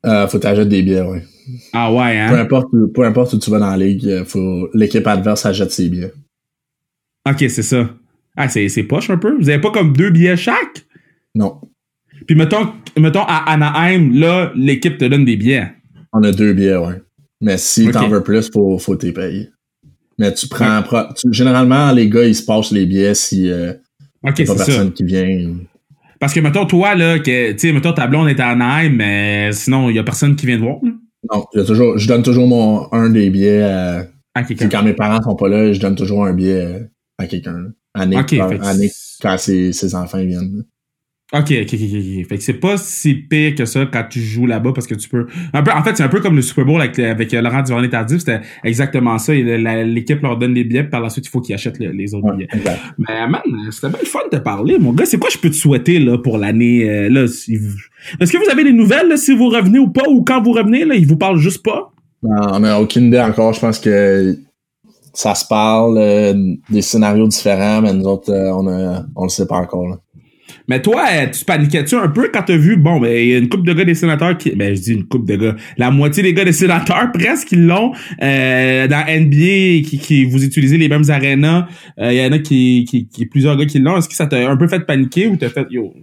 Euh, 0.05 0.27
faut 0.27 0.39
t'acheter 0.39 0.65
des 0.65 0.81
billets, 0.81 1.01
oui. 1.01 1.19
Ah 1.73 1.91
ouais, 1.91 2.17
hein? 2.17 2.29
Peu 2.29 2.39
importe, 2.39 2.69
peu 2.93 3.03
importe 3.03 3.33
où 3.33 3.39
tu 3.39 3.51
vas 3.51 3.59
dans 3.59 3.69
la 3.69 3.77
ligue, 3.77 4.05
euh, 4.07 4.25
faut 4.25 4.69
l'équipe 4.73 5.05
adverse 5.05 5.45
achète 5.45 5.71
ses 5.71 5.89
billets. 5.89 6.11
OK, 7.29 7.37
c'est 7.39 7.61
ça. 7.61 7.89
Ah, 8.37 8.47
c'est, 8.47 8.69
c'est 8.69 8.83
poche 8.83 9.09
un 9.09 9.17
peu? 9.17 9.37
Vous 9.37 9.49
avez 9.49 9.59
pas 9.59 9.71
comme 9.71 9.95
deux 9.95 10.09
billets 10.09 10.37
chaque? 10.37 10.85
Non. 11.35 11.59
Puis 12.27 12.35
mettons, 12.35 12.73
mettons 12.97 13.23
à 13.23 13.51
Anaheim, 13.51 14.11
là, 14.13 14.51
l'équipe 14.55 14.97
te 14.97 15.05
donne 15.05 15.25
des 15.25 15.37
billets. 15.37 15.71
On 16.13 16.23
a 16.23 16.31
deux 16.31 16.53
billets, 16.53 16.77
ouais. 16.77 17.01
Mais 17.41 17.57
si 17.57 17.89
t'en 17.89 18.07
veux 18.07 18.21
plus, 18.21 18.49
faut, 18.51 18.77
faut 18.77 18.95
t'y 18.95 19.11
payer. 19.11 19.49
Mais 20.19 20.33
tu 20.33 20.47
prends. 20.47 20.83
généralement, 21.31 21.91
les 21.91 22.07
gars, 22.09 22.25
ils 22.25 22.35
se 22.35 22.45
passent 22.45 22.71
les 22.71 22.85
billets 22.85 23.15
si 23.15 23.49
euh, 23.49 23.73
okay, 24.23 24.45
pas 24.45 24.55
personne 24.55 24.91
qui 24.91 25.03
vient. 25.03 25.55
Parce 26.19 26.33
que 26.33 26.39
mettons, 26.39 26.67
toi, 26.67 26.93
là, 26.93 27.17
que, 27.17 27.53
tu 27.53 27.59
sais, 27.59 27.73
mettons, 27.73 27.93
ta 27.93 28.05
blonde 28.05 28.29
est 28.29 28.39
à 28.39 28.49
Anaheim, 28.49 28.95
mais 28.95 29.51
sinon, 29.53 29.89
il 29.89 29.95
y 29.95 29.99
a 29.99 30.03
personne 30.03 30.35
qui 30.35 30.45
vient 30.45 30.57
te 30.57 30.61
voir. 30.61 30.77
Non, 30.83 31.45
y 31.55 31.59
a 31.59 31.63
toujours, 31.63 31.97
je 31.97 32.07
donne 32.07 32.21
toujours 32.21 32.47
mon, 32.47 32.87
un 32.93 33.09
des 33.09 33.31
billets 33.31 33.63
à, 33.63 34.05
à 34.35 34.43
quelqu'un. 34.43 34.69
Quand 34.69 34.83
mes 34.83 34.93
parents 34.93 35.21
sont 35.23 35.35
pas 35.35 35.49
là, 35.49 35.73
je 35.73 35.79
donne 35.79 35.95
toujours 35.95 36.25
un 36.25 36.33
billet 36.33 36.87
à 37.17 37.25
quelqu'un. 37.25 37.71
Okay, 37.97 38.37
quand, 39.21 39.37
ses, 39.37 39.73
ses, 39.73 39.95
enfants 39.95 40.23
viennent. 40.23 40.63
Ok, 41.33 41.43
ok, 41.61 41.73
ok, 41.73 41.73
ok. 41.73 42.27
Fait 42.27 42.37
que 42.37 42.43
c'est 42.43 42.53
pas 42.59 42.75
si 42.75 43.13
pire 43.13 43.55
que 43.55 43.63
ça 43.63 43.85
quand 43.85 44.03
tu 44.09 44.19
joues 44.19 44.47
là-bas 44.47 44.71
parce 44.73 44.85
que 44.85 44.95
tu 44.95 45.07
peux. 45.07 45.27
Un 45.53 45.63
peu, 45.63 45.71
en 45.71 45.81
fait, 45.81 45.95
c'est 45.95 46.03
un 46.03 46.09
peu 46.09 46.19
comme 46.19 46.35
le 46.35 46.41
Super 46.41 46.65
Bowl 46.65 46.81
avec, 46.81 46.99
avec 46.99 47.31
Laurent 47.31 47.61
Duvernay 47.61 47.89
Tardif. 47.89 48.19
C'était 48.19 48.41
exactement 48.65 49.17
ça. 49.17 49.33
L'équipe 49.33 50.21
leur 50.21 50.35
donne 50.37 50.53
les 50.53 50.65
billets, 50.65 50.83
puis 50.83 50.89
par 50.91 50.99
la 50.99 51.09
suite, 51.09 51.25
il 51.27 51.29
faut 51.29 51.39
qu'ils 51.39 51.55
achètent 51.55 51.79
le- 51.79 51.91
les 51.91 52.13
autres 52.13 52.25
Ouais, 52.27 52.35
billets. 52.35 52.47
exact. 52.51 52.79
Mais 52.97 53.27
man, 53.29 53.41
c'était 53.71 53.87
bien 53.89 53.99
le 54.01 54.07
fun 54.07 54.19
de 54.29 54.37
te 54.37 54.41
parler, 54.41 54.77
mon 54.77 54.91
gars. 54.91 55.05
C'est 55.05 55.19
quoi 55.19 55.29
je 55.31 55.37
peux 55.37 55.49
te 55.49 55.55
souhaiter 55.55 55.99
là 55.99 56.17
pour 56.17 56.37
l'année 56.37 56.89
euh, 56.89 57.09
là 57.09 57.27
si 57.27 57.55
vous- 57.55 57.77
Est-ce 58.19 58.31
que 58.31 58.37
vous 58.37 58.49
avez 58.51 58.65
des 58.65 58.73
nouvelles 58.73 59.07
là, 59.07 59.15
si 59.15 59.33
vous 59.33 59.47
revenez 59.47 59.79
ou 59.79 59.87
pas 59.89 60.09
ou 60.09 60.23
quand 60.25 60.41
vous 60.41 60.51
revenez 60.51 60.83
là, 60.83 60.95
ils 60.95 61.07
vous 61.07 61.17
parlent 61.17 61.39
juste 61.39 61.63
pas? 61.63 61.93
Non, 62.23 62.35
on 62.51 62.81
aucune 62.81 63.05
idée 63.05 63.21
encore. 63.21 63.53
Je 63.53 63.59
pense 63.61 63.79
que 63.79 64.35
ça 65.13 65.35
se 65.35 65.45
parle 65.45 65.97
euh, 65.97 66.55
des 66.69 66.81
scénarios 66.81 67.27
différents, 67.27 67.81
mais 67.81 67.93
nous 67.93 68.05
autres, 68.05 68.31
euh, 68.31 68.51
on 68.53 68.67
a, 68.67 69.03
on 69.15 69.23
le 69.23 69.29
sait 69.29 69.47
pas 69.47 69.57
encore. 69.57 69.87
Là. 69.87 69.97
Mais 70.67 70.81
toi, 70.81 71.03
euh, 71.11 71.27
tu 71.27 71.43
paniquais-tu 71.45 71.95
un 71.95 72.07
peu 72.07 72.29
quand 72.33 72.43
t'as 72.43 72.57
vu, 72.57 72.77
bon, 72.77 72.99
ben, 72.99 73.11
il 73.11 73.27
y 73.27 73.35
a 73.35 73.37
une 73.37 73.49
coupe 73.49 73.65
de 73.65 73.73
gars 73.73 73.83
des 73.83 73.95
sénateurs 73.95 74.37
qui, 74.37 74.51
ben, 74.55 74.75
je 74.75 74.81
dis 74.81 74.93
une 74.93 75.05
coupe 75.05 75.27
de 75.27 75.35
gars, 75.35 75.55
la 75.77 75.91
moitié 75.91 76.23
des 76.23 76.33
gars 76.33 76.45
des 76.45 76.53
sénateurs, 76.53 77.11
presque, 77.13 77.51
ils 77.51 77.65
l'ont, 77.65 77.91
euh, 78.21 78.87
dans 78.87 79.05
NBA, 79.05 79.87
qui, 79.87 79.99
qui, 80.01 80.25
vous 80.25 80.43
utilisez 80.43 80.77
les 80.77 80.89
mêmes 80.89 81.09
arénas, 81.09 81.67
euh, 81.99 82.13
il 82.13 82.19
y 82.19 82.25
en 82.25 82.31
a 82.31 82.39
qui, 82.39 82.85
qui, 82.89 83.07
qui, 83.07 83.25
plusieurs 83.25 83.57
gars 83.57 83.65
qui 83.65 83.79
l'ont. 83.79 83.97
Est-ce 83.97 84.09
que 84.09 84.15
ça 84.15 84.27
t'a 84.27 84.49
un 84.49 84.57
peu 84.57 84.67
fait 84.67 84.81
paniquer 84.85 85.27
ou 85.27 85.35
t'as 85.35 85.49
fait, 85.49 85.67
yo, 85.69 85.93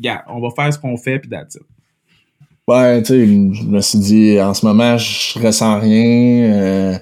gars, 0.00 0.24
on 0.28 0.40
va 0.40 0.48
faire 0.56 0.72
ce 0.72 0.78
qu'on 0.78 0.96
fait 0.96 1.18
pis 1.18 1.28
that's 1.28 1.56
it? 1.56 1.62
Ouais, 2.66 3.02
tu 3.02 3.08
sais, 3.08 3.26
je 3.26 3.64
me 3.64 3.80
suis 3.82 3.98
dit, 3.98 4.40
en 4.40 4.54
ce 4.54 4.64
moment, 4.64 4.96
je 4.96 5.38
ressens 5.38 5.80
rien. 5.80 6.52
euh, 6.54 6.94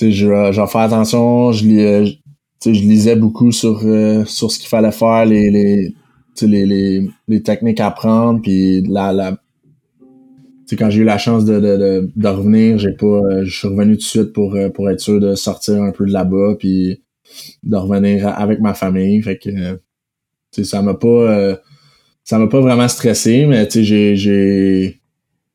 je, 0.00 0.26
vais- 0.28 0.52
je 0.52 0.60
vais 0.60 0.66
faire 0.66 0.80
attention. 0.82 1.52
Je, 1.52 1.64
lis, 1.64 1.80
euh, 1.80 2.04
je- 2.04 2.72
je 2.72 2.80
lisais 2.80 3.16
beaucoup 3.16 3.52
sur, 3.52 3.80
euh, 3.84 4.24
sur 4.24 4.50
ce 4.50 4.58
qu'il 4.58 4.68
fallait 4.68 4.92
faire, 4.92 5.24
les, 5.26 5.50
les, 5.50 5.94
les, 6.42 6.66
les, 6.66 7.08
les 7.28 7.42
techniques 7.42 7.80
à 7.80 7.90
prendre, 7.90 8.40
puis 8.42 8.82
la, 8.82 9.12
la, 9.12 9.36
quand 10.78 10.90
j'ai 10.90 11.02
eu 11.02 11.04
la 11.04 11.18
chance 11.18 11.44
de, 11.44 11.54
de, 11.60 11.76
de, 11.76 12.10
de 12.16 12.28
revenir, 12.28 12.78
j'ai 12.78 12.92
pas, 12.92 13.06
euh, 13.06 13.44
je 13.44 13.56
suis 13.56 13.68
revenu 13.68 13.92
tout 13.92 13.98
de 13.98 14.02
suite 14.02 14.32
pour, 14.32 14.54
euh, 14.56 14.68
pour 14.68 14.90
être 14.90 15.00
sûr 15.00 15.20
de 15.20 15.34
sortir 15.34 15.80
un 15.82 15.92
peu 15.92 16.06
de 16.06 16.12
là-bas, 16.12 16.56
puis 16.58 17.02
de 17.62 17.76
revenir 17.76 18.28
avec 18.28 18.60
ma 18.60 18.74
famille. 18.74 19.22
Fait 19.22 19.38
que, 19.38 19.50
euh, 19.50 19.76
ça 20.64 20.82
m'a 20.82 20.94
pas, 20.94 21.08
euh, 21.08 21.56
ça 22.24 22.38
m'a 22.38 22.48
pas 22.48 22.60
vraiment 22.60 22.88
stressé, 22.88 23.46
mais 23.46 23.68
j'ai, 23.70 24.16
j'ai 24.16 25.00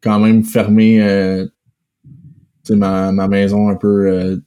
quand 0.01 0.19
même 0.19 0.43
fermé, 0.43 1.01
ma, 2.75 3.11
ma 3.11 3.27
maison 3.27 3.69
un 3.69 3.75
peu, 3.75 4.07
euh, 4.07 4.37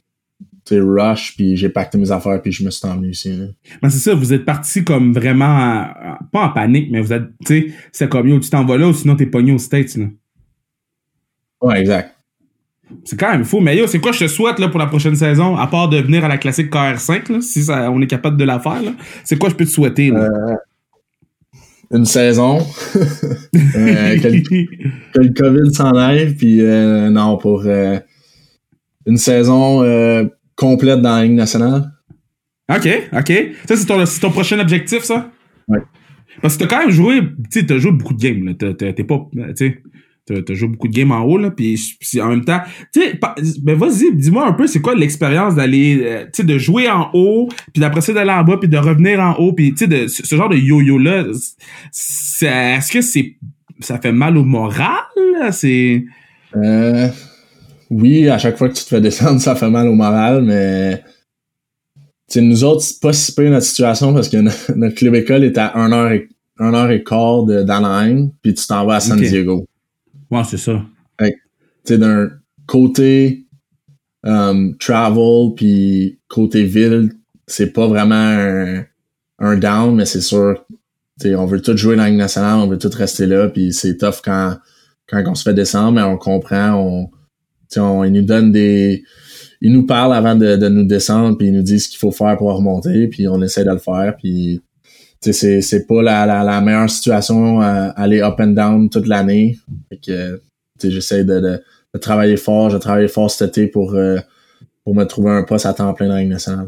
rush, 0.70 1.36
puis 1.36 1.56
j'ai 1.56 1.68
pacté 1.68 1.98
mes 1.98 2.10
affaires, 2.10 2.40
puis 2.40 2.50
je 2.50 2.64
me 2.64 2.70
suis 2.70 2.88
emmené 2.88 3.08
ici. 3.08 3.36
Là. 3.36 3.46
Ben, 3.82 3.90
c'est 3.90 3.98
ça, 3.98 4.14
vous 4.14 4.32
êtes 4.32 4.44
parti 4.46 4.82
comme 4.82 5.12
vraiment, 5.12 5.44
en- 5.44 5.82
en- 6.12 6.24
pas 6.32 6.46
en 6.46 6.48
panique, 6.50 6.88
mais 6.90 7.00
vous 7.02 7.12
êtes, 7.12 7.24
tu 7.44 7.68
sais, 7.70 7.74
c'est 7.92 8.08
comme, 8.08 8.28
yo, 8.28 8.40
tu 8.40 8.48
t'en 8.48 8.64
vas 8.64 8.78
là 8.78 8.88
ou 8.88 8.94
sinon 8.94 9.14
t'es 9.14 9.26
pogné 9.26 9.52
aux 9.52 9.58
States, 9.58 9.94
là? 9.96 10.06
Ouais, 11.60 11.80
exact. 11.80 12.14
C'est 13.04 13.18
quand 13.18 13.30
même 13.32 13.44
fou. 13.44 13.60
Mais 13.60 13.76
yo, 13.76 13.86
c'est 13.86 13.98
quoi 13.98 14.12
je 14.12 14.20
te 14.20 14.28
souhaite 14.28 14.58
là, 14.58 14.68
pour 14.68 14.78
la 14.78 14.86
prochaine 14.86 15.16
saison, 15.16 15.56
à 15.56 15.66
part 15.66 15.88
de 15.88 15.98
venir 15.98 16.24
à 16.24 16.28
la 16.28 16.38
classique 16.38 16.70
KR5, 16.72 17.30
là, 17.32 17.40
si 17.40 17.62
ça, 17.64 17.90
on 17.90 18.00
est 18.00 18.06
capable 18.06 18.36
de 18.36 18.44
la 18.44 18.58
faire. 18.60 18.80
C'est 19.24 19.38
quoi 19.38 19.48
je 19.50 19.54
peux 19.54 19.64
te 19.64 19.70
souhaiter, 19.70 20.10
là? 20.10 20.28
Une 21.92 22.06
saison, 22.06 22.58
euh, 22.94 24.18
que, 24.18 24.28
le- 24.28 24.40
que 25.12 25.20
le 25.20 25.28
COVID 25.34 25.74
s'en 25.74 25.94
aille, 25.94 26.34
puis 26.34 26.60
euh, 26.62 27.10
non, 27.10 27.36
pour 27.36 27.62
euh, 27.66 27.98
une 29.06 29.16
saison 29.16 29.82
euh, 29.82 30.24
complète 30.56 31.00
dans 31.00 31.16
la 31.16 31.24
Ligue 31.24 31.34
nationale. 31.34 31.90
OK, 32.70 32.88
OK. 33.12 33.32
Ça, 33.66 33.76
c'est 33.76 33.86
ton, 33.86 34.04
c'est 34.06 34.20
ton 34.20 34.30
prochain 34.30 34.58
objectif, 34.58 35.02
ça? 35.02 35.30
Ouais. 35.68 35.80
Parce 36.40 36.56
que 36.56 36.64
t'as 36.64 36.68
quand 36.68 36.80
même 36.80 36.90
joué, 36.90 37.20
tu 37.20 37.60
sais, 37.60 37.66
t'as 37.66 37.78
joué 37.78 37.92
beaucoup 37.92 38.14
de 38.14 38.20
games, 38.20 38.44
là. 38.44 38.54
T'es 38.54 39.04
pas, 39.04 39.28
tu 39.32 39.54
sais, 39.56 39.82
t'as 40.26 40.54
joué 40.54 40.68
beaucoup 40.68 40.88
de 40.88 40.94
games 40.94 41.10
en 41.12 41.20
haut, 41.20 41.36
là, 41.36 41.50
puis 41.50 41.78
en 42.20 42.28
même 42.28 42.44
temps, 42.44 42.60
tu 42.92 43.02
sais, 43.02 43.20
ben 43.62 43.76
vas-y, 43.76 44.14
dis-moi 44.16 44.46
un 44.46 44.52
peu, 44.52 44.66
c'est 44.66 44.80
quoi 44.80 44.94
l'expérience 44.94 45.54
d'aller, 45.54 46.00
euh, 46.02 46.24
tu 46.24 46.30
sais, 46.36 46.42
de 46.44 46.56
jouer 46.56 46.88
en 46.88 47.10
haut, 47.12 47.48
puis 47.72 47.80
d'après 47.80 48.00
ça 48.00 48.12
d'aller 48.14 48.30
en 48.32 48.42
bas, 48.42 48.56
puis 48.56 48.68
de 48.68 48.78
revenir 48.78 49.20
en 49.20 49.34
haut, 49.34 49.52
puis 49.52 49.72
tu 49.74 49.84
sais, 49.84 49.86
de 49.86 50.06
ce 50.08 50.34
genre 50.34 50.48
de 50.48 50.56
yo-yo-là, 50.56 51.26
c'est- 51.92 52.46
est-ce 52.76 52.90
que 52.90 53.02
c'est, 53.02 53.36
ça 53.80 53.98
fait 54.00 54.12
mal 54.12 54.36
au 54.38 54.44
moral, 54.44 55.02
là? 55.38 55.52
C'est... 55.52 56.04
Euh, 56.56 57.08
oui, 57.94 58.28
à 58.28 58.38
chaque 58.38 58.56
fois 58.58 58.68
que 58.68 58.74
tu 58.74 58.82
te 58.82 58.88
fais 58.88 59.00
descendre, 59.00 59.40
ça 59.40 59.54
fait 59.54 59.70
mal 59.70 59.86
au 59.86 59.94
moral, 59.94 60.42
mais 60.42 61.02
tu 62.28 62.34
sais, 62.34 62.40
nous 62.40 62.64
autres, 62.64 62.82
c'est 62.82 63.00
pas 63.00 63.12
si 63.12 63.32
pire 63.32 63.50
notre 63.50 63.66
situation 63.66 64.12
parce 64.12 64.28
que 64.28 64.38
no- 64.38 64.50
notre 64.76 64.96
club 64.96 65.14
école 65.14 65.44
est 65.44 65.56
à 65.58 65.76
1 65.76 65.92
heure 65.92 66.10
et, 66.10 66.28
1 66.58 66.74
heure 66.74 66.90
et 66.90 67.04
quart 67.04 67.44
d'Anaheim, 67.44 68.30
puis 68.42 68.54
tu 68.54 68.66
t'en 68.66 68.84
vas 68.84 68.96
à 68.96 69.00
San. 69.00 69.18
Diego. 69.18 69.66
Ouais, 70.30 70.42
c'est 70.44 70.56
ça. 70.56 70.82
Tu 71.20 71.32
sais, 71.84 71.98
d'un 71.98 72.30
côté 72.66 73.44
um, 74.24 74.74
travel, 74.78 75.54
puis 75.54 76.18
côté 76.28 76.64
ville, 76.64 77.12
c'est 77.46 77.72
pas 77.72 77.86
vraiment 77.86 78.14
un, 78.14 78.84
un 79.38 79.56
down, 79.56 79.94
mais 79.94 80.06
c'est 80.06 80.22
sûr, 80.22 80.64
tu 81.20 81.28
sais, 81.28 81.34
on 81.34 81.44
veut 81.44 81.60
tout 81.60 81.76
jouer 81.76 81.94
dans 81.96 82.02
la 82.04 82.08
Ligue 82.08 82.18
nationale, 82.18 82.56
on 82.56 82.66
veut 82.66 82.78
tout 82.78 82.90
rester 82.92 83.26
là, 83.26 83.48
puis 83.48 83.72
c'est 83.72 83.98
tough 83.98 84.22
quand, 84.24 84.56
quand 85.08 85.22
on 85.26 85.34
se 85.34 85.42
fait 85.42 85.54
descendre, 85.54 85.92
mais 85.92 86.02
on 86.02 86.16
comprend, 86.16 86.72
on, 86.72 87.10
ils 87.76 88.12
nous 88.12 88.22
donnent 88.22 88.52
des... 88.52 89.04
Ils 89.60 89.72
nous 89.72 89.86
parlent 89.86 90.12
avant 90.12 90.34
de, 90.34 90.56
de 90.56 90.68
nous 90.68 90.84
descendre, 90.84 91.38
puis 91.38 91.46
ils 91.46 91.52
nous 91.52 91.62
disent 91.62 91.84
ce 91.84 91.88
qu'il 91.88 91.98
faut 91.98 92.10
faire 92.10 92.36
pour 92.36 92.54
remonter, 92.54 93.06
puis 93.08 93.26
on 93.28 93.40
essaie 93.40 93.64
de 93.64 93.70
le 93.70 93.78
faire, 93.78 94.14
puis 94.18 94.60
c'est, 95.32 95.60
c'est 95.60 95.86
pas 95.86 96.02
la, 96.02 96.26
la, 96.26 96.60
meilleure 96.60 96.90
situation 96.90 97.60
à 97.60 97.88
aller 97.96 98.20
up 98.20 98.38
and 98.40 98.48
down 98.48 98.90
toute 98.90 99.06
l'année. 99.06 99.58
Que, 100.04 100.40
j'essaie 100.82 101.24
de, 101.24 101.40
de, 101.40 101.98
travailler 101.98 102.36
fort. 102.36 102.70
J'ai 102.70 102.78
travaillé 102.78 103.08
fort 103.08 103.30
cet 103.30 103.56
été 103.56 103.68
pour, 103.68 103.94
euh, 103.94 104.18
pour 104.84 104.94
me 104.94 105.04
trouver 105.04 105.30
un 105.30 105.44
poste 105.44 105.66
à 105.66 105.72
temps 105.72 105.94
plein 105.94 106.08
dans 106.08 106.16
la. 106.16 106.66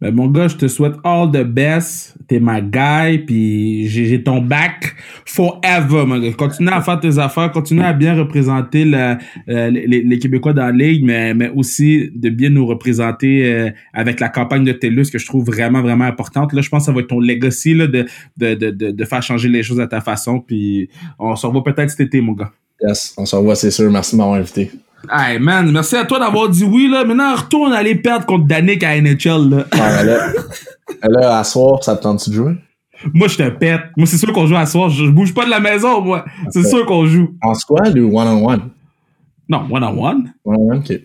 Ben, 0.00 0.12
mon 0.12 0.26
gars, 0.26 0.48
je 0.48 0.56
te 0.56 0.66
souhaite 0.66 0.94
all 1.04 1.30
the 1.30 1.44
best. 1.44 2.16
T'es 2.26 2.40
ma 2.40 2.60
guy, 2.60 3.18
puis 3.18 3.88
j'ai 3.88 4.22
ton 4.22 4.40
back 4.40 4.96
forever, 5.24 6.04
mon 6.06 6.18
gars. 6.18 6.32
Continue 6.32 6.70
à 6.70 6.80
faire 6.80 6.98
tes 6.98 7.18
affaires, 7.18 7.52
continue 7.52 7.82
à 7.82 7.92
bien 7.92 8.14
représenter 8.14 8.90
euh, 8.92 9.70
les, 9.70 9.86
les 9.86 10.18
Québécois 10.18 10.52
dans 10.52 10.66
la 10.66 10.72
ligue, 10.72 11.04
mais, 11.04 11.34
mais 11.34 11.50
aussi 11.50 12.10
de 12.14 12.28
bien 12.28 12.50
nous 12.50 12.66
représenter 12.66 13.44
euh, 13.44 13.70
avec 13.92 14.18
la 14.18 14.28
campagne 14.28 14.64
de 14.64 14.72
TELUS 14.72 15.10
que 15.10 15.18
je 15.18 15.26
trouve 15.26 15.44
vraiment, 15.44 15.80
vraiment 15.82 16.04
importante. 16.04 16.52
Là, 16.52 16.60
je 16.60 16.68
pense 16.68 16.82
que 16.82 16.86
ça 16.86 16.92
va 16.92 17.00
être 17.00 17.08
ton 17.08 17.20
legacy 17.20 17.74
là, 17.74 17.86
de, 17.86 18.06
de, 18.36 18.54
de, 18.54 18.70
de, 18.70 18.90
de 18.90 19.04
faire 19.04 19.22
changer 19.22 19.48
les 19.48 19.62
choses 19.62 19.80
à 19.80 19.86
ta 19.86 20.00
façon, 20.00 20.40
puis 20.40 20.88
on 21.18 21.36
se 21.36 21.46
revoit 21.46 21.62
peut-être 21.62 21.90
cet 21.90 22.00
été, 22.00 22.20
mon 22.20 22.32
gars. 22.32 22.50
Yes, 22.80 23.14
on 23.16 23.26
se 23.26 23.36
revoit, 23.36 23.54
c'est 23.54 23.70
sûr. 23.70 23.90
Merci 23.90 24.16
de 24.16 24.18
m'avoir 24.18 24.38
invité. 24.38 24.70
Hey 25.10 25.38
man, 25.38 25.70
merci 25.72 25.96
à 25.96 26.04
toi 26.04 26.18
d'avoir 26.18 26.48
dit 26.48 26.64
oui 26.64 26.88
là. 26.88 27.04
Maintenant, 27.04 27.34
retourne 27.34 27.72
aller 27.72 27.94
perdre 27.96 28.24
contre 28.26 28.46
Danick 28.46 28.82
à 28.84 29.00
NHL 29.00 29.50
là. 29.50 29.64
Ah, 29.72 30.02
là, 30.04 30.32
là, 31.08 31.38
à 31.38 31.44
soir, 31.44 31.82
ça 31.82 31.96
te 31.96 32.02
tente-tu 32.02 32.30
de 32.30 32.34
jouer? 32.34 32.54
Moi, 33.12 33.26
je 33.26 33.36
te 33.36 33.48
pète. 33.50 33.80
Moi, 33.96 34.06
c'est 34.06 34.16
sûr 34.16 34.32
qu'on 34.32 34.46
joue 34.46 34.54
à 34.56 34.64
soir. 34.64 34.88
Je, 34.90 35.06
je 35.06 35.10
bouge 35.10 35.34
pas 35.34 35.44
de 35.44 35.50
la 35.50 35.58
maison, 35.58 36.00
moi. 36.00 36.24
C'est 36.50 36.60
Ok. 36.60 36.66
sûr 36.66 36.86
qu'on 36.86 37.04
joue. 37.06 37.34
En 37.42 37.54
squad 37.54 37.98
ou 37.98 38.16
one-on-one? 38.16 38.70
Non, 39.48 39.66
one-on-one. 39.68 40.32
One-on-one, 40.44 40.78
ok. 40.78 41.00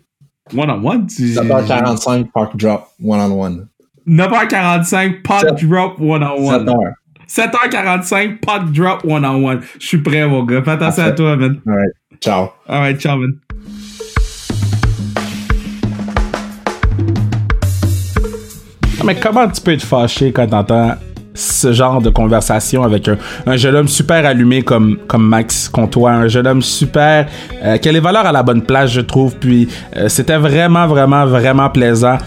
One-on-one. 0.56 1.08
tu- 1.08 1.34
7h45, 1.34 2.32
park 2.32 2.56
drop, 2.56 2.90
one-on-one. 3.04 3.68
9h45, 4.08 5.24
pot 5.24 5.40
Sept. 5.42 5.66
drop 5.66 6.00
one-on-one. 6.00 6.66
7h. 6.66 6.94
7h45, 7.28 8.40
pot 8.42 8.60
drop 8.72 9.04
one-on-one. 9.04 9.62
Je 9.80 9.88
suis 9.88 9.98
prêt, 9.98 10.26
mon 10.28 10.44
gars. 10.44 10.62
Fais 10.64 10.72
attention 10.72 11.04
à 11.04 11.12
toi, 11.12 11.36
man. 11.36 11.60
Alright, 11.68 11.92
ciao. 12.22 12.50
Alright, 12.70 13.00
ciao, 13.02 13.18
man. 13.18 13.34
Mais 19.08 19.16
comment 19.16 19.48
tu 19.48 19.62
peux 19.62 19.72
être 19.72 19.86
fâché 19.86 20.34
quand 20.34 20.48
t'entends 20.48 20.96
ce 21.34 21.72
genre 21.72 22.02
de 22.02 22.10
conversation 22.10 22.84
avec 22.84 23.08
un, 23.08 23.18
un 23.46 23.56
jeune 23.56 23.76
homme 23.78 23.88
super 23.88 24.26
allumé 24.26 24.64
comme, 24.64 24.98
comme 25.08 25.26
Max 25.26 25.70
Comtois, 25.70 26.12
un 26.12 26.28
jeune 26.28 26.46
homme 26.46 26.62
super 26.62 27.26
euh, 27.64 27.78
qui 27.78 27.88
a 27.88 27.94
les 27.94 28.02
valeurs 28.02 28.26
à 28.26 28.34
la 28.34 28.44
bonne 28.44 28.64
place, 28.64 28.92
je 28.92 29.00
trouve. 29.00 29.38
Puis 29.38 29.70
euh, 29.96 30.10
c'était 30.10 30.36
vraiment, 30.36 30.88
vraiment, 30.88 31.26
vraiment 31.26 31.70
plaisant 31.70 32.18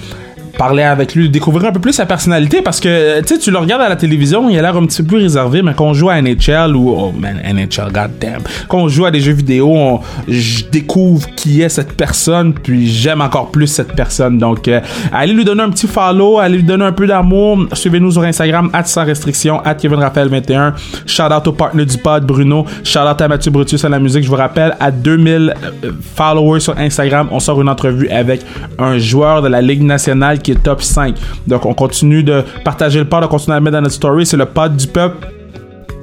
parler 0.61 0.83
avec 0.83 1.15
lui, 1.15 1.31
découvrir 1.31 1.71
un 1.71 1.73
peu 1.73 1.81
plus 1.81 1.95
sa 1.95 2.05
personnalité 2.05 2.61
parce 2.61 2.81
que 2.81 2.89
euh, 2.91 3.23
tu 3.27 3.39
tu 3.39 3.51
le 3.51 3.57
regardes 3.57 3.81
à 3.81 3.89
la 3.89 3.97
télévision, 3.97 4.51
il 4.51 4.59
a 4.59 4.61
l'air 4.61 4.77
un 4.77 4.85
petit 4.85 5.01
peu 5.03 5.09
plus 5.15 5.23
réservé, 5.23 5.63
mais 5.63 5.73
quand 5.73 5.87
on 5.87 5.95
joue 5.95 6.11
à 6.11 6.21
NHL 6.21 6.77
ou 6.77 6.91
oh 6.91 7.15
man, 7.19 7.41
NHL, 7.43 7.87
goddamn, 7.87 8.43
quand 8.69 8.77
on 8.77 8.89
joue 8.89 9.07
à 9.07 9.11
des 9.11 9.21
jeux 9.21 9.33
vidéo, 9.33 10.01
je 10.29 10.65
découvre 10.71 11.27
qui 11.35 11.63
est 11.63 11.71
cette 11.71 11.95
personne, 11.95 12.53
puis 12.53 12.87
j'aime 12.89 13.23
encore 13.23 13.51
plus 13.51 13.69
cette 13.69 13.95
personne. 13.95 14.37
Donc, 14.37 14.69
euh, 14.69 14.83
allez 15.15 15.33
lui 15.33 15.47
donner 15.47 15.63
un 15.63 15.71
petit 15.71 15.87
follow, 15.87 16.39
allez 16.39 16.59
lui 16.59 16.63
donner 16.63 16.85
un 16.85 16.93
peu 16.93 17.07
d'amour. 17.07 17.67
Suivez-nous 17.73 18.11
sur 18.11 18.23
Instagram, 18.23 18.69
at 18.75 18.85
sans 18.85 19.07
restriction, 19.07 19.63
at 19.65 19.77
Kevin 19.77 20.01
Raphaël 20.01 20.29
21. 20.29 20.75
Shout 21.07 21.23
out 21.23 21.47
au 21.47 21.53
partner 21.53 21.87
du 21.87 21.97
pod, 21.97 22.27
Bruno. 22.27 22.67
Shout 22.85 22.99
out 22.99 23.19
à 23.19 23.29
Mathieu 23.29 23.51
Brutus 23.51 23.83
à 23.87 23.89
la 23.89 23.99
musique. 23.99 24.25
Je 24.25 24.29
vous 24.29 24.37
rappelle, 24.37 24.77
à 24.79 24.91
2000 24.91 25.55
euh, 25.85 25.93
followers 26.15 26.61
sur 26.61 26.77
Instagram, 26.77 27.29
on 27.31 27.41
sort 27.41 27.63
une 27.63 27.71
entrevue 27.71 28.11
avec 28.11 28.43
un 28.79 28.99
joueur 28.99 29.41
de 29.41 29.49
la 29.49 29.63
Ligue 29.63 29.83
nationale 29.83 30.39
qui 30.39 30.50
top 30.57 30.83
5. 30.83 31.17
Donc, 31.47 31.67
on 31.67 31.75
continue 31.75 32.23
de 32.23 32.45
partager 32.65 32.99
le 32.99 33.05
pod, 33.07 33.25
on 33.25 33.29
continue 33.29 33.57
à 33.57 33.61
mettre 33.61 33.77
dans 33.77 33.83
notre 33.83 33.95
story. 33.95 34.27
C'est 34.27 34.37
le 34.37 34.47
pod 34.47 34.77
du 34.77 34.87
peuple 34.87 35.29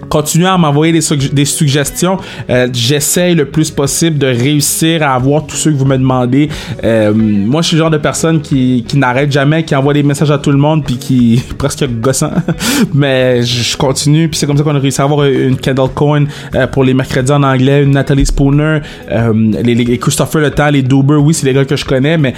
continuez 0.09 0.47
à 0.47 0.57
m'envoyer 0.57 0.93
des, 0.93 1.45
suggestions. 1.45 2.17
Euh, 2.49 2.67
J'essaie 2.73 3.33
le 3.33 3.45
plus 3.45 3.71
possible 3.71 4.17
de 4.17 4.27
réussir 4.27 5.03
à 5.03 5.15
avoir 5.15 5.45
tous 5.45 5.55
ceux 5.55 5.71
que 5.71 5.77
vous 5.77 5.85
me 5.85 5.97
demandez. 5.97 6.49
Euh, 6.83 7.13
moi, 7.13 7.61
je 7.61 7.67
suis 7.67 7.77
le 7.77 7.83
genre 7.83 7.91
de 7.91 7.97
personne 7.97 8.41
qui, 8.41 8.85
qui 8.87 8.97
n'arrête 8.97 9.31
jamais, 9.31 9.63
qui 9.63 9.75
envoie 9.75 9.93
des 9.93 10.03
messages 10.03 10.31
à 10.31 10.37
tout 10.37 10.51
le 10.51 10.57
monde, 10.57 10.83
puis 10.85 10.97
qui 10.97 11.43
presque 11.57 11.85
gossant. 11.99 12.31
Mais 12.93 13.43
je 13.43 13.77
continue, 13.77 14.27
puis 14.29 14.39
c'est 14.39 14.45
comme 14.45 14.57
ça 14.57 14.63
qu'on 14.63 14.75
a 14.75 14.79
réussi 14.79 15.01
à 15.01 15.05
avoir 15.05 15.25
une 15.25 15.57
Kendall 15.57 15.89
Coin 15.89 16.25
euh, 16.55 16.67
pour 16.67 16.83
les 16.83 16.93
mercredis 16.93 17.31
en 17.31 17.43
anglais, 17.43 17.83
une 17.83 17.91
Natalie 17.91 18.25
Spooner, 18.25 18.79
euh, 19.11 19.33
les, 19.63 19.75
les, 19.75 19.97
Christopher 19.97 20.41
Le 20.41 20.51
Temps, 20.51 20.69
les 20.69 20.81
Duber, 20.81 21.15
oui, 21.15 21.33
c'est 21.33 21.45
des 21.45 21.53
gars 21.53 21.65
que 21.65 21.75
je 21.75 21.85
connais, 21.85 22.17
mais 22.17 22.33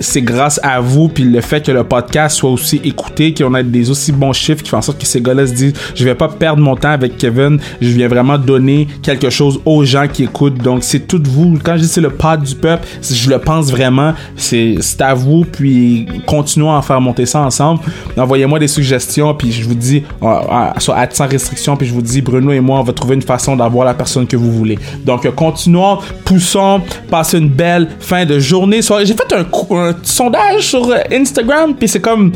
c'est 0.00 0.22
grâce 0.22 0.60
à 0.62 0.80
vous, 0.80 1.08
puis 1.08 1.24
le 1.24 1.40
fait 1.40 1.64
que 1.64 1.72
le 1.72 1.84
podcast 1.84 2.36
soit 2.38 2.50
aussi 2.50 2.80
écouté, 2.84 3.34
qu'on 3.34 3.54
ait 3.54 3.64
des 3.64 3.90
aussi 3.90 4.12
bons 4.12 4.32
chiffres 4.32 4.62
qui 4.62 4.70
font 4.70 4.78
en 4.78 4.82
sorte 4.82 4.98
que 4.98 5.06
ces 5.06 5.20
gars-là 5.20 5.46
se 5.46 5.52
disent, 5.52 5.74
je 5.94 6.04
vais 6.04 6.14
pas 6.14 6.28
perdre 6.28 6.62
mon 6.62 6.76
temps 6.76 6.87
avec 6.88 7.16
Kevin. 7.16 7.58
Je 7.80 7.88
viens 7.88 8.08
vraiment 8.08 8.38
donner 8.38 8.88
quelque 9.02 9.30
chose 9.30 9.60
aux 9.64 9.84
gens 9.84 10.06
qui 10.08 10.24
écoutent. 10.24 10.58
Donc, 10.58 10.82
c'est 10.82 11.00
tout 11.00 11.22
vous. 11.24 11.58
Quand 11.62 11.76
je 11.76 11.82
dis 11.82 11.88
c'est 11.88 12.00
le 12.00 12.10
pod 12.10 12.42
du 12.42 12.54
peuple, 12.54 12.86
je 13.02 13.30
le 13.30 13.38
pense 13.38 13.70
vraiment. 13.70 14.14
C'est 14.36 14.78
à 15.00 15.14
vous. 15.14 15.44
Puis, 15.44 16.06
continuons 16.26 16.74
à 16.74 16.82
faire 16.82 17.00
monter 17.00 17.26
ça 17.26 17.40
ensemble. 17.40 17.80
Envoyez-moi 18.16 18.58
des 18.58 18.68
suggestions. 18.68 19.34
Puis, 19.34 19.52
je 19.52 19.64
vous 19.64 19.74
dis, 19.74 20.02
soit 20.78 21.08
sans 21.12 21.26
restriction. 21.26 21.76
Puis, 21.76 21.86
je 21.86 21.92
vous 21.92 22.02
dis, 22.02 22.20
Bruno 22.20 22.52
et 22.52 22.60
moi, 22.60 22.80
on 22.80 22.82
va 22.82 22.92
trouver 22.92 23.14
une 23.14 23.22
façon 23.22 23.56
d'avoir 23.56 23.86
la 23.86 23.94
personne 23.94 24.26
que 24.26 24.36
vous 24.36 24.52
voulez. 24.52 24.78
Donc, 25.04 25.28
continuons, 25.34 25.98
poussons, 26.24 26.80
passez 27.10 27.38
une 27.38 27.48
belle 27.48 27.88
fin 28.00 28.24
de 28.24 28.38
journée. 28.38 28.80
J'ai 28.82 29.14
fait 29.14 29.32
un, 29.32 29.46
un 29.76 29.94
sondage 30.02 30.62
sur 30.62 30.92
Instagram. 31.12 31.74
Puis, 31.78 31.88
c'est 31.88 32.00
comme 32.00 32.32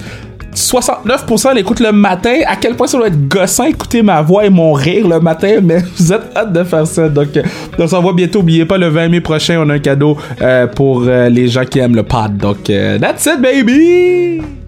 69% 0.54 1.54
l'écoute 1.54 1.80
le 1.80 1.92
matin. 1.92 2.34
À 2.46 2.56
quel 2.56 2.74
point 2.74 2.86
ça 2.86 2.98
doit 2.98 3.08
être 3.08 3.28
gossant 3.28 3.64
écouter 3.64 4.02
ma 4.02 4.22
voix 4.22 4.44
et 4.44 4.50
mon 4.50 4.72
rire 4.72 5.08
le 5.08 5.20
matin, 5.20 5.58
mais 5.62 5.78
vous 5.98 6.12
êtes 6.12 6.36
hâte 6.36 6.52
de 6.52 6.64
faire 6.64 6.86
ça. 6.86 7.08
Donc, 7.08 7.36
euh, 7.36 7.42
on 7.78 7.86
s'en 7.86 8.02
va 8.02 8.12
bientôt. 8.12 8.40
Oubliez 8.40 8.64
pas, 8.64 8.78
le 8.78 8.88
20 8.88 9.08
mai 9.08 9.20
prochain, 9.20 9.62
on 9.64 9.70
a 9.70 9.74
un 9.74 9.78
cadeau 9.78 10.16
euh, 10.40 10.66
pour 10.66 11.04
euh, 11.06 11.28
les 11.28 11.48
gens 11.48 11.64
qui 11.64 11.78
aiment 11.78 11.96
le 11.96 12.02
pod. 12.02 12.36
Donc, 12.36 12.64
that's 12.64 13.26
it, 13.26 13.40
baby! 13.40 14.61